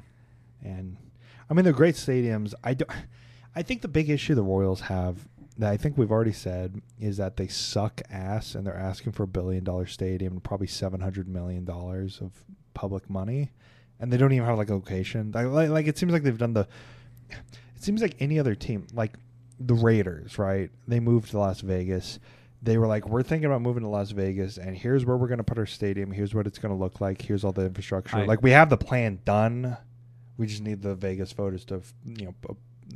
and 0.62 0.96
I 1.48 1.54
mean 1.54 1.64
they're 1.64 1.72
great 1.72 1.94
stadiums. 1.96 2.54
I 2.62 2.74
do, 2.74 2.84
I 3.54 3.62
think 3.62 3.82
the 3.82 3.88
big 3.88 4.10
issue 4.10 4.34
the 4.34 4.42
Royals 4.42 4.82
have 4.82 5.28
that 5.58 5.70
I 5.72 5.76
think 5.76 5.98
we've 5.98 6.10
already 6.12 6.32
said 6.32 6.80
is 6.98 7.16
that 7.18 7.36
they 7.36 7.46
suck 7.48 8.00
ass 8.10 8.54
and 8.54 8.66
they're 8.66 8.76
asking 8.76 9.12
for 9.12 9.24
a 9.24 9.26
billion 9.26 9.64
dollar 9.64 9.86
stadium 9.86 10.34
and 10.34 10.44
probably 10.44 10.66
seven 10.68 11.00
hundred 11.00 11.28
million 11.28 11.64
dollars 11.64 12.20
of 12.20 12.32
public 12.74 13.10
money, 13.10 13.50
and 13.98 14.12
they 14.12 14.16
don't 14.16 14.32
even 14.32 14.46
have 14.46 14.56
like 14.58 14.70
a 14.70 14.74
location. 14.74 15.32
Like, 15.34 15.46
like, 15.48 15.68
like 15.70 15.86
it 15.86 15.98
seems 15.98 16.12
like 16.12 16.22
they've 16.22 16.38
done 16.38 16.54
the. 16.54 16.66
It 17.30 17.82
seems 17.82 18.02
like 18.02 18.16
any 18.20 18.38
other 18.38 18.54
team, 18.54 18.86
like 18.92 19.14
the 19.58 19.74
Raiders, 19.74 20.38
right? 20.38 20.70
They 20.88 21.00
moved 21.00 21.30
to 21.30 21.38
Las 21.38 21.60
Vegas. 21.60 22.18
They 22.62 22.76
were 22.76 22.86
like, 22.86 23.08
we're 23.08 23.22
thinking 23.22 23.46
about 23.46 23.62
moving 23.62 23.82
to 23.84 23.88
Las 23.88 24.10
Vegas, 24.10 24.58
and 24.58 24.76
here's 24.76 25.06
where 25.06 25.16
we're 25.16 25.28
going 25.28 25.38
to 25.38 25.44
put 25.44 25.58
our 25.58 25.64
stadium. 25.66 26.10
Here's 26.10 26.34
what 26.34 26.46
it's 26.46 26.58
going 26.58 26.74
to 26.74 26.78
look 26.78 27.00
like. 27.00 27.22
Here's 27.22 27.42
all 27.42 27.52
the 27.52 27.64
infrastructure. 27.64 28.16
I- 28.18 28.24
like 28.26 28.42
we 28.42 28.50
have 28.50 28.68
the 28.70 28.76
plan 28.76 29.20
done. 29.24 29.76
We 30.36 30.46
just 30.46 30.62
need 30.62 30.82
the 30.82 30.94
Vegas 30.94 31.32
voters 31.32 31.64
to, 31.66 31.80
you 32.04 32.26
know, 32.26 32.34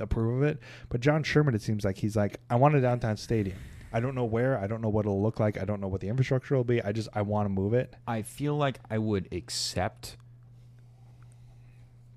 approve 0.01 0.43
of 0.43 0.49
it. 0.49 0.59
But 0.89 1.01
John 1.01 1.23
Sherman, 1.23 1.55
it 1.55 1.63
seems 1.63 1.85
like 1.85 1.99
he's 1.99 2.17
like, 2.17 2.41
I 2.51 2.57
want 2.57 2.75
a 2.75 2.81
downtown 2.81 3.17
stadium. 3.17 3.59
I 3.93 4.01
don't 4.01 4.15
know 4.17 4.25
where. 4.25 4.59
I 4.59 4.67
don't 4.67 4.81
know 4.81 4.89
what 4.89 5.07
it'll 5.07 5.23
look 5.23 5.39
like. 5.39 5.57
I 5.61 5.65
don't 5.65 5.81
know 5.81 5.87
what 5.87 6.01
the 6.01 6.09
infrastructure 6.09 6.57
will 6.57 6.65
be. 6.65 6.83
I 6.83 6.91
just 6.91 7.09
I 7.15 7.23
want 7.23 7.47
to 7.47 7.51
move 7.51 7.75
it. 7.75 7.95
I 8.09 8.23
feel 8.23 8.57
like 8.57 8.81
I 8.91 8.99
would 8.99 9.29
accept 9.33 10.17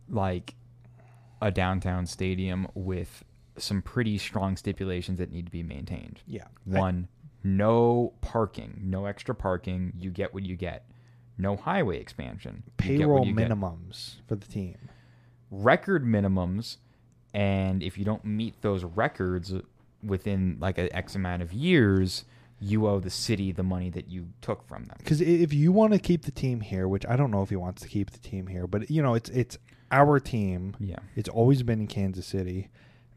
like 0.09 0.55
a 1.41 1.51
downtown 1.51 2.07
stadium 2.07 2.67
with 2.73 3.23
some 3.57 3.81
pretty 3.81 4.17
strong 4.17 4.57
stipulations 4.57 5.19
that 5.19 5.31
need 5.31 5.45
to 5.45 5.51
be 5.51 5.63
maintained. 5.63 6.21
Yeah. 6.25 6.45
One, 6.65 7.07
no 7.43 8.13
parking, 8.21 8.79
no 8.83 9.05
extra 9.05 9.35
parking. 9.35 9.93
You 9.99 10.09
get 10.09 10.33
what 10.33 10.43
you 10.43 10.55
get. 10.55 10.89
No 11.37 11.55
highway 11.55 11.99
expansion. 11.99 12.63
you 12.83 12.97
get 12.97 13.07
what 13.07 13.23
payroll 13.23 13.25
you 13.27 13.35
get. 13.35 13.49
minimums 13.49 14.15
for 14.27 14.35
the 14.35 14.47
team. 14.47 14.89
Record 15.51 16.03
minimums, 16.03 16.77
and 17.37 17.83
if 17.83 17.99
you 17.99 18.03
don't 18.03 18.25
meet 18.25 18.59
those 18.63 18.83
records 18.83 19.53
within 20.03 20.57
like 20.59 20.79
a 20.79 20.93
X 20.93 21.13
amount 21.13 21.43
of 21.43 21.53
years, 21.53 22.25
you 22.59 22.87
owe 22.87 22.99
the 22.99 23.11
city 23.11 23.51
the 23.51 23.61
money 23.61 23.91
that 23.91 24.09
you 24.09 24.29
took 24.41 24.67
from 24.67 24.85
them. 24.85 24.97
Because 24.97 25.21
if 25.21 25.53
you 25.53 25.71
want 25.71 25.93
to 25.93 25.99
keep 25.99 26.23
the 26.23 26.31
team 26.31 26.61
here, 26.61 26.87
which 26.87 27.05
I 27.05 27.15
don't 27.15 27.29
know 27.29 27.43
if 27.43 27.49
he 27.49 27.55
wants 27.55 27.83
to 27.83 27.87
keep 27.87 28.09
the 28.09 28.17
team 28.17 28.47
here, 28.47 28.65
but 28.65 28.89
you 28.89 29.03
know 29.03 29.13
it's 29.13 29.29
it's 29.29 29.59
our 29.91 30.19
team. 30.19 30.75
Yeah. 30.79 30.97
It's 31.15 31.29
always 31.29 31.61
been 31.61 31.79
in 31.79 31.85
Kansas 31.85 32.25
City. 32.25 32.69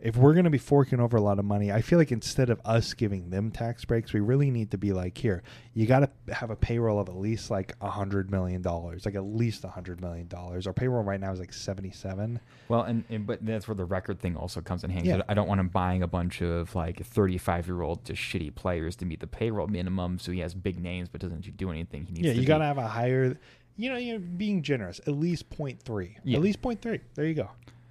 If 0.03 0.17
we're 0.17 0.33
going 0.33 0.45
to 0.45 0.51
be 0.51 0.59
forking 0.59 1.01
over 1.01 1.17
a 1.17 1.21
lot 1.21 1.39
of 1.39 1.45
money, 1.45 1.71
I 1.71 1.83
feel 1.83 1.99
like 1.99 2.11
instead 2.11 2.49
of 2.51 2.61
us 2.65 2.95
giving 2.95 3.31
them 3.31 3.51
tax 3.51 3.85
breaks, 3.85 4.13
we 4.13 4.21
really 4.21 4.51
need 4.51 4.71
to 4.71 4.79
be 4.79 4.93
like, 4.93 5.19
here, 5.19 5.43
you 5.75 5.87
got 5.87 6.01
to 6.01 6.35
have 6.35 6.51
a 6.51 6.57
payroll 6.57 6.99
of 6.99 7.09
at 7.09 7.17
least 7.17 7.51
like 7.51 7.75
a 7.81 7.91
hundred 7.91 8.31
million 8.31 8.63
dollars, 8.63 9.05
like 9.05 9.15
at 9.15 9.25
least 9.25 9.65
a 9.65 9.69
hundred 9.69 10.01
million 10.01 10.27
dollars. 10.29 10.67
Our 10.67 10.73
payroll 10.73 11.03
right 11.03 11.21
now 11.21 11.33
is 11.33 11.39
like 11.39 11.53
seventy-seven. 11.53 12.41
Well, 12.69 12.83
and, 12.83 13.05
and 13.11 13.27
but 13.27 13.45
that's 13.45 13.69
where 13.69 13.75
the 13.75 13.85
record 13.85 14.21
thing 14.21 14.37
also 14.37 14.61
comes 14.61 14.85
in 14.85 14.91
handy. 14.91 15.09
Yeah. 15.11 15.23
I 15.29 15.35
don't 15.35 15.49
want 15.49 15.61
him 15.61 15.69
buying 15.69 16.03
a 16.03 16.09
bunch 16.09 16.41
of 16.43 16.75
like 16.75 17.05
thirty-five-year-old 17.05 18.05
just 18.05 18.21
shitty 18.23 18.55
players 18.55 18.97
to 18.97 19.05
meet 19.05 19.21
the 19.21 19.27
payroll 19.27 19.67
minimum, 19.67 20.19
so 20.19 20.33
he 20.33 20.41
has 20.41 20.55
big 20.55 20.81
names 20.81 21.09
but 21.09 21.21
doesn't 21.21 21.57
do 21.57 21.71
anything. 21.71 22.07
He 22.07 22.13
needs 22.13 22.27
Yeah, 22.27 22.33
to 22.33 22.41
you 22.41 22.47
got 22.47 22.59
to 22.59 22.65
have 22.65 22.79
a 22.79 22.89
higher. 22.89 23.39
You 23.77 23.91
know, 23.91 23.97
you're 23.97 24.19
being 24.19 24.63
generous. 24.63 25.01
At 25.07 25.15
least 25.15 25.49
0.3. 25.51 26.17
Yeah. 26.25 26.37
At 26.37 26.43
least 26.43 26.61
0.3. 26.61 27.01
There 27.15 27.25
you 27.25 27.33
go. 27.35 27.49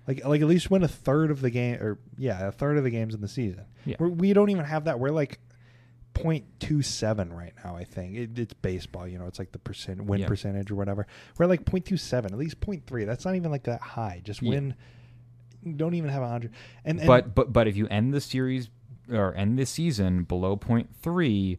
Like, 0.10 0.26
like 0.26 0.41
at 0.41 0.47
least 0.47 0.72
win 0.72 0.82
a 0.84 0.88
third 0.88 1.30
of 1.30 1.39
the 1.39 1.51
game, 1.51 1.76
or 1.80 1.99
yeah, 2.18 2.47
a 2.47 2.51
third 2.51 2.78
of 2.80 2.84
the 2.84 2.89
games 2.89 3.14
in 3.14 3.22
the 3.22 3.28
season. 3.28 3.66
Yeah. 3.86 3.95
We're, 3.99 4.10
we 4.10 4.34
don't 4.34 4.49
even 4.49 4.66
have 4.66 4.86
that. 4.86 4.99
We're 4.99 5.12
like 5.12 5.38
0.27 6.16 7.32
right 7.32 7.53
now. 7.64 7.76
I 7.76 7.84
think 7.84 8.16
it, 8.16 8.39
it's 8.39 8.53
baseball. 8.55 9.07
You 9.07 9.20
know, 9.20 9.28
it's 9.28 9.38
like 9.38 9.51
the 9.51 9.60
percent 9.60 10.03
win 10.03 10.22
Yeah. 10.22 10.28
percentage 10.28 10.72
or 10.72 10.76
whatever. 10.76 11.05
We're 11.38 11.45
like 11.45 11.64
0.27. 11.64 12.26
At 12.26 12.38
least 12.39 12.60
0.3. 12.60 13.05
That's 13.05 13.24
not 13.24 13.36
even 13.36 13.51
like 13.51 13.64
that 13.66 13.82
high. 13.82 14.22
Just 14.24 14.41
Yeah. 14.41 14.49
win. 14.49 14.76
Don't 15.76 15.93
even 15.93 16.10
have 16.10 16.24
a 16.24 16.28
hundred. 16.28 16.53
And, 16.84 16.97
and 16.99 17.05
but 17.07 17.36
but 17.36 17.53
but 17.53 17.68
if 17.68 17.78
you 17.78 17.86
end 17.89 18.12
the 18.12 18.22
series 18.22 18.70
or 19.12 19.36
end 19.36 19.60
the 19.60 19.66
season 19.68 20.24
below 20.24 20.57
0.3, 20.57 21.57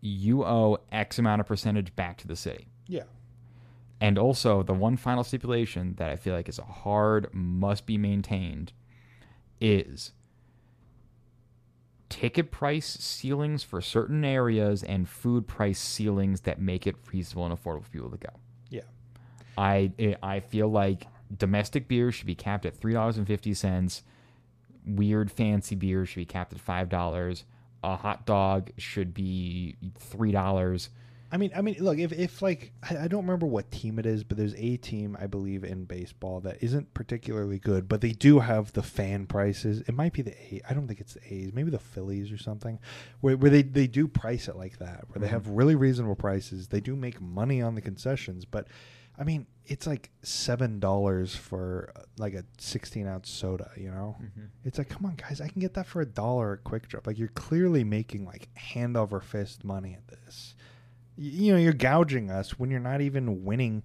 you 0.00 0.44
owe 0.44 0.78
X 0.92 1.18
amount 1.18 1.40
of 1.40 1.46
percentage 1.48 1.94
back 1.96 2.18
to 2.18 2.28
the 2.28 2.36
city. 2.36 2.68
yeah, 2.86 3.02
And 4.00 4.16
also, 4.18 4.62
the 4.62 4.74
one 4.74 4.96
final 4.96 5.24
stipulation 5.24 5.94
that 5.96 6.08
I 6.10 6.16
feel 6.16 6.34
like 6.34 6.48
is 6.48 6.58
a 6.58 6.64
hard, 6.64 7.28
must 7.32 7.84
be 7.84 7.98
maintained 7.98 8.72
is 9.60 10.12
ticket 12.08 12.50
price 12.50 12.86
ceilings 12.86 13.62
for 13.62 13.80
certain 13.80 14.24
areas 14.24 14.82
and 14.82 15.08
food 15.08 15.46
price 15.46 15.78
ceilings 15.78 16.42
that 16.42 16.60
make 16.60 16.86
it 16.86 16.96
feasible 16.96 17.44
and 17.44 17.54
affordable 17.54 17.84
for 17.84 17.90
people 17.90 18.10
to 18.10 18.16
go. 18.16 18.30
yeah. 18.70 18.82
I 19.56 19.92
eh, 19.98 20.14
I 20.22 20.40
feel 20.40 20.68
like 20.68 21.06
domestic 21.36 21.88
beer 21.88 22.12
should 22.12 22.26
be 22.26 22.34
capped 22.36 22.64
at 22.64 22.76
three 22.76 22.92
dollars 22.92 23.18
and 23.18 23.26
fifty 23.26 23.52
cents. 23.52 24.04
Weird 24.86 25.30
fancy 25.30 25.74
beer 25.74 26.06
should 26.06 26.20
be 26.20 26.24
capped 26.24 26.52
at 26.52 26.60
five 26.60 26.88
dollars. 26.88 27.44
A 27.82 27.96
hot 27.96 28.24
dog 28.26 28.70
should 28.78 29.12
be 29.12 29.76
three 29.98 30.32
dollars. 30.32 30.90
I 31.30 31.36
mean, 31.36 31.50
I 31.54 31.60
mean, 31.60 31.76
look, 31.80 31.98
if, 31.98 32.10
if 32.12 32.40
like 32.40 32.72
I, 32.88 32.96
I 33.04 33.08
don't 33.08 33.22
remember 33.26 33.44
what 33.46 33.70
team 33.70 33.98
it 33.98 34.06
is, 34.06 34.24
but 34.24 34.36
there's 34.38 34.54
a 34.54 34.76
team 34.78 35.16
I 35.20 35.26
believe 35.26 35.62
in 35.62 35.84
baseball 35.84 36.40
that 36.40 36.56
isn't 36.62 36.94
particularly 36.94 37.58
good, 37.58 37.86
but 37.88 38.00
they 38.00 38.12
do 38.12 38.38
have 38.38 38.72
the 38.72 38.82
fan 38.82 39.26
prices. 39.26 39.80
It 39.86 39.94
might 39.94 40.14
be 40.14 40.22
the 40.22 40.32
A. 40.32 40.62
I 40.68 40.72
don't 40.72 40.86
think 40.88 41.00
it's 41.00 41.14
the 41.14 41.34
A's, 41.34 41.52
maybe 41.52 41.70
the 41.70 41.78
Phillies 41.78 42.32
or 42.32 42.38
something, 42.38 42.78
where, 43.20 43.36
where 43.36 43.50
they 43.50 43.62
they 43.62 43.86
do 43.86 44.08
price 44.08 44.48
it 44.48 44.56
like 44.56 44.78
that, 44.78 45.04
where 45.08 45.20
they 45.20 45.26
Mhm. 45.28 45.32
have 45.32 45.48
really 45.48 45.74
reasonable 45.74 46.16
prices. 46.16 46.68
They 46.68 46.80
do 46.80 46.96
make 46.96 47.20
money 47.20 47.60
on 47.60 47.74
the 47.74 47.82
concessions, 47.82 48.46
but 48.46 48.66
I 49.20 49.24
mean, 49.24 49.46
it's 49.66 49.86
like 49.86 50.10
seven 50.22 50.78
dollars 50.80 51.34
for 51.34 51.92
uh, 51.96 52.02
like 52.16 52.32
a 52.34 52.44
sixteen 52.56 53.06
ounce 53.06 53.28
soda. 53.28 53.70
You 53.76 53.90
know, 53.90 54.16
it's 54.64 54.78
like, 54.78 54.88
come 54.88 55.04
on, 55.04 55.16
guys, 55.16 55.40
I 55.42 55.48
can 55.48 55.60
get 55.60 55.74
that 55.74 55.86
for 55.86 56.00
a 56.00 56.06
dollar 56.06 56.54
at 56.54 56.64
QuikTrip. 56.64 57.06
Like, 57.06 57.18
you're 57.18 57.28
clearly 57.28 57.84
making 57.84 58.24
like 58.24 58.48
hand 58.56 58.96
over 58.96 59.20
fist 59.20 59.62
money 59.64 59.92
at 59.94 60.06
this. 60.08 60.54
You 61.18 61.52
know, 61.52 61.58
you're 61.58 61.72
gouging 61.72 62.30
us 62.30 62.58
when 62.58 62.70
you're 62.70 62.80
not 62.80 63.00
even 63.00 63.44
winning. 63.44 63.84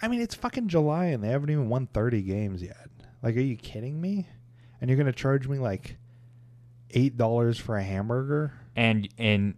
I 0.00 0.08
mean, 0.08 0.20
it's 0.20 0.34
fucking 0.34 0.68
July 0.68 1.06
and 1.06 1.22
they 1.22 1.28
haven't 1.28 1.50
even 1.50 1.68
won 1.68 1.86
30 1.86 2.22
games 2.22 2.62
yet. 2.62 2.88
Like, 3.22 3.36
are 3.36 3.40
you 3.40 3.56
kidding 3.56 4.00
me? 4.00 4.26
And 4.80 4.90
you're 4.90 4.98
gonna 4.98 5.12
charge 5.12 5.46
me 5.46 5.58
like 5.58 5.96
eight 6.90 7.16
dollars 7.16 7.58
for 7.58 7.76
a 7.76 7.82
hamburger? 7.82 8.52
And 8.74 9.08
and 9.16 9.54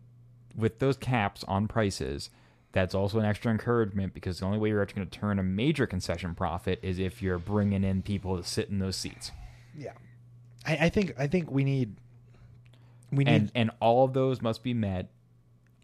with 0.55 0.79
those 0.79 0.97
caps 0.97 1.45
on 1.45 1.67
prices, 1.67 2.31
that's 2.73 2.95
also 2.95 3.19
an 3.19 3.25
extra 3.25 3.51
encouragement 3.51 4.15
because 4.15 4.41
the 4.41 4.47
only 4.47 4.59
way 4.59 4.69
you're 4.69 4.83
actually 4.83 5.01
going 5.01 5.09
to 5.09 5.19
turn 5.19 5.39
a 5.39 5.43
major 5.43 5.87
concession 5.87 6.35
profit 6.35 6.81
is 6.83 6.99
if 6.99 7.23
you're 7.23 7.39
bringing 7.39 7.85
in 7.85 8.03
people 8.03 8.37
to 8.37 8.43
sit 8.43 8.69
in 8.69 8.81
those 8.81 8.97
seats. 8.97 9.31
Yeah, 9.77 9.93
I, 10.67 10.87
I 10.87 10.89
think 10.89 11.15
I 11.19 11.29
think 11.29 11.51
we 11.51 11.65
need 11.65 11.97
we 13.13 13.25
need 13.25 13.33
and 13.33 13.53
and 13.55 13.71
all 13.81 14.05
of 14.05 14.13
those 14.13 14.43
must 14.43 14.63
be 14.63 14.75
met 14.75 15.09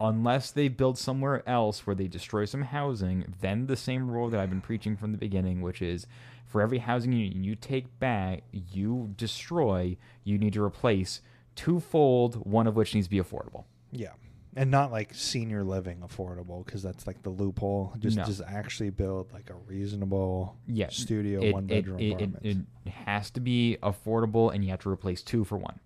unless 0.01 0.51
they 0.51 0.69
build 0.69 0.97
somewhere 0.99 1.43
else 1.49 1.87
where 1.87 1.95
they 1.97 2.09
destroy 2.09 2.45
some 2.45 2.63
housing 2.63 3.35
then 3.41 3.67
the 3.67 3.77
same 3.77 4.11
rule 4.11 4.29
that 4.31 4.41
i've 4.41 4.51
been 4.51 4.61
preaching 4.61 4.97
from 4.97 5.13
the 5.13 5.19
beginning 5.19 5.61
which 5.61 5.83
is 5.83 6.07
for 6.47 6.63
every 6.63 6.79
housing 6.79 7.13
unit 7.13 7.37
you 7.37 7.55
take 7.55 7.99
back 8.01 8.43
you 8.53 9.13
destroy 9.17 9.97
you 10.25 10.39
need 10.39 10.53
to 10.53 10.63
replace 10.63 11.21
twofold 11.55 12.37
one 12.47 12.67
of 12.67 12.75
which 12.77 12.95
needs 12.95 13.07
to 13.07 13.11
be 13.11 13.21
affordable 13.21 13.65
Yeah. 13.93 14.13
And 14.57 14.69
not 14.71 14.91
like 14.91 15.15
senior 15.15 15.63
living 15.63 15.99
affordable 15.99 16.65
because 16.65 16.83
that's 16.83 17.07
like 17.07 17.23
the 17.23 17.31
loophole. 17.31 17.95
Just 18.01 18.17
No. 18.17 18.25
just 18.25 18.43
actually 18.45 18.91
build 18.91 19.33
like 19.33 19.49
a 19.49 19.55
reasonable 19.55 20.57
yeah 20.67 20.89
studio 20.91 21.41
it, 21.41 21.53
one 21.53 21.65
it, 21.65 21.69
bedroom 21.69 22.01
it, 22.01 22.03
it, 22.03 22.13
apartment. 22.15 22.67
it 22.87 22.91
has 22.91 23.31
to 23.31 23.41
be 23.41 23.77
affordable 23.83 24.53
and 24.53 24.65
you 24.65 24.71
have 24.71 24.81
to 24.81 24.91
replace 24.91 25.23
two 25.23 25.45
for 25.45 25.57
one 25.57 25.79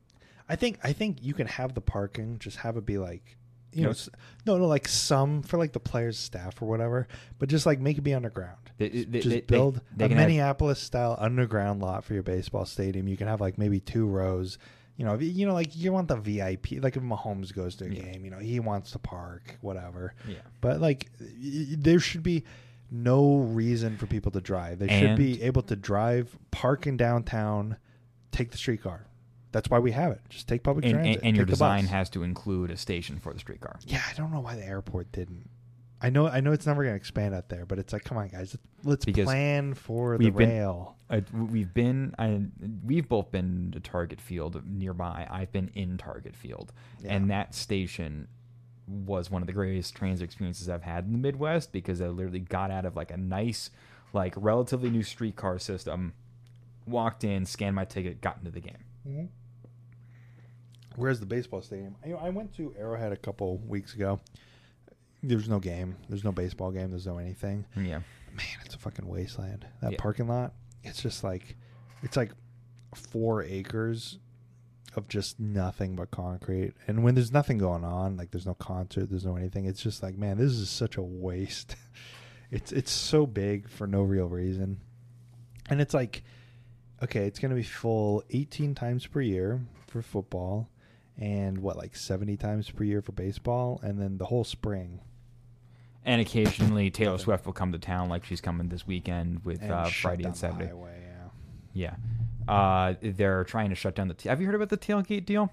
I 0.49 0.57
think 0.57 0.79
I 0.83 0.93
think 0.95 1.23
you 1.23 1.35
can 1.35 1.47
have 1.47 1.75
the 1.75 1.81
parking, 1.83 2.39
just 2.39 2.59
have 2.59 2.77
it 2.79 2.87
be 2.87 2.97
like 2.97 3.37
you 3.75 3.83
know 3.85 3.91
s- 3.91 4.09
no 4.47 4.57
no 4.59 4.67
like 4.67 4.87
some 4.89 5.43
for 5.43 5.59
like 5.59 5.73
the 5.73 5.81
players 5.81 6.19
staff 6.19 6.61
or 6.63 6.67
whatever, 6.67 7.09
but 7.39 7.49
just 7.49 7.67
like 7.67 7.81
make 7.81 7.99
it 7.99 8.03
be 8.03 8.15
underground. 8.15 8.59
They- 8.79 8.89
they- 8.89 9.21
just 9.21 9.29
they- 9.31 9.41
build 9.43 9.81
they 9.97 10.07
a 10.07 10.09
can 10.09 10.17
have- 10.19 10.29
Minneapolis 10.29 10.81
style 10.81 11.17
underground 11.19 11.81
lot 11.81 12.05
for 12.05 12.15
your 12.15 12.23
baseball 12.23 12.65
stadium. 12.65 13.07
You 13.09 13.17
can 13.17 13.29
have 13.29 13.41
like 13.41 13.59
maybe 13.59 13.81
two 13.81 14.07
rows. 14.07 14.59
You 14.97 15.05
know, 15.05 15.15
if 15.15 15.23
you 15.23 15.45
know, 15.47 15.55
like 15.55 15.77
you 15.77 15.93
want 15.93 16.07
the 16.09 16.17
VIP. 16.17 16.81
Like 16.81 16.97
if 16.97 17.03
Mahomes 17.03 17.53
goes 17.53 17.75
to 17.77 17.85
a 17.87 17.89
Yeah. 17.89 18.03
game, 18.13 18.25
you 18.25 18.31
know, 18.31 18.39
he 18.39 18.61
wants 18.61 18.93
to 18.93 18.99
park, 19.01 19.59
whatever. 19.61 20.15
yeah 20.29 20.37
But 20.61 20.81
like, 20.81 21.11
y- 21.21 21.27
y- 21.71 21.77
there 21.79 21.99
should 21.99 22.23
be 22.23 22.45
no 22.91 23.39
reason 23.39 23.97
for 23.97 24.07
people 24.07 24.31
to 24.33 24.41
drive. 24.41 24.79
They 24.79 24.87
should 25.01 25.17
be 25.17 25.43
able 25.43 25.63
to 25.63 25.75
drive, 25.75 26.37
park 26.53 26.87
in 26.87 26.97
downtown, 26.97 27.77
take 28.31 28.53
the 28.53 28.57
streetcar. 28.59 29.07
That's 29.55 29.71
why 29.71 29.79
we 29.79 29.93
have 29.93 30.11
it. 30.11 30.21
Just 30.29 30.49
take 30.49 30.65
public 30.65 30.85
and, 30.85 30.95
transit. 30.95 31.15
and, 31.19 31.25
and 31.29 31.37
your 31.37 31.47
design 31.47 31.85
bus. 31.85 31.91
has 31.93 32.11
to 32.11 32.25
include 32.25 32.71
a 32.73 32.77
station 32.77 33.21
for 33.21 33.33
the 33.33 33.39
streetcar 33.39 33.79
Yeah, 33.87 34.03
I 34.11 34.13
don't 34.15 34.33
know 34.33 34.41
why 34.41 34.57
the 34.57 34.65
airport 34.67 35.13
didn't. 35.13 35.49
I 36.03 36.11
know, 36.11 36.27
I 36.27 36.41
know, 36.41 36.51
it's 36.53 36.67
never 36.67 36.83
going 36.83 36.93
to 36.93 36.97
expand 36.97 37.35
out 37.35 37.49
there, 37.49 37.65
but 37.65 37.79
it's 37.79 37.93
like, 37.93 38.03
come 38.03 38.19
on, 38.19 38.29
guys, 38.29 38.57
let's 38.83 39.05
Because 39.05 39.25
plan 39.27 39.73
for 39.75 40.19
the 40.19 40.25
we've 40.25 40.37
been- 40.37 40.49
rail. 40.51 40.97
Uh, 41.09 41.21
we've 41.33 41.73
been, 41.73 42.15
I, 42.19 42.43
we've 42.85 43.09
both 43.09 43.31
been 43.31 43.71
to 43.73 43.81
Target 43.81 44.21
Field 44.21 44.61
nearby. 44.67 45.27
I've 45.31 45.53
been 45.53 45.71
in 45.75 45.97
Target 45.99 46.35
Field, 46.35 46.73
Yeah. 47.01 47.15
and 47.15 47.31
that 47.31 47.55
station 47.55 48.27
was 48.89 49.31
one 49.31 49.41
of 49.43 49.47
the 49.47 49.53
greatest 49.53 49.95
transit 49.95 50.25
experiences 50.25 50.69
I've 50.69 50.83
had 50.83 51.05
in 51.05 51.13
the 51.13 51.19
Midwest 51.19 51.71
because 51.73 52.01
I 52.03 52.09
literally 52.09 52.41
got 52.41 52.71
out 52.73 52.85
of 52.85 52.97
like 52.97 53.11
a 53.13 53.17
nice, 53.17 53.71
like 54.13 54.35
relatively 54.37 54.91
new 54.91 55.03
streetcar 55.05 55.59
system, 55.61 56.13
walked 56.87 57.23
in, 57.25 57.47
scanned 57.47 57.77
my 57.77 57.85
ticket, 57.85 58.21
got 58.21 58.39
into 58.39 58.51
the 58.51 58.61
game. 58.61 59.29
Where's 60.97 61.21
the 61.21 61.27
baseball 61.27 61.61
stadium? 61.63 61.97
I, 62.05 62.13
I 62.13 62.31
went 62.31 62.55
to 62.57 62.75
Arrowhead 62.79 63.13
a 63.13 63.17
couple 63.17 63.59
weeks 63.59 63.95
ago. 63.95 64.21
There's 65.23 65.49
no 65.49 65.59
game. 65.59 65.97
There's 66.09 66.25
no 66.25 66.33
baseball 66.33 66.71
game. 66.71 66.91
There's 66.91 67.07
no 67.07 67.19
anything. 67.19 67.65
Yeah, 67.77 68.01
man, 68.33 68.47
it's 68.65 68.75
a 68.75 68.79
fucking 68.79 69.07
wasteland. 69.09 69.67
That 69.81 69.93
Yeah. 69.93 69.99
parking 69.99 70.29
lot, 70.29 70.53
it's 70.83 71.03
just 71.03 71.25
like, 71.25 71.57
it's 72.03 72.17
like 72.17 72.33
four 72.95 73.43
acres 73.43 74.19
of 74.97 75.09
just 75.09 75.41
nothing 75.41 75.97
but 75.97 76.11
concrete. 76.11 76.75
And 76.87 77.03
when 77.03 77.15
there's 77.15 77.33
nothing 77.33 77.59
going 77.59 77.85
on, 77.85 78.17
like 78.17 78.31
there's 78.31 78.47
no 78.47 78.55
concert, 78.55 79.09
there's 79.11 79.25
no 79.25 79.37
anything. 79.37 79.65
It's 79.65 79.83
just 79.83 80.03
like, 80.03 80.17
man, 80.17 80.37
this 80.39 80.53
is 80.53 80.69
such 80.71 80.97
a 80.97 81.03
waste. 81.03 81.75
it's 82.51 82.71
it's 82.71 82.93
so 82.93 83.27
big 83.27 83.69
for 83.69 83.87
no 83.87 84.03
real 84.03 84.29
reason, 84.29 84.81
and 85.71 85.81
it's 85.81 85.95
like, 85.95 86.23
okay, 87.03 87.27
it's 87.27 87.39
gonna 87.39 87.55
be 87.57 87.63
full 87.65 88.23
18 88.31 88.75
times 88.75 89.07
per 89.07 89.21
year 89.23 89.63
for 89.89 90.03
football, 90.03 90.69
and 91.19 91.59
what 91.59 91.77
like 91.77 91.95
70 91.97 92.37
times 92.37 92.71
per 92.71 92.85
year 92.85 93.01
for 93.03 93.13
baseball, 93.13 93.81
and 93.83 94.01
then 94.01 94.19
the 94.19 94.27
whole 94.27 94.45
spring. 94.45 95.01
and 96.05 96.21
occasionally 96.21 96.91
Taylor 96.91 97.19
Swift 97.19 97.47
will 97.47 97.53
come 97.53 97.73
to 97.73 97.79
town, 97.79 98.09
like 98.09 98.25
she's 98.25 98.41
coming 98.41 98.69
this 98.69 98.87
weekend 98.87 99.45
with 99.45 99.63
and 99.63 99.73
uh, 99.73 99.85
Friday 99.87 100.25
and 100.25 100.37
Saturday. 100.37 100.67
highway, 100.67 101.03
yeah. 101.75 101.97
Yeah, 102.47 102.53
uh, 102.53 102.95
they're 103.01 103.45
trying 103.45 103.71
to 103.71 103.75
shut 103.75 103.95
down 103.95 104.09
the. 104.09 104.15
T- 104.15 104.29
Have 104.29 104.41
you 104.41 104.47
heard 104.47 104.55
about 104.55 104.69
the 104.69 104.77
tailgate 104.77 105.25
deal? 105.25 105.51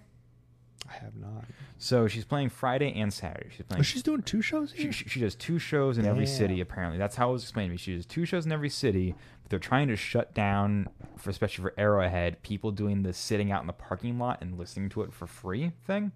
I 0.89 0.93
have 0.93 1.15
not. 1.15 1.45
So 1.77 2.07
she's 2.07 2.25
playing 2.25 2.49
Friday 2.49 2.93
and 2.93 3.11
Saturday. 3.13 3.49
She's 3.55 3.65
playing. 3.65 3.79
Oh, 3.79 3.84
she's 3.84 4.03
doing 4.03 4.21
two 4.21 4.41
shows 4.41 4.73
She, 4.75 4.84
here. 4.84 4.91
she, 4.91 5.09
she 5.09 5.19
does 5.19 5.36
two 5.36 5.57
shows 5.59 5.97
in 5.97 6.05
every 6.05 6.25
city. 6.27 6.61
Apparently, 6.61 6.97
that's 6.97 7.15
how 7.15 7.29
it 7.29 7.34
was 7.34 7.43
explained 7.43 7.69
to 7.69 7.71
me. 7.71 7.77
She 7.77 7.95
does 7.95 8.05
two 8.05 8.25
shows 8.25 8.45
in 8.45 8.51
every 8.51 8.69
city, 8.69 9.15
but 9.43 9.49
they're 9.49 9.59
trying 9.59 9.88
to 9.88 9.95
shut 9.95 10.34
down, 10.34 10.89
for 11.17 11.29
especially 11.29 11.63
for 11.63 11.73
Arrowhead, 11.77 12.41
people 12.43 12.71
doing 12.71 13.03
the 13.03 13.13
sitting 13.13 13.51
out 13.51 13.61
in 13.61 13.67
the 13.67 13.73
parking 13.73 14.19
lot 14.19 14.39
and 14.41 14.57
listening 14.57 14.89
to 14.89 15.01
it 15.01 15.13
for 15.13 15.27
free 15.27 15.71
thing. 15.86 16.11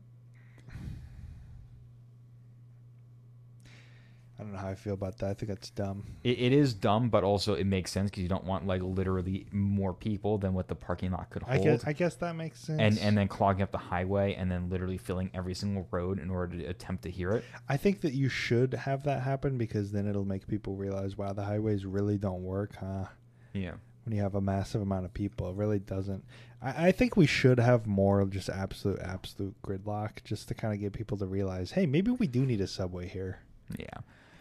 I 4.38 4.44
don't 4.44 4.52
know 4.52 4.60
how 4.60 4.68
I 4.68 4.76
feel 4.76 4.94
about 4.94 5.18
that. 5.20 5.30
I 5.30 5.34
think 5.34 5.48
that's 5.50 5.70
dumb. 5.70 6.04
It, 6.24 6.40
it 6.40 6.52
is 6.52 6.74
dumb, 6.74 7.10
but 7.10 7.24
also 7.24 7.54
it 7.54 7.66
makes 7.66 7.90
sense 7.92 8.10
because 8.10 8.22
you 8.22 8.28
don't 8.28 8.44
want 8.44 8.68
like 8.68 8.82
literally 8.82 9.48
more 9.52 9.94
people 9.94 10.38
than 10.38 10.54
what 10.54 10.68
the 10.68 10.76
parking 10.76 11.12
lot 11.12 11.30
could 11.30 11.44
I 11.48 11.56
hold. 11.56 11.64
guess 11.64 11.84
I 11.86 11.94
guess 11.94 12.16
that 12.16 12.36
makes 12.36 12.60
sense. 12.60 12.82
and 12.82 13.00
and 13.00 13.18
then 13.18 13.30
clogging 13.30 13.62
up 13.62 13.72
the 13.72 13.78
highway 13.78 14.36
and 14.36 14.52
then 14.52 14.70
literally 14.70 14.98
filling 14.98 15.32
every 15.34 15.54
single 15.54 15.88
road 15.90 16.20
in 16.20 16.30
order 16.30 16.58
to 16.58 16.66
attempt 16.66 17.04
to 17.04 17.10
hear 17.10 17.32
it. 17.32 17.46
I 17.70 17.78
think 17.78 18.02
that 18.02 18.14
you 18.14 18.28
should 18.28 18.74
have 18.74 19.04
that 19.04 19.24
happen 19.24 19.58
because 19.58 19.92
then 19.94 20.06
it'll 20.06 20.26
make 20.26 20.48
people 20.48 20.76
realize, 20.76 21.18
wow, 21.18 21.32
the 21.32 21.44
highways 21.46 21.86
really 21.86 22.18
don't 22.18 22.44
work, 22.44 22.76
huh? 22.76 23.06
Yeah. 23.54 23.76
When 24.04 24.16
you 24.16 24.22
have 24.22 24.36
a 24.36 24.42
massive 24.42 24.82
amount 24.82 25.06
of 25.06 25.14
people, 25.14 25.50
it 25.50 25.56
really 25.56 25.80
doesn't. 25.80 26.26
I, 26.62 26.88
I 26.88 26.92
think 26.92 27.16
we 27.16 27.26
should 27.26 27.58
have 27.60 27.88
more 27.88 28.24
just 28.26 28.50
absolute, 28.50 29.00
absolute 29.00 29.56
gridlock, 29.64 30.24
just 30.26 30.50
to 30.50 30.54
kind 30.54 30.74
of 30.74 30.80
get 30.82 30.94
people 30.94 31.18
to 31.20 31.26
realize, 31.26 31.72
hey, 31.72 31.86
maybe 31.86 32.12
we 32.12 32.28
do 32.28 32.46
need 32.46 32.60
a 32.62 32.68
subway 32.68 33.08
here. 33.08 33.40
Yeah. 33.80 33.88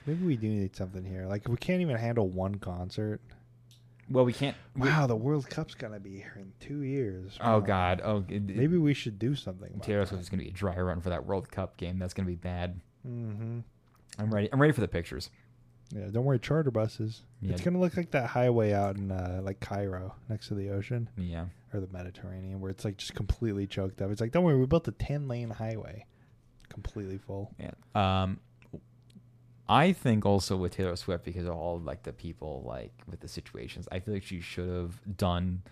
Maybe 0.06 0.24
we 0.24 0.36
do 0.36 0.48
need 0.48 0.76
something 0.76 1.04
here. 1.04 1.26
Like 1.26 1.48
we 1.48 1.56
can't 1.56 1.80
even 1.80 1.96
handle 1.96 2.28
one 2.28 2.56
concert. 2.56 3.20
Well, 4.10 4.24
we 4.26 4.34
can't. 4.34 4.54
we- 4.76 4.88
Wow, 4.88 5.06
the 5.06 5.16
World 5.16 5.48
Cup's 5.48 5.74
gonna 5.74 5.98
be 6.00 6.16
here 6.16 6.36
in 6.36 6.52
two 6.60 6.82
years. 6.82 7.38
oh 7.40 7.60
God. 7.60 8.02
Oh. 8.04 8.24
It, 8.28 8.42
Maybe 8.42 8.76
we 8.76 8.92
should 8.92 9.18
do 9.18 9.34
something. 9.34 9.80
Taylor 9.80 10.04
Swift 10.04 10.22
is 10.22 10.28
going 10.28 10.40
to 10.40 10.44
be 10.44 10.50
a 10.50 10.52
dry 10.52 10.76
run 10.78 11.00
for 11.00 11.08
that 11.08 11.24
World 11.24 11.50
Cup 11.50 11.76
game. 11.78 11.98
That's 11.98 12.12
going 12.12 12.26
to 12.26 12.30
be 12.30 12.36
bad. 12.36 12.80
Mm-hmm. 13.08 13.60
I'm 14.18 14.34
ready. 14.34 14.48
I'm 14.52 14.60
ready 14.60 14.72
for 14.74 14.82
the 14.82 14.88
pictures. 14.88 15.30
Yeah, 15.94 16.06
don't 16.10 16.24
worry, 16.24 16.38
charter 16.38 16.70
buses. 16.70 17.22
Yeah. 17.40 17.52
It's 17.52 17.60
gonna 17.62 17.78
look 17.78 17.96
like 17.96 18.10
that 18.12 18.26
highway 18.28 18.72
out 18.72 18.96
in 18.96 19.10
uh, 19.12 19.40
like 19.42 19.60
Cairo, 19.60 20.14
next 20.28 20.48
to 20.48 20.54
the 20.54 20.70
ocean 20.70 21.08
Yeah. 21.16 21.46
or 21.72 21.80
the 21.80 21.88
Mediterranean, 21.88 22.60
where 22.60 22.70
it's 22.70 22.84
like 22.84 22.96
just 22.96 23.14
completely 23.14 23.66
choked 23.66 24.00
up. 24.02 24.10
It's 24.10 24.20
like, 24.20 24.32
don't 24.32 24.44
worry, 24.44 24.58
we 24.58 24.66
built 24.66 24.88
a 24.88 24.92
ten 24.92 25.28
lane 25.28 25.50
highway, 25.50 26.06
completely 26.70 27.18
full. 27.18 27.54
Yeah. 27.60 27.72
Um, 27.94 28.40
I 29.68 29.92
think 29.92 30.26
also 30.26 30.56
with 30.56 30.72
Taylor 30.76 30.96
Swift 30.96 31.24
because 31.24 31.46
of 31.46 31.54
all 31.54 31.78
like 31.80 32.02
the 32.02 32.12
people 32.12 32.62
like 32.66 32.92
with 33.10 33.20
the 33.20 33.28
situations, 33.28 33.88
I 33.90 34.00
feel 34.00 34.14
like 34.14 34.24
she 34.24 34.40
should 34.40 34.68
have 34.68 35.16
done 35.16 35.62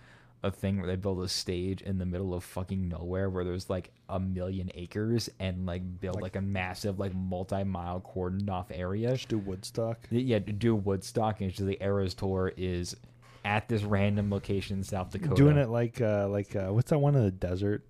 a 0.45 0.51
thing 0.51 0.79
where 0.79 0.87
they 0.89 0.97
build 0.97 1.23
a 1.23 1.29
stage 1.29 1.83
in 1.83 1.99
the 1.99 2.07
middle 2.07 2.35
of 2.35 2.43
fucking 2.43 2.89
nowhere 2.89 3.31
where 3.31 3.45
there's 3.45 3.71
like 3.71 3.93
a 4.09 4.19
million 4.19 4.71
acres 4.75 5.29
and 5.39 5.67
like 5.67 5.83
build 6.01 6.17
Like- 6.17 6.23
like, 6.23 6.37
a 6.37 6.41
massive 6.41 6.99
like 6.99 7.15
multi-mile 7.15 8.01
cordoned 8.01 8.51
off 8.51 8.71
area. 8.73 9.11
Just 9.13 9.29
do 9.29 9.39
Woodstock. 9.39 9.99
Yeah, 10.11 10.39
do 10.41 10.75
Woodstock 10.75 11.41
and 11.41 11.51
just 11.53 11.65
the 11.65 11.81
Eras 11.83 12.15
tour 12.15 12.53
is 12.57 12.97
at 13.45 13.69
this 13.69 13.83
random 13.83 14.31
location 14.31 14.79
in 14.79 14.85
South 14.85 15.11
Dakota. 15.11 15.35
Doing 15.37 15.59
it 15.59 15.69
like 15.69 16.01
uh, 16.01 16.29
like 16.29 16.57
uh, 16.57 16.69
what's 16.73 16.91
that 16.91 16.99
one 16.99 17.15
in 17.15 17.25
the 17.25 17.31
desert? 17.31 17.85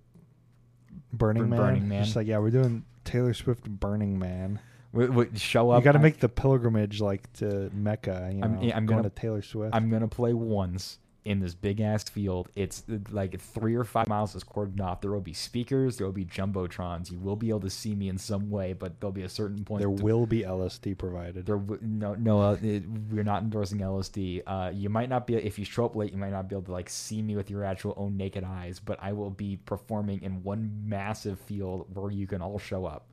Burning 1.11 1.43
Bur- 1.43 1.49
Man. 1.49 1.59
Burning 1.59 1.87
Man. 1.89 2.03
Just 2.03 2.15
like 2.15 2.27
yeah, 2.27 2.37
we're 2.39 2.49
doing 2.51 2.83
Taylor 3.03 3.33
Swift 3.33 3.63
Burning 3.63 4.19
Man. 4.19 4.59
W- 4.93 5.09
w- 5.09 5.31
show 5.35 5.71
up. 5.71 5.81
you 5.81 5.83
got 5.83 5.93
to 5.93 5.99
make 5.99 6.19
the 6.19 6.29
pilgrimage 6.29 7.01
like 7.01 7.31
to 7.33 7.69
Mecca. 7.73 8.29
You 8.31 8.41
know, 8.41 8.45
I'm- 8.47 8.57
I'm 8.57 8.85
going 8.85 8.99
gonna- 8.99 9.03
to 9.03 9.09
Taylor 9.09 9.41
Swift. 9.41 9.75
I'm 9.75 9.89
gonna 9.89 10.07
play 10.07 10.33
once 10.33 10.99
in 11.25 11.39
this 11.39 11.55
big 11.55 11.79
ass 11.79 12.03
field. 12.03 12.49
It's 12.53 12.83
uh, 12.91 12.97
like 13.09 13.39
three 13.39 13.75
or 13.75 13.85
five 13.85 14.07
miles 14.09 14.35
is 14.35 14.43
cordoned 14.43 14.81
off. 14.81 14.99
There 14.99 15.09
will 15.11 15.21
be 15.21 15.31
speakers. 15.33 15.95
There 15.97 16.05
will 16.05 16.11
be 16.13 16.25
jumbotrons. 16.25 17.09
You 17.09 17.17
will 17.17 17.37
be 17.37 17.47
able 17.47 17.61
to 17.61 17.69
see 17.69 17.95
me 17.95 18.09
in 18.09 18.17
some 18.17 18.49
way, 18.49 18.73
but 18.73 18.99
there'll 18.99 19.13
be 19.13 19.21
a 19.23 19.29
certain 19.29 19.63
point. 19.63 19.79
there 19.81 19.89
to- 19.95 20.03
will 20.03 20.25
be 20.25 20.43
LSD 20.43 20.93
provided. 20.93 21.45
There, 21.45 21.55
w- 21.57 21.79
no, 21.81 22.13
no, 22.15 22.41
uh, 22.41 22.57
it, 22.61 22.83
we're 23.09 23.23
not 23.23 23.41
endorsing 23.41 23.79
LSD. 23.79 24.43
Uh, 24.45 24.69
you 24.73 24.89
might 24.89 25.07
not 25.07 25.25
be 25.25 25.35
if 25.35 25.57
you 25.57 25.63
show 25.65 25.85
up 25.85 25.95
late. 25.95 26.11
You 26.11 26.17
might 26.17 26.31
not 26.33 26.49
be 26.49 26.55
able 26.55 26.65
to 26.65 26.71
like 26.73 26.89
see 26.89 27.21
me 27.21 27.37
with 27.37 27.49
your 27.49 27.63
actual 27.63 27.93
own 27.95 28.17
naked 28.17 28.43
eyes, 28.43 28.79
but 28.79 28.99
I 29.01 29.13
will 29.13 29.31
be 29.31 29.57
performing 29.65 30.21
in 30.23 30.43
one 30.43 30.83
massive 30.85 31.39
field 31.39 31.87
where 31.95 32.11
you 32.11 32.27
can 32.27 32.41
all 32.41 32.59
show 32.59 32.85
up. 32.85 33.05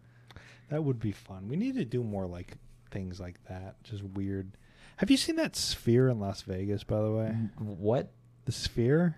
That 0.70 0.82
would 0.84 0.98
be 1.00 1.12
fun. 1.12 1.48
We 1.48 1.56
need 1.56 1.74
to 1.74 1.84
do 1.84 2.02
more 2.02 2.26
like 2.26 2.54
things 2.90 3.20
like 3.20 3.42
that. 3.48 3.82
Just 3.84 4.02
weird. 4.02 4.52
Have 4.96 5.10
you 5.10 5.16
seen 5.16 5.36
that 5.36 5.56
sphere 5.56 6.08
in 6.08 6.18
Las 6.20 6.42
Vegas? 6.42 6.84
By 6.84 7.00
the 7.02 7.10
way, 7.10 7.28
What 7.58 8.10
the 8.44 8.52
sphere? 8.52 9.16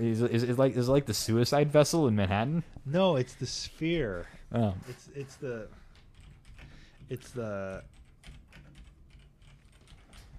is 0.00 0.22
is, 0.22 0.42
is 0.42 0.58
like 0.58 0.76
is 0.76 0.88
like 0.88 1.06
the 1.06 1.14
suicide 1.14 1.70
vessel 1.70 2.08
in 2.08 2.16
Manhattan? 2.16 2.64
No, 2.84 3.16
it's 3.16 3.34
the 3.34 3.46
sphere. 3.46 4.26
Oh, 4.52 4.74
It's 4.88 5.08
it's 5.14 5.36
the 5.36 5.68
it's 7.08 7.30
the 7.30 7.82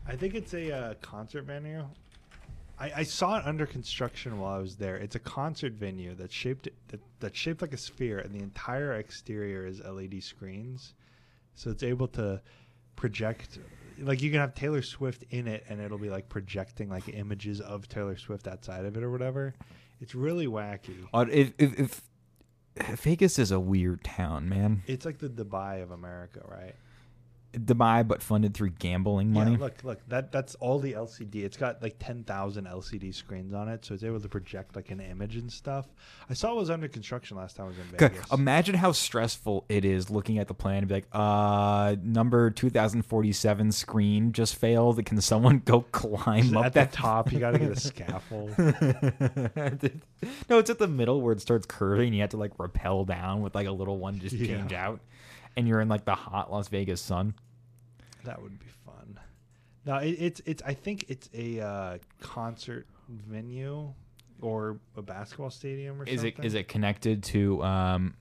I 0.07 0.15
think 0.15 0.33
it's 0.35 0.53
a 0.53 0.71
uh, 0.75 0.93
concert 1.01 1.43
venue. 1.43 1.85
I, 2.79 2.91
I 2.97 3.03
saw 3.03 3.37
it 3.37 3.45
under 3.45 3.65
construction 3.65 4.39
while 4.39 4.55
I 4.55 4.59
was 4.59 4.77
there. 4.77 4.95
It's 4.95 5.15
a 5.15 5.19
concert 5.19 5.73
venue 5.73 6.15
that's 6.15 6.33
shaped 6.33 6.69
that, 6.87 7.01
that's 7.19 7.37
shaped 7.37 7.61
like 7.61 7.73
a 7.73 7.77
sphere, 7.77 8.19
and 8.19 8.33
the 8.33 8.39
entire 8.39 8.93
exterior 8.93 9.65
is 9.65 9.81
LED 9.83 10.23
screens, 10.23 10.93
so 11.55 11.69
it's 11.69 11.83
able 11.83 12.07
to 12.09 12.41
project. 12.95 13.59
Like 13.99 14.21
you 14.21 14.31
can 14.31 14.39
have 14.39 14.55
Taylor 14.55 14.81
Swift 14.81 15.25
in 15.29 15.47
it, 15.47 15.65
and 15.67 15.81
it'll 15.81 15.97
be 15.97 16.09
like 16.09 16.29
projecting 16.29 16.89
like 16.89 17.09
images 17.09 17.59
of 17.59 17.89
Taylor 17.89 18.17
Swift 18.17 18.47
outside 18.47 18.85
of 18.85 18.95
it 18.95 19.03
or 19.03 19.11
whatever. 19.11 19.53
It's 19.99 20.15
really 20.15 20.47
wacky. 20.47 21.05
Uh, 21.13 21.25
if, 21.29 21.51
if, 21.57 22.01
if 22.77 22.99
Vegas 23.01 23.37
is 23.37 23.51
a 23.51 23.59
weird 23.59 24.03
town, 24.05 24.47
man. 24.47 24.83
It's 24.87 25.05
like 25.05 25.17
the 25.19 25.27
Dubai 25.27 25.83
of 25.83 25.91
America, 25.91 26.41
right? 26.47 26.75
Dubai, 27.53 28.07
but 28.07 28.21
funded 28.21 28.53
through 28.53 28.69
gambling 28.71 29.33
money. 29.33 29.53
Yeah, 29.53 29.57
look, 29.57 29.83
look, 29.83 29.99
that 30.09 30.31
that's 30.31 30.55
all 30.55 30.79
the 30.79 30.93
LCD. 30.93 31.43
It's 31.43 31.57
got 31.57 31.81
like 31.81 31.95
ten 31.99 32.23
thousand 32.23 32.65
LCD 32.67 33.13
screens 33.13 33.53
on 33.53 33.67
it, 33.69 33.83
so 33.85 33.93
it's 33.93 34.03
able 34.03 34.19
to 34.19 34.29
project 34.29 34.75
like 34.75 34.91
an 34.91 34.99
image 34.99 35.35
and 35.35 35.51
stuff. 35.51 35.87
I 36.29 36.33
saw 36.33 36.51
it 36.51 36.55
was 36.57 36.69
under 36.69 36.87
construction 36.87 37.37
last 37.37 37.55
time 37.55 37.65
I 37.65 37.69
was 37.69 37.77
in 37.79 37.85
Vegas. 37.97 38.31
imagine 38.31 38.75
how 38.75 38.91
stressful 38.91 39.65
it 39.69 39.83
is 39.85 40.09
looking 40.09 40.37
at 40.37 40.47
the 40.47 40.53
plan 40.53 40.79
and 40.79 40.87
be 40.87 40.93
like, 40.95 41.07
uh, 41.11 41.95
number 42.03 42.51
2047 42.51 43.71
screen 43.71 44.31
just 44.31 44.55
failed. 44.55 45.03
Can 45.05 45.19
someone 45.21 45.61
go 45.65 45.81
climb 45.91 46.55
up 46.55 46.65
at 46.67 46.73
that 46.73 46.91
the 46.91 46.97
top, 46.97 47.31
you 47.31 47.39
got 47.39 47.51
to 47.51 47.59
get 47.59 47.71
a 47.71 47.75
scaffold. 47.79 48.53
no, 50.49 50.59
it's 50.59 50.69
at 50.69 50.79
the 50.79 50.87
middle 50.87 51.21
where 51.21 51.33
it 51.33 51.41
starts 51.41 51.65
curving. 51.65 52.13
You 52.13 52.21
have 52.21 52.29
to 52.31 52.37
like 52.37 52.51
rappel 52.57 53.05
down 53.05 53.41
with 53.41 53.55
like 53.55 53.67
a 53.67 53.71
little 53.71 53.97
one 53.97 54.19
just 54.19 54.35
Yeah. 54.35 54.57
change 54.57 54.73
out, 54.73 54.99
and 55.55 55.67
you're 55.67 55.81
in 55.81 55.89
like 55.89 56.05
the 56.05 56.15
hot 56.15 56.51
Las 56.51 56.67
Vegas 56.67 57.01
sun. 57.01 57.33
That 58.23 58.41
would 58.41 58.59
be 58.59 58.65
fun. 58.85 59.19
No, 59.85 59.97
it, 59.97 60.09
it's 60.19 60.41
it's. 60.45 60.63
I 60.65 60.73
think 60.73 61.05
it's 61.07 61.29
a 61.33 61.61
uh, 61.61 61.97
concert 62.21 62.87
venue 63.07 63.93
or 64.41 64.79
a 64.95 65.01
basketball 65.01 65.49
stadium 65.49 65.95
or 66.01 66.05
something. 66.05 66.13
Is 66.13 66.21
something. 66.21 66.43
it 66.43 66.47
is 66.47 66.53
it 66.53 66.67
connected 66.67 67.23
to 67.23 67.63
um, 67.63 68.13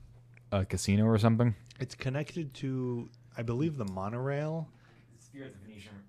a 0.51 0.65
casino 0.65 1.05
or 1.05 1.17
something? 1.17 1.55
It's 1.79 1.95
connected 1.95 2.53
to, 2.55 3.09
I 3.37 3.41
believe, 3.43 3.77
the 3.77 3.85
monorail. 3.85 4.67
yeah, 5.33 5.45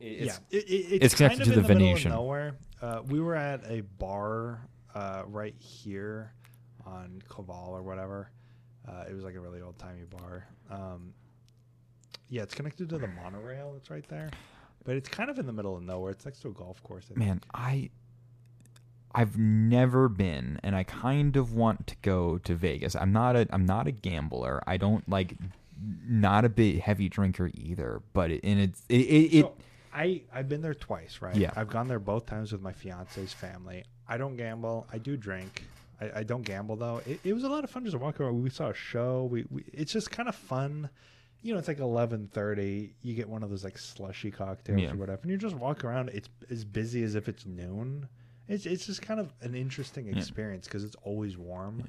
yeah, 0.01 0.37
it, 0.51 0.57
it, 0.57 0.59
it's, 0.69 1.05
it's 1.07 1.15
connected 1.15 1.39
kind 1.39 1.49
of 1.49 1.55
to 1.55 1.61
in 1.61 1.63
the 1.63 1.69
the 1.69 1.73
of 1.73 1.79
Venetian. 1.79 2.13
nowhere. 2.13 2.57
Uh, 2.81 3.03
we 3.07 3.21
were 3.21 3.37
at 3.37 3.63
a 3.71 3.83
bar 3.99 4.67
uh, 4.95 5.23
right 5.27 5.55
here 5.59 6.33
on 6.87 7.23
Koval 7.29 7.69
or 7.69 7.83
whatever. 7.83 8.31
Uh, 8.89 9.05
it 9.09 9.15
was 9.15 9.25
like 9.25 9.35
a 9.35 9.41
really 9.41 9.61
old 9.61 9.79
timey 9.79 10.05
bar. 10.05 10.47
Um, 10.71 11.13
yeah, 12.29 12.43
it's 12.43 12.55
connected 12.55 12.89
to 12.91 12.99
the 12.99 13.09
monorail. 13.09 13.75
It's 13.77 13.91
right 13.91 14.07
there, 14.09 14.31
but 14.85 14.97
it's 14.97 15.09
kind 15.09 15.31
of 15.31 15.39
in 15.39 15.47
the 15.47 15.53
middle 15.53 15.77
of 15.77 15.83
nowhere. 15.83 16.13
It's 16.13 16.25
next 16.25 16.41
to 16.41 16.49
a 16.49 16.53
golf 16.53 16.83
course. 16.83 17.07
I. 17.15 17.19
Man, 17.19 17.41
I 17.53 17.91
I've 19.13 19.37
never 19.37 20.09
been 20.09 20.61
and 20.63 20.77
I 20.77 20.85
kind 20.85 21.37
of 21.37 21.53
want 21.53 21.87
to 21.89 21.97
go 22.03 22.39
to 22.39 22.55
Vegas. 22.55 22.95
I'm 22.95 23.13
not 23.13 23.37
a 23.37 23.47
I'm 23.51 23.67
not 23.67 23.87
a 23.87 23.91
gambler. 23.91 24.63
I 24.67 24.77
don't 24.77 25.09
like 25.09 25.35
not 26.07 26.45
a 26.45 26.49
big 26.49 26.81
heavy 26.81 27.09
drinker 27.09 27.51
either, 27.55 28.03
but 28.13 28.31
it, 28.31 28.41
and 28.45 28.61
it's 28.61 28.83
it, 28.89 29.01
it, 29.01 29.39
it 29.39 29.43
So, 29.43 29.55
I 29.93 30.23
I've 30.33 30.49
been 30.49 30.63
there 30.63 30.75
twice, 30.75 31.19
right? 31.21 31.35
Yeah. 31.35 31.51
I've 31.57 31.69
gone 31.69 31.89
there 31.89 31.99
both 31.99 32.27
times 32.27 32.53
with 32.53 32.63
my 32.63 32.73
fiance's 32.73 33.33
family. 33.33 33.85
I 34.09 34.17
don't 34.17 34.37
gamble. 34.37 34.87
I 34.93 34.99
do 34.99 35.17
drink. 35.17 35.65
I, 36.01 36.21
I 36.21 36.23
don't 36.23 36.43
gamble 36.43 36.77
though. 36.77 37.01
It, 37.07 37.21
it 37.25 37.33
was 37.33 37.45
a 37.45 37.49
lot 37.49 37.65
of 37.65 37.71
fun 37.71 37.85
just 37.85 37.97
walking 37.97 38.25
around. 38.27 38.43
We 38.43 38.51
saw 38.51 38.69
a 38.71 38.75
show. 38.75 39.25
We, 39.31 39.45
we 39.51 39.65
it's 39.73 39.93
just 39.93 40.11
kind 40.11 40.29
of 40.29 40.35
fun. 40.35 40.89
You 41.43 41.53
know, 41.53 41.59
it's 41.59 41.69
like 41.69 41.81
eleven 41.81 42.29
thirty. 42.33 42.95
You 43.03 43.15
get 43.15 43.29
one 43.29 43.43
of 43.43 43.51
those 43.51 43.65
like 43.65 43.79
slushy 43.79 44.31
cocktails 44.31 44.81
Yeah. 44.81 44.93
or 44.93 44.97
whatever, 44.97 45.21
and 45.23 45.31
you 45.31 45.37
just 45.39 45.57
walk 45.57 45.85
around. 45.85 46.11
It's 46.11 46.29
as 46.51 46.65
busy 46.65 47.03
as 47.03 47.15
if 47.15 47.29
it's 47.29 47.47
noon. 47.47 48.09
It's 48.49 48.67
it's 48.67 48.87
just 48.87 49.03
kind 49.03 49.21
of 49.21 49.33
an 49.41 49.55
interesting 49.55 50.09
experience 50.17 50.67
because 50.67 50.85
it's 50.85 50.97
always 51.03 51.39
warm. 51.39 51.85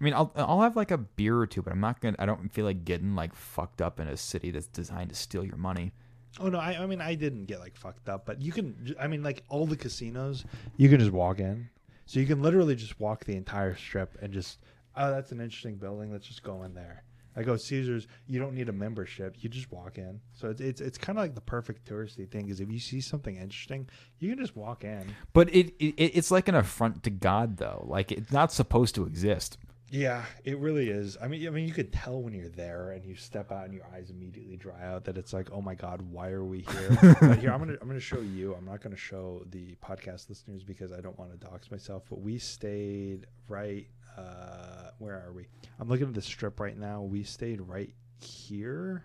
I 0.00 0.04
mean, 0.04 0.14
I'll 0.14 0.32
I'll 0.36 0.60
have 0.62 0.76
like 0.76 0.90
a 0.90 0.98
beer 0.98 1.36
or 1.38 1.46
two, 1.46 1.62
but 1.62 1.72
I'm 1.72 1.80
not 1.80 2.00
gonna. 2.00 2.16
I 2.18 2.26
don't 2.26 2.52
feel 2.52 2.64
like 2.64 2.84
getting 2.84 3.14
like 3.14 3.34
fucked 3.34 3.80
up 3.80 3.98
in 4.00 4.08
a 4.08 4.16
city 4.16 4.50
that's 4.50 4.66
designed 4.66 5.10
to 5.10 5.16
steal 5.16 5.44
your 5.44 5.56
money. 5.56 5.92
Oh 6.40 6.48
no, 6.48 6.58
I, 6.58 6.82
I 6.82 6.86
mean 6.86 7.00
I 7.00 7.14
didn't 7.14 7.44
get 7.46 7.60
like 7.60 7.76
fucked 7.76 8.08
up, 8.08 8.24
but 8.26 8.40
you 8.42 8.52
can. 8.52 8.94
I 9.00 9.06
mean, 9.06 9.22
like 9.22 9.42
all 9.48 9.66
the 9.66 9.76
casinos, 9.76 10.44
you 10.76 10.88
can 10.88 10.98
just 10.98 11.12
walk 11.12 11.38
in, 11.40 11.68
so 12.12 12.20
you 12.20 12.26
can 12.26 12.42
literally 12.42 12.76
just 12.76 13.00
walk 13.00 13.24
the 13.24 13.36
entire 13.36 13.74
strip 13.74 14.18
and 14.20 14.34
just. 14.34 14.58
Oh, 14.94 15.10
that's 15.10 15.32
an 15.32 15.40
interesting 15.40 15.76
building. 15.76 16.12
Let's 16.12 16.26
just 16.26 16.42
go 16.42 16.62
in 16.64 16.74
there. 16.74 17.04
I 17.34 17.42
go 17.42 17.52
oh, 17.52 17.56
Caesars. 17.56 18.06
You 18.26 18.38
don't 18.38 18.52
need 18.52 18.68
a 18.68 18.72
membership. 18.72 19.36
You 19.38 19.48
just 19.48 19.72
walk 19.72 19.96
in. 19.96 20.20
So 20.34 20.50
it's 20.50 20.60
it's, 20.60 20.80
it's 20.82 20.98
kind 20.98 21.16
of 21.18 21.24
like 21.24 21.34
the 21.34 21.40
perfect 21.40 21.88
touristy 21.88 22.28
thing. 22.28 22.50
Is 22.50 22.60
if 22.60 22.70
you 22.70 22.80
see 22.80 23.00
something 23.00 23.36
interesting, 23.36 23.88
you 24.18 24.28
can 24.28 24.38
just 24.38 24.54
walk 24.54 24.84
in. 24.84 25.06
But 25.32 25.48
it, 25.54 25.72
it 25.78 25.94
it's 25.96 26.30
like 26.30 26.48
an 26.48 26.54
affront 26.54 27.02
to 27.04 27.10
God, 27.10 27.56
though. 27.56 27.86
Like 27.88 28.12
it's 28.12 28.30
not 28.30 28.52
supposed 28.52 28.94
to 28.96 29.06
exist. 29.06 29.56
Yeah, 29.92 30.24
it 30.42 30.56
really 30.56 30.88
is. 30.88 31.18
I 31.20 31.28
mean, 31.28 31.46
I 31.46 31.50
mean, 31.50 31.68
you 31.68 31.74
could 31.74 31.92
tell 31.92 32.22
when 32.22 32.32
you're 32.32 32.48
there 32.48 32.92
and 32.92 33.04
you 33.04 33.14
step 33.14 33.52
out 33.52 33.66
and 33.66 33.74
your 33.74 33.84
eyes 33.94 34.08
immediately 34.08 34.56
dry 34.56 34.82
out 34.82 35.04
that 35.04 35.18
it's 35.18 35.34
like, 35.34 35.50
oh 35.52 35.60
my 35.60 35.74
god, 35.74 36.00
why 36.00 36.30
are 36.30 36.44
we 36.44 36.60
here? 36.60 37.16
but 37.20 37.38
here, 37.38 37.52
I'm 37.52 37.58
gonna 37.58 37.76
I'm 37.78 37.88
gonna 37.88 38.00
show 38.00 38.20
you. 38.20 38.54
I'm 38.54 38.64
not 38.64 38.80
gonna 38.80 38.96
show 38.96 39.44
the 39.50 39.76
podcast 39.84 40.30
listeners 40.30 40.64
because 40.64 40.92
I 40.92 41.02
don't 41.02 41.18
want 41.18 41.30
to 41.32 41.36
dox 41.36 41.70
myself. 41.70 42.04
But 42.08 42.22
we 42.22 42.38
stayed 42.38 43.26
right. 43.48 43.86
Uh, 44.16 44.92
where 44.98 45.16
are 45.26 45.32
we? 45.34 45.44
I'm 45.78 45.90
looking 45.90 46.06
at 46.08 46.14
the 46.14 46.22
strip 46.22 46.58
right 46.58 46.78
now. 46.78 47.02
We 47.02 47.22
stayed 47.22 47.60
right 47.60 47.92
here. 48.18 49.04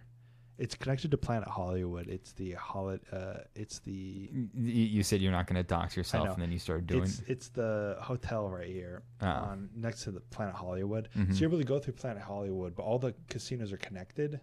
It's 0.57 0.73
connected 0.75 1.11
to 1.11 1.17
Planet 1.17 1.47
Hollywood. 1.47 2.07
It's 2.07 2.31
the 2.33 2.51
holi- 2.53 2.99
uh 3.11 3.39
It's 3.55 3.79
the 3.79 4.29
You 4.55 5.03
said 5.03 5.21
you're 5.21 5.31
not 5.31 5.45
going 5.47 5.55
to 5.57 5.63
dox 5.63 5.95
yourself, 5.95 6.29
and 6.29 6.41
then 6.41 6.51
you 6.51 6.59
started 6.59 6.87
doing. 6.87 7.03
it's 7.03 7.19
it's 7.27 7.49
the 7.49 7.97
hotel 8.01 8.49
right 8.49 8.67
here 8.67 9.03
Oh. 9.21 9.27
on 9.27 9.69
next 9.75 10.03
to 10.05 10.11
the 10.11 10.19
Planet 10.21 10.55
Hollywood. 10.55 11.09
Mhm. 11.15 11.33
So 11.33 11.39
you're 11.41 11.49
able 11.49 11.59
to 11.59 11.63
go 11.63 11.79
through 11.79 11.93
Planet 11.93 12.23
Hollywood, 12.23 12.75
but 12.75 12.83
all 12.83 12.97
the 12.99 13.13
casinos 13.29 13.71
are 13.71 13.77
connected, 13.77 14.39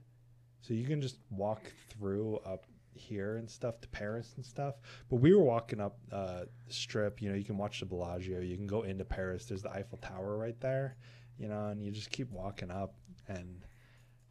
so 0.60 0.72
you 0.74 0.86
can 0.86 1.00
just 1.00 1.18
walk 1.30 1.62
through 1.90 2.36
up 2.38 2.66
here 2.96 3.38
and 3.38 3.50
stuff 3.50 3.80
to 3.80 3.88
Paris 3.88 4.34
and 4.36 4.46
stuff. 4.46 4.76
But 5.08 5.16
we 5.16 5.34
were 5.34 5.42
walking 5.42 5.80
up 5.80 5.98
uh, 6.12 6.44
Strip. 6.68 7.20
You 7.20 7.28
know, 7.30 7.34
you 7.34 7.44
can 7.44 7.56
watch 7.58 7.80
the 7.80 7.86
Bellagio. 7.86 8.38
You 8.38 8.56
can 8.56 8.68
go 8.68 8.82
into 8.82 9.04
Paris. 9.04 9.46
There's 9.46 9.62
the 9.62 9.72
Eiffel 9.72 9.98
Tower 9.98 10.36
right 10.38 10.60
there. 10.60 10.96
You 11.36 11.48
know, 11.48 11.66
and 11.70 11.82
you 11.82 11.90
just 11.90 12.10
keep 12.10 12.30
walking 12.30 12.70
up 12.70 12.94
and. 13.26 13.66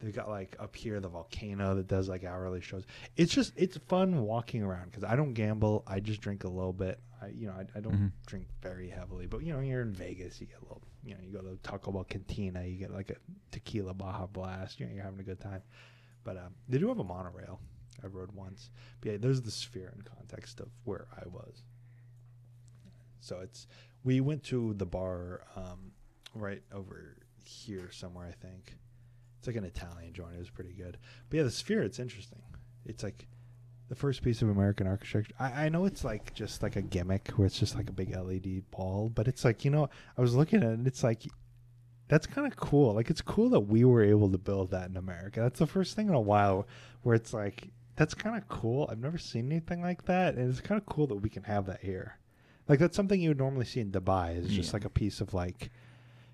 They've 0.04 0.14
got 0.14 0.28
like 0.28 0.56
up 0.60 0.76
here 0.76 1.00
the 1.00 1.08
volcano 1.08 1.76
that 1.76 1.88
does 1.88 2.10
like 2.10 2.26
hourly 2.26 2.60
shows. 2.60 2.84
It's 3.16 3.34
just 3.34 3.54
it's 3.56 3.78
fun 3.88 4.22
walking 4.24 4.62
around 4.62 4.92
because 4.92 5.06
I 5.06 5.16
don't 5.16 5.34
gamble. 5.34 5.84
I 5.88 6.02
just 6.02 6.20
drink 6.20 6.44
a 6.44 6.50
little 6.50 6.74
bit. 6.74 7.00
I 7.22 7.28
you 7.28 7.48
know 7.48 7.54
I, 7.54 7.66
I 7.78 7.80
don't 7.80 7.94
Mhm. 7.96 8.12
drink 8.26 8.48
very 8.62 8.90
heavily, 8.90 9.28
but 9.28 9.44
you 9.44 9.54
know 9.54 9.62
you're 9.62 9.82
in 9.82 9.94
Vegas, 9.94 10.42
you 10.42 10.48
get 10.48 10.58
a 10.60 10.64
little. 10.64 10.82
You 11.06 11.14
know 11.16 11.22
you 11.24 11.32
go 11.32 11.42
to 11.42 11.56
Taco 11.64 11.92
Bell 11.94 12.04
Cantina, 12.04 12.64
you 12.66 12.78
get 12.78 12.92
like 12.92 13.12
a 13.12 13.16
tequila 13.52 13.94
Baja 13.94 14.26
Blast. 14.28 14.80
You 14.80 14.88
know 14.88 14.94
you're 14.94 15.04
having 15.06 15.22
a 15.22 15.24
good 15.24 15.40
time. 15.40 15.62
But 16.26 16.38
um, 16.38 16.54
they 16.68 16.78
do 16.78 16.88
have 16.90 17.00
a 17.00 17.04
monorail. 17.04 17.60
I 18.04 18.08
rode 18.08 18.32
once. 18.34 18.72
But 19.00 19.12
yeah, 19.12 19.18
there's 19.20 19.42
the 19.42 19.52
sphere 19.52 19.94
in 19.96 20.02
context 20.02 20.60
of 20.60 20.68
where 20.84 21.08
I 21.16 21.28
was. 21.28 21.64
So 23.22 23.40
it's 23.40 23.68
we 24.04 24.20
went 24.20 24.44
to 24.46 24.74
the 24.74 24.86
bar 24.86 25.44
um, 25.56 25.92
right 26.36 26.62
over 26.74 27.16
here 27.46 27.90
somewhere. 27.92 28.28
I 28.28 28.32
think 28.46 28.76
it's 29.44 29.48
like 29.48 29.58
an 29.58 29.66
Italian 29.66 30.14
joint. 30.14 30.36
It 30.36 30.40
was 30.40 30.50
pretty 30.50 30.72
good. 30.72 30.98
But 31.30 31.36
yeah, 31.38 31.44
the 31.44 31.52
sphere. 31.52 31.82
It's 31.84 32.00
interesting. 32.00 32.42
It's 32.86 33.04
like 33.04 33.28
the 33.90 33.96
first 33.96 34.22
piece 34.22 34.42
of 34.42 34.48
American 34.48 34.88
architecture. 34.88 35.26
I, 35.38 35.66
I 35.66 35.70
know 35.70 35.84
it's 35.84 36.06
like 36.06 36.34
just 36.34 36.64
like 36.64 36.78
a 36.78 36.82
gimmick 36.82 37.28
where 37.36 37.46
it's 37.46 37.60
just 37.60 37.76
like 37.76 37.90
a 37.90 37.94
big 37.94 38.16
LED 38.16 38.72
ball, 38.72 39.10
but 39.14 39.28
it's 39.28 39.44
like 39.44 39.66
you 39.66 39.72
know 39.72 39.90
I 40.18 40.22
was 40.22 40.34
looking 40.34 40.64
at 40.64 40.70
it. 40.70 40.74
and 40.76 40.88
It's 40.88 41.04
like 41.04 41.24
that's 42.08 42.26
kind 42.26 42.48
of 42.48 42.56
cool. 42.56 42.94
Like 42.94 43.10
it's 43.10 43.22
cool 43.22 43.50
that 43.50 43.60
we 43.60 43.84
were 43.84 44.02
able 44.02 44.32
to 44.32 44.38
build 44.38 44.72
that 44.72 44.90
in 44.90 44.96
America. 44.96 45.42
That's 45.42 45.60
the 45.60 45.68
first 45.68 45.94
thing 45.98 46.08
in 46.08 46.14
a 46.14 46.22
while 46.22 46.66
where 47.02 47.16
it's 47.16 47.34
like 47.34 47.68
that's 47.98 48.14
kind 48.14 48.38
of 48.38 48.48
cool. 48.48 48.88
I've 48.90 49.00
never 49.00 49.18
seen 49.18 49.52
anything 49.52 49.82
like 49.82 50.06
that, 50.06 50.36
and 50.36 50.50
it's 50.50 50.62
kind 50.62 50.80
of 50.80 50.86
cool 50.86 51.08
that 51.08 51.16
we 51.16 51.30
can 51.30 51.44
have 51.44 51.66
that 51.66 51.82
here. 51.82 52.18
Like 52.70 52.80
that's 52.80 52.96
something 52.96 53.20
you 53.20 53.32
would 53.32 53.38
normally 53.40 53.66
see 53.66 53.82
in 53.82 53.92
Dubai. 53.92 54.38
Is 54.38 54.48
just 54.48 54.70
Yeah. 54.70 54.76
like 54.78 54.86
a 54.86 54.90
piece 54.90 55.20
of 55.20 55.34
like 55.34 55.70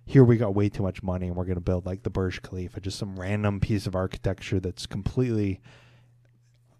here 0.09 0.23
we 0.23 0.37
got 0.37 0.55
way 0.55 0.69
too 0.69 0.81
much 0.81 1.03
money 1.03 1.27
and 1.27 1.35
we're 1.35 1.43
going 1.45 1.53
to 1.53 1.61
build 1.61 1.85
like 1.85 2.01
the 2.01 2.09
Burj 2.09 2.41
Khalifa, 2.41 2.81
just 2.81 2.97
some 2.97 3.19
random 3.19 3.59
piece 3.59 3.85
of 3.85 3.95
architecture 3.95 4.59
that's 4.59 4.87
completely 4.87 5.61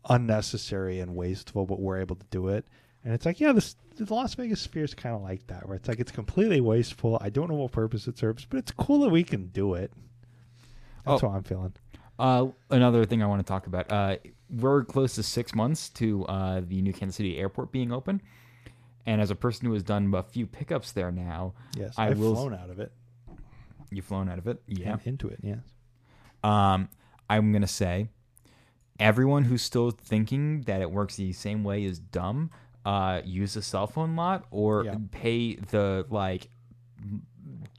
unnecessary 0.10 1.00
and 1.00 1.16
wasteful, 1.16 1.68
but 1.68 1.80
we're 1.80 2.00
able 2.02 2.16
to 2.16 2.26
do 2.32 2.48
it. 2.48 2.66
And 3.06 3.14
it's 3.14 3.28
like, 3.28 3.40
yeah, 3.40 3.52
this 3.52 3.76
the 3.98 4.12
Las 4.12 4.34
Vegas 4.34 4.62
Sphere 4.62 4.84
is 4.84 4.96
kind 4.96 5.16
of 5.16 5.22
like 5.22 5.46
that, 5.48 5.68
where 5.68 5.76
it's 5.76 5.88
like 5.88 6.00
it's 6.00 6.12
completely 6.12 6.60
wasteful. 6.60 7.20
I 7.22 7.30
don't 7.30 7.50
know 7.50 7.56
what 7.56 7.72
purpose 7.72 8.08
it 8.08 8.18
serves, 8.18 8.46
but 8.46 8.58
it's 8.58 8.72
cool 8.72 9.02
that 9.02 9.10
we 9.10 9.24
can 9.24 9.48
do 9.48 9.76
it. 9.76 9.92
That's 11.06 11.22
Oh. 11.24 11.28
what 11.28 11.36
I'm 11.36 11.44
feeling. 11.44 11.74
Uh, 12.18 12.48
another 12.72 13.06
thing 13.06 13.22
I 13.22 13.28
want 13.28 13.46
to 13.46 13.48
talk 13.48 13.68
about. 13.68 13.92
Uh, 13.92 14.18
we're 14.50 14.84
close 14.86 15.14
to 15.16 15.24
six 15.24 15.54
months 15.54 15.90
to 15.90 16.26
uh, 16.26 16.62
the 16.66 16.82
New 16.82 16.94
Kansas 16.94 17.16
City 17.18 17.38
airport 17.38 17.72
being 17.72 17.92
open, 17.92 18.22
and 19.06 19.22
as 19.22 19.30
a 19.30 19.36
person 19.36 19.68
who 19.68 19.74
has 19.74 19.84
done 19.84 20.12
a 20.16 20.24
few 20.24 20.48
pickups 20.48 20.92
there 20.94 21.12
now, 21.12 21.54
Yes, 21.78 21.94
I 21.96 22.08
I've 22.08 22.20
will- 22.20 22.34
flown 22.34 22.56
out 22.56 22.70
of 22.72 22.80
it. 22.80 22.92
You've 23.92 24.06
flown 24.06 24.30
out 24.30 24.38
of 24.40 24.48
it. 24.48 24.62
Yeah. 24.68 24.92
and 24.94 25.02
into 25.06 25.28
it. 25.30 25.40
Yes. 25.42 25.60
Um, 26.44 26.90
I'm 27.30 27.52
gonna 27.52 27.68
say, 27.68 28.08
everyone 29.00 29.44
who's 29.46 29.62
still 29.62 29.92
thinking 29.92 30.62
that 30.62 30.82
it 30.82 30.92
works 30.92 31.16
the 31.16 31.32
same 31.34 31.64
way 31.64 31.84
is 31.84 32.00
dumb. 32.00 32.50
Uh, 32.86 33.22
use 33.26 33.56
a 33.56 33.62
cell 33.62 33.88
phone 33.88 34.16
lot 34.16 34.46
or 34.52 34.86
Yeah. 34.86 34.96
pay 35.12 35.56
the 35.56 36.06
like 36.10 36.50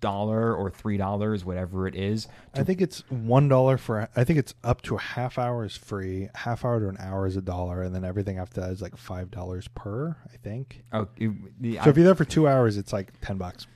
dollar 0.01 0.55
or 0.55 0.71
three 0.71 0.97
dollars, 0.97 1.45
whatever 1.45 1.87
it 1.87 1.95
is. 1.95 2.27
I 2.55 2.63
think 2.65 2.81
it's 2.81 3.01
one 3.11 3.49
dollar 3.49 3.77
for. 3.79 4.09
I 4.17 4.25
think 4.25 4.39
it's 4.39 4.55
up 4.65 4.83
to 4.83 4.97
a 4.97 5.01
half 5.01 5.39
hour 5.39 5.65
is 5.65 5.77
free. 5.77 6.29
Half 6.35 6.65
hour 6.65 6.81
to 6.81 6.89
an 6.89 6.97
hour 6.99 7.27
is 7.27 7.37
a 7.37 7.43
dollar, 7.43 7.83
and 7.83 7.95
then 7.95 8.05
everything 8.05 8.39
after 8.39 8.61
that 8.63 8.71
is 8.71 8.83
like 8.83 8.97
five 8.97 9.31
dollars 9.31 9.69
per. 9.69 10.17
I 10.33 10.37
think. 10.39 10.85
Oh, 10.93 11.09
it- 11.17 11.61
the- 11.61 11.79
So 11.83 11.91
if 11.91 11.97
you're 11.97 12.05
there 12.05 12.15
for 12.15 12.25
two 12.25 12.49
hours, 12.49 12.77
it's 12.77 12.93
like 12.93 13.13
ten 13.21 13.37
bucks. 13.37 13.67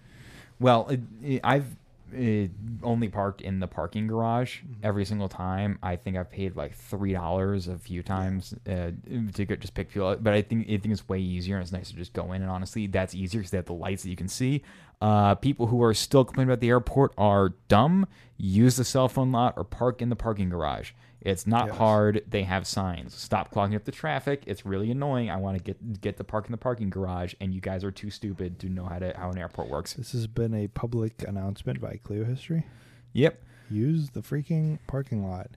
Well, 0.60 0.88
it, 0.88 1.00
it- 1.22 1.40
I've 1.44 1.76
uh 2.14 2.48
only 2.86 3.08
parked 3.08 3.40
in 3.40 3.60
the 3.60 3.66
parking 3.66 4.06
garage 4.06 4.58
Mm-hmm. 4.60 4.72
every 4.84 5.04
single 5.04 5.28
time. 5.28 5.78
I 5.82 5.96
think 5.96 6.16
I've 6.16 6.30
paid 6.30 6.56
like 6.56 6.74
three 6.74 7.12
dollars 7.12 7.68
a 7.68 7.78
few 7.78 8.02
times 8.02 8.54
uh, 8.68 8.90
to 9.34 9.44
go, 9.44 9.56
just 9.56 9.74
pick 9.74 9.90
fuel. 9.90 10.08
up. 10.08 10.22
But 10.22 10.32
I 10.34 10.42
think 10.42 10.66
I 10.68 10.76
think 10.78 10.86
it's 10.92 11.08
way 11.08 11.18
easier 11.20 11.56
and 11.56 11.62
it's 11.62 11.72
nicer 11.72 11.92
to 11.92 11.98
just 11.98 12.12
go 12.12 12.32
in. 12.32 12.42
And 12.42 12.50
honestly, 12.50 12.86
that's 12.86 13.14
easier 13.14 13.40
because 13.40 13.50
they 13.50 13.58
have 13.58 13.66
the 13.66 13.72
lights 13.72 14.02
that 14.04 14.10
you 14.10 14.16
can 14.16 14.28
see. 14.28 14.62
Uh, 15.04 15.34
people 15.34 15.66
who 15.66 15.82
are 15.82 15.92
still 15.92 16.24
complaining 16.24 16.48
about 16.50 16.60
the 16.60 16.70
airport 16.70 17.12
are 17.18 17.50
dumb. 17.68 18.06
Use 18.38 18.76
the 18.76 18.84
cell 18.86 19.06
phone 19.06 19.30
lot 19.32 19.52
or 19.58 19.62
park 19.62 20.00
in 20.00 20.08
the 20.08 20.16
parking 20.16 20.48
garage. 20.48 20.92
It's 21.20 21.46
not 21.46 21.66
Yes. 21.66 21.76
hard. 21.76 22.24
They 22.26 22.44
have 22.44 22.66
signs. 22.66 23.12
Stop 23.14 23.50
clogging 23.50 23.76
up 23.76 23.84
the 23.84 23.92
traffic. 23.92 24.44
It's 24.46 24.64
really 24.64 24.90
annoying. 24.90 25.28
I 25.30 25.36
want 25.36 25.58
to 25.58 25.62
get 25.62 26.00
get 26.00 26.16
to 26.16 26.24
park 26.24 26.46
in 26.46 26.52
the 26.52 26.56
parking 26.58 26.88
garage, 26.88 27.34
and 27.38 27.52
you 27.54 27.60
guys 27.60 27.84
are 27.84 27.90
too 27.90 28.08
stupid 28.08 28.58
to 28.60 28.70
know 28.70 28.84
how 28.86 28.98
to 28.98 29.12
how 29.14 29.28
an 29.30 29.36
airport 29.36 29.68
works. 29.68 29.92
This 29.92 30.12
has 30.12 30.26
been 30.26 30.54
a 30.54 30.68
public 30.68 31.22
announcement 31.28 31.82
by 31.82 32.00
Kleio 32.02 32.26
History. 32.26 32.64
Yep. 33.12 33.42
Use 33.70 34.08
the 34.10 34.20
freaking 34.22 34.78
parking 34.86 35.22
lot. 35.26 35.50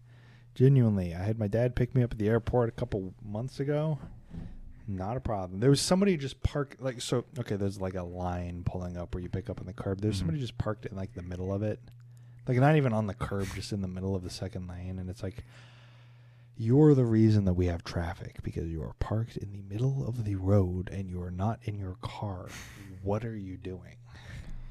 Genuinely, 0.55 1.15
I 1.15 1.23
had 1.23 1.39
my 1.39 1.47
dad 1.47 1.73
pick 1.73 1.95
me 1.95 2.03
up 2.03 2.11
at 2.11 2.17
the 2.17 2.27
airport 2.27 2.67
a 2.67 2.73
couple 2.73 3.13
months 3.23 3.61
ago. 3.61 3.99
Not 4.87 5.17
a 5.17 5.19
problem. 5.19 5.59
There 5.59 5.69
was 5.69 5.81
somebody 5.81 6.15
just 6.15 6.41
parked 6.43 6.81
like 6.81 7.01
so. 7.01 7.25
Okay, 7.37 7.57
there's 7.57 7.81
like 7.81 7.95
a 7.95 8.03
line 8.03 8.63
pulling 8.65 8.95
up 8.97 9.13
where 9.13 9.21
you 9.21 9.27
pick 9.29 9.49
up 9.49 9.59
on 9.59 9.65
the 9.65 9.73
curb. 9.73 9.99
There's 10.01 10.15
Mhm. 10.15 10.19
somebody 10.19 10.39
just 10.39 10.57
parked 10.57 10.85
in 10.85 10.95
like 10.95 11.13
the 11.13 11.21
middle 11.21 11.51
of 11.53 11.61
it, 11.61 11.79
like 12.47 12.57
not 12.57 12.77
even 12.77 12.93
on 12.93 13.05
the 13.07 13.13
curb, 13.13 13.47
just 13.53 13.73
in 13.73 13.81
the 13.81 13.87
middle 13.89 14.15
of 14.15 14.23
the 14.23 14.29
second 14.29 14.67
lane, 14.67 14.97
and 14.99 15.09
it's 15.09 15.23
like. 15.23 15.43
You're 16.59 16.95
the 16.95 17.05
reason 17.05 17.45
that 17.45 17.53
we 17.53 17.67
have 17.67 17.83
traffic 17.83 18.37
because 18.41 18.67
you 18.67 18.81
are 18.81 18.93
parked 18.97 19.37
in 19.37 19.51
the 19.51 19.61
middle 19.61 20.07
of 20.07 20.23
the 20.23 20.33
road 20.33 20.89
and 20.91 21.07
you 21.07 21.21
are 21.21 21.29
not 21.29 21.59
in 21.65 21.77
your 21.77 21.97
car. 22.01 22.47
What 23.03 23.23
are 23.23 23.37
you 23.37 23.57
doing? 23.57 23.97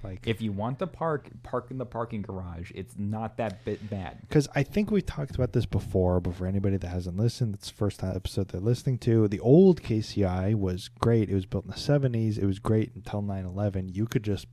Like 0.07 0.27
If 0.27 0.41
you 0.41 0.53
want 0.53 0.79
to 0.79 0.87
park, 0.87 1.29
park 1.43 1.71
in 1.71 1.79
the 1.79 1.87
parking 1.87 2.23
garage. 2.23 2.71
It's 2.75 2.95
not 2.97 3.37
that 3.39 3.65
bit 3.65 3.91
bad. 3.91 4.21
because 4.21 4.47
I 4.55 4.63
think 4.63 4.91
we 4.91 5.03
talked 5.03 5.35
about 5.35 5.53
this 5.53 5.67
before, 5.67 6.21
but 6.21 6.35
for 6.35 6.47
anybody 6.47 6.77
that 6.77 6.89
hasn't 6.89 7.17
listened, 7.17 7.55
it's 7.55 7.71
the 7.71 7.77
first 7.77 8.03
episode 8.05 8.49
they're 8.49 8.61
listening 8.61 8.99
to. 8.99 9.27
The 9.27 9.41
old 9.41 9.83
KCI 9.83 10.55
was 10.55 10.89
great. 11.01 11.29
It 11.29 11.35
was 11.35 11.47
built 11.47 11.65
in 11.65 11.71
the 11.71 11.77
70s. 11.77 12.39
It 12.39 12.47
was 12.47 12.59
great 12.61 12.93
until 12.95 13.21
9 13.21 13.45
11. 13.45 13.89
You 13.89 14.07
could 14.07 14.23
just 14.23 14.47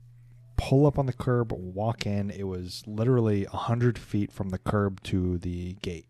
pull 0.56 0.86
up 0.86 0.98
on 0.98 1.06
the 1.06 1.12
curb, 1.12 1.52
walk 1.52 2.06
in. 2.06 2.30
It 2.30 2.44
was 2.44 2.82
literally 2.86 3.44
100 3.44 3.98
feet 3.98 4.32
from 4.32 4.50
the 4.50 4.58
curb 4.58 5.02
to 5.04 5.38
the 5.38 5.74
gate. 5.82 6.06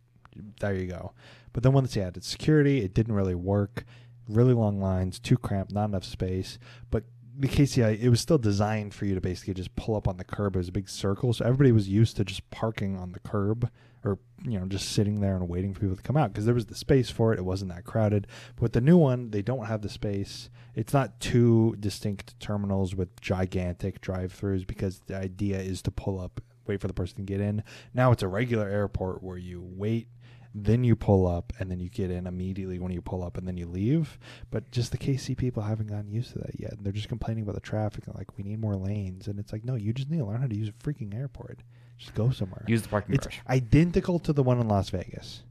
There 0.61 0.75
you 0.75 0.87
go. 0.87 1.13
But 1.53 1.63
then 1.63 1.73
once 1.73 1.95
you 1.95 2.03
added 2.03 2.25
security, 2.25 2.83
it 2.83 2.95
didn't 2.95 3.15
really 3.15 3.35
work. 3.35 3.85
Really 4.29 4.55
long 4.55 4.81
lines, 4.81 5.19
too 5.19 5.37
cramped, 5.37 5.71
not 5.73 5.85
enough 5.91 6.05
space. 6.05 6.59
But 6.91 7.05
the 7.37 7.49
KCI, 7.49 8.01
it 8.01 8.09
was 8.09 8.21
still 8.21 8.39
designed 8.39 8.95
for 8.95 9.07
you 9.07 9.15
to 9.15 9.21
basically 9.21 9.55
just 9.55 9.75
pull 9.77 9.97
up 9.97 10.07
on 10.07 10.17
the 10.17 10.25
curb. 10.25 10.55
It 10.55 10.59
was 10.59 10.69
a 10.69 10.73
big 10.73 10.89
circle, 10.89 11.33
so 11.33 11.45
everybody 11.45 11.73
was 11.73 11.89
used 11.89 12.17
to 12.17 12.25
just 12.25 12.49
parking 12.51 12.97
on 12.97 13.13
the 13.13 13.21
curb 13.21 13.71
or 14.05 14.19
you 14.45 14.59
know 14.59 14.67
just 14.67 14.93
sitting 14.93 15.21
there 15.21 15.37
and 15.37 15.49
waiting 15.49 15.73
for 15.73 15.81
people 15.81 15.97
to 15.97 16.03
come 16.03 16.17
out 16.17 16.33
because 16.33 16.45
there 16.45 16.55
was 16.55 16.67
the 16.67 16.75
space 16.75 17.11
for 17.11 17.33
it. 17.33 17.39
It 17.39 17.45
wasn't 17.45 17.73
that 17.73 17.85
crowded. 17.85 18.27
But 18.57 18.63
with 18.63 18.73
the 18.75 18.81
new 18.81 18.99
one, 18.99 19.31
they 19.31 19.43
don't 19.43 19.67
have 19.67 19.83
the 19.83 19.89
space. 19.89 20.51
It's 20.75 20.93
not 20.93 21.21
two 21.21 21.77
distinct 21.81 22.39
terminals 22.41 22.95
with 22.95 23.21
gigantic 23.21 24.01
drive-throughs 24.01 24.67
because 24.67 25.01
the 25.07 25.17
idea 25.17 25.59
is 25.61 25.83
to 25.83 25.91
pull 25.91 26.21
up, 26.21 26.41
wait 26.67 26.81
for 26.81 26.89
the 26.89 26.95
person 26.95 27.17
to 27.17 27.23
get 27.23 27.41
in. 27.41 27.63
Now 27.95 28.13
it's 28.13 28.23
a 28.23 28.29
regular 28.29 28.69
airport 28.69 29.23
where 29.23 29.39
you 29.39 29.63
wait 29.63 30.09
then 30.55 30.85
you 30.85 30.95
pull 30.95 31.27
up 31.27 31.53
and 31.59 31.71
then 31.71 31.81
you 31.81 31.91
get 31.91 32.11
in 32.11 32.27
immediately 32.27 32.79
when 32.79 32.93
you 32.93 33.03
pull 33.03 33.23
up 33.25 33.37
and 33.37 33.47
then 33.47 33.57
you 33.57 33.67
leave 33.67 34.19
but 34.51 34.71
just 34.71 34.93
the 34.93 34.99
kc 34.99 35.37
people 35.37 35.63
haven't 35.63 35.89
gotten 35.89 36.11
used 36.11 36.33
to 36.33 36.39
that 36.39 36.59
yet 36.59 36.73
and 36.73 36.85
they're 36.85 36.93
just 36.93 37.09
complaining 37.09 37.43
about 37.43 37.55
the 37.55 37.61
traffic 37.61 38.07
and 38.07 38.15
like 38.15 38.37
we 38.37 38.45
need 38.45 38.61
more 38.61 38.77
lanes 38.77 39.27
and 39.27 39.39
it's 39.39 39.53
like 39.53 39.65
no 39.65 39.75
you 39.75 39.93
just 39.93 40.11
need 40.11 40.19
to 40.19 40.25
learn 40.25 40.41
how 40.41 40.47
to 40.47 40.57
use 40.57 40.69
a 40.69 40.73
freaking 40.73 41.15
airport 41.15 41.61
just 41.99 42.15
go 42.15 42.31
somewhere 42.31 42.65
Use 42.69 42.83
the 42.83 42.89
parking 42.89 43.15
it's 43.15 43.27
garage. 43.27 43.39
identical 43.49 44.19
to 44.21 44.33
the 44.33 44.43
one 44.43 44.61
in 44.61 44.69
las 44.69 44.91
vegas 44.91 45.43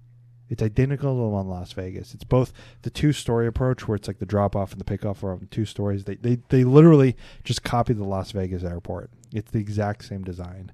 it's 0.49 0.61
identical 0.61 1.15
to 1.15 1.21
the 1.21 1.27
one 1.27 1.45
in 1.45 1.51
las 1.51 1.73
vegas 1.73 2.13
it's 2.13 2.23
both 2.23 2.53
the 2.83 2.89
two 2.89 3.11
story 3.11 3.47
approach 3.47 3.87
where 3.87 3.95
it's 3.95 4.07
like 4.07 4.19
the 4.19 4.25
drop 4.25 4.55
off 4.55 4.71
and 4.71 4.79
the 4.79 4.85
pickoff 4.85 5.23
are 5.23 5.31
on 5.31 5.47
two 5.51 5.65
stories 5.65 6.05
they, 6.05 6.15
they 6.15 6.37
they 6.49 6.63
literally 6.63 7.15
just 7.43 7.63
copy 7.63 7.93
the 7.93 8.03
las 8.03 8.31
vegas 8.31 8.63
airport 8.63 9.09
it's 9.33 9.51
the 9.51 9.59
exact 9.59 10.05
same 10.05 10.23
design 10.23 10.71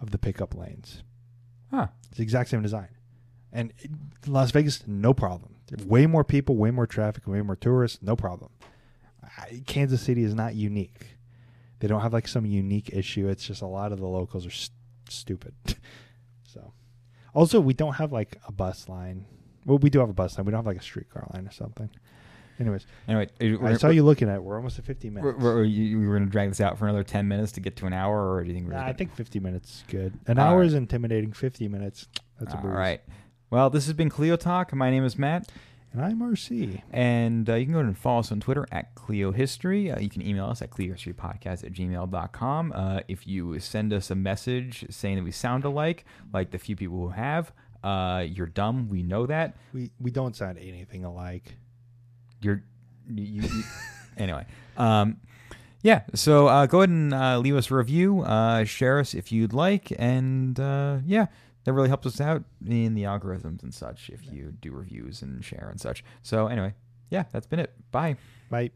of 0.00 0.10
the 0.10 0.18
pickup 0.18 0.54
lanes. 0.54 1.02
Huh. 1.70 1.88
It's 2.08 2.16
the 2.16 2.22
exact 2.22 2.50
same 2.50 2.62
design. 2.62 2.88
And 3.52 3.72
Las 4.26 4.50
Vegas, 4.52 4.86
no 4.86 5.12
problem. 5.14 5.54
Way 5.86 6.06
more 6.06 6.24
people, 6.24 6.56
way 6.56 6.70
more 6.70 6.86
traffic, 6.86 7.26
way 7.26 7.42
more 7.42 7.56
tourists, 7.56 7.98
no 8.02 8.16
problem. 8.16 8.50
Kansas 9.66 10.00
City 10.02 10.22
is 10.24 10.34
not 10.34 10.54
unique. 10.54 11.16
They 11.78 11.88
don't 11.88 12.00
have 12.02 12.12
like 12.12 12.28
some 12.28 12.44
unique 12.46 12.90
issue. 12.92 13.28
It's 13.28 13.46
just 13.46 13.62
a 13.62 13.66
lot 13.66 13.92
of 13.92 13.98
the 14.00 14.06
locals 14.06 14.46
are 14.46 14.50
st- 14.50 14.72
stupid. 15.08 15.54
so, 16.44 16.72
also 17.34 17.60
we 17.60 17.72
don't 17.72 17.94
have 17.94 18.12
like 18.12 18.36
a 18.46 18.52
bus 18.52 18.88
line. 18.88 19.26
Well, 19.64 19.78
we 19.78 19.90
do 19.90 20.00
have 20.00 20.10
a 20.10 20.14
bus 20.14 20.36
line. 20.36 20.44
We 20.46 20.50
don't 20.50 20.58
have 20.58 20.66
like 20.66 20.78
a 20.78 20.82
streetcar 20.82 21.28
line 21.32 21.46
or 21.46 21.52
something. 21.52 21.88
Anyways, 22.58 22.84
Anyway, 23.08 23.28
I 23.62 23.74
saw 23.78 23.88
you 23.88 24.02
looking 24.02 24.28
at. 24.28 24.34
it. 24.36 24.42
We're 24.42 24.56
almost 24.56 24.78
at 24.78 24.84
50 24.84 25.08
We're, 25.08 25.14
minutes. 25.22 25.38
we're, 25.42 25.64
you 25.64 25.98
were 26.00 26.16
going 26.18 26.26
to 26.26 26.30
drag 26.30 26.50
this 26.50 26.60
out 26.60 26.78
for 26.78 26.84
another 26.86 27.02
10 27.04 27.26
minutes 27.26 27.52
to 27.52 27.60
get 27.60 27.74
to 27.76 27.86
an 27.86 27.94
hour, 27.94 28.34
or 28.34 28.42
do 28.42 28.48
you 28.48 28.54
think 28.54 28.66
we're 28.66 28.74
Nah, 28.74 28.80
gonna- 28.80 28.90
I 28.90 28.92
think 28.92 29.14
50 29.14 29.40
minutes 29.40 29.76
is 29.76 29.84
good. 29.88 30.12
An 30.26 30.38
All 30.38 30.46
hour 30.48 30.58
right. 30.58 30.66
is 30.66 30.74
intimidating. 30.74 31.32
50 31.32 31.68
minutes, 31.68 32.06
that's 32.38 32.52
a 32.52 32.58
All 32.58 32.64
right. 32.66 33.00
Well, 33.50 33.68
this 33.68 33.86
has 33.86 33.94
been 33.94 34.10
Kleio 34.10 34.38
Talk. 34.38 34.72
My 34.72 34.90
name 34.90 35.04
is 35.04 35.18
Matt. 35.18 35.50
And 35.92 36.00
I'm 36.00 36.20
RC. 36.20 36.82
And 36.92 37.50
uh, 37.50 37.54
you 37.54 37.64
can 37.64 37.72
go 37.74 37.80
and 37.80 37.98
follow 37.98 38.20
us 38.20 38.30
on 38.30 38.38
Twitter 38.38 38.64
at 38.70 38.94
Kleio 38.94 39.34
History. 39.34 39.90
Uh, 39.90 39.98
you 39.98 40.08
can 40.08 40.24
email 40.24 40.44
us 40.44 40.62
at 40.62 40.70
KleioHistoryPodcast 40.70 41.64
at 41.64 41.72
gmail.com. 41.72 42.72
Uh, 42.72 43.00
if 43.08 43.26
you 43.26 43.58
send 43.58 43.92
us 43.92 44.08
a 44.12 44.14
message 44.14 44.86
saying 44.88 45.16
that 45.16 45.24
we 45.24 45.32
sound 45.32 45.64
alike, 45.64 46.04
like 46.32 46.52
the 46.52 46.58
few 46.60 46.76
people 46.76 46.96
who 46.98 47.08
have, 47.08 47.50
uh, 47.82 48.24
you're 48.24 48.46
dumb. 48.46 48.88
We 48.88 49.02
know 49.02 49.26
that. 49.26 49.56
We 49.74 49.90
we 49.98 50.12
don't 50.12 50.36
sound 50.36 50.56
anything 50.56 51.04
alike. 51.04 51.56
You're 52.40 52.62
you, 53.12 53.42
you, 53.42 53.64
anyway. 54.16 54.46
Um, 54.76 55.16
yeah. 55.82 56.02
So 56.14 56.46
uh, 56.46 56.66
go 56.66 56.82
ahead 56.82 56.90
and 56.90 57.12
uh, 57.12 57.38
leave 57.38 57.56
us 57.56 57.68
a 57.68 57.74
review. 57.74 58.20
Uh, 58.20 58.64
share 58.64 59.00
us 59.00 59.12
if 59.12 59.32
you'd 59.32 59.52
like, 59.52 59.92
and 59.98 60.60
uh, 60.60 60.98
yeah, 61.04 61.26
that 61.64 61.72
really 61.72 61.88
helps 61.88 62.06
us 62.06 62.20
out 62.20 62.44
in 62.66 62.94
the 62.94 63.02
algorithms 63.04 63.62
and 63.62 63.72
such. 63.72 64.10
If 64.10 64.30
you 64.32 64.52
do 64.60 64.72
reviews 64.72 65.22
and 65.22 65.44
share 65.44 65.68
and 65.70 65.80
such. 65.80 66.04
So 66.22 66.46
anyway, 66.46 66.74
yeah, 67.10 67.24
that's 67.32 67.46
been 67.46 67.60
it. 67.60 67.74
Bye. 67.90 68.16
Bye. 68.50 68.70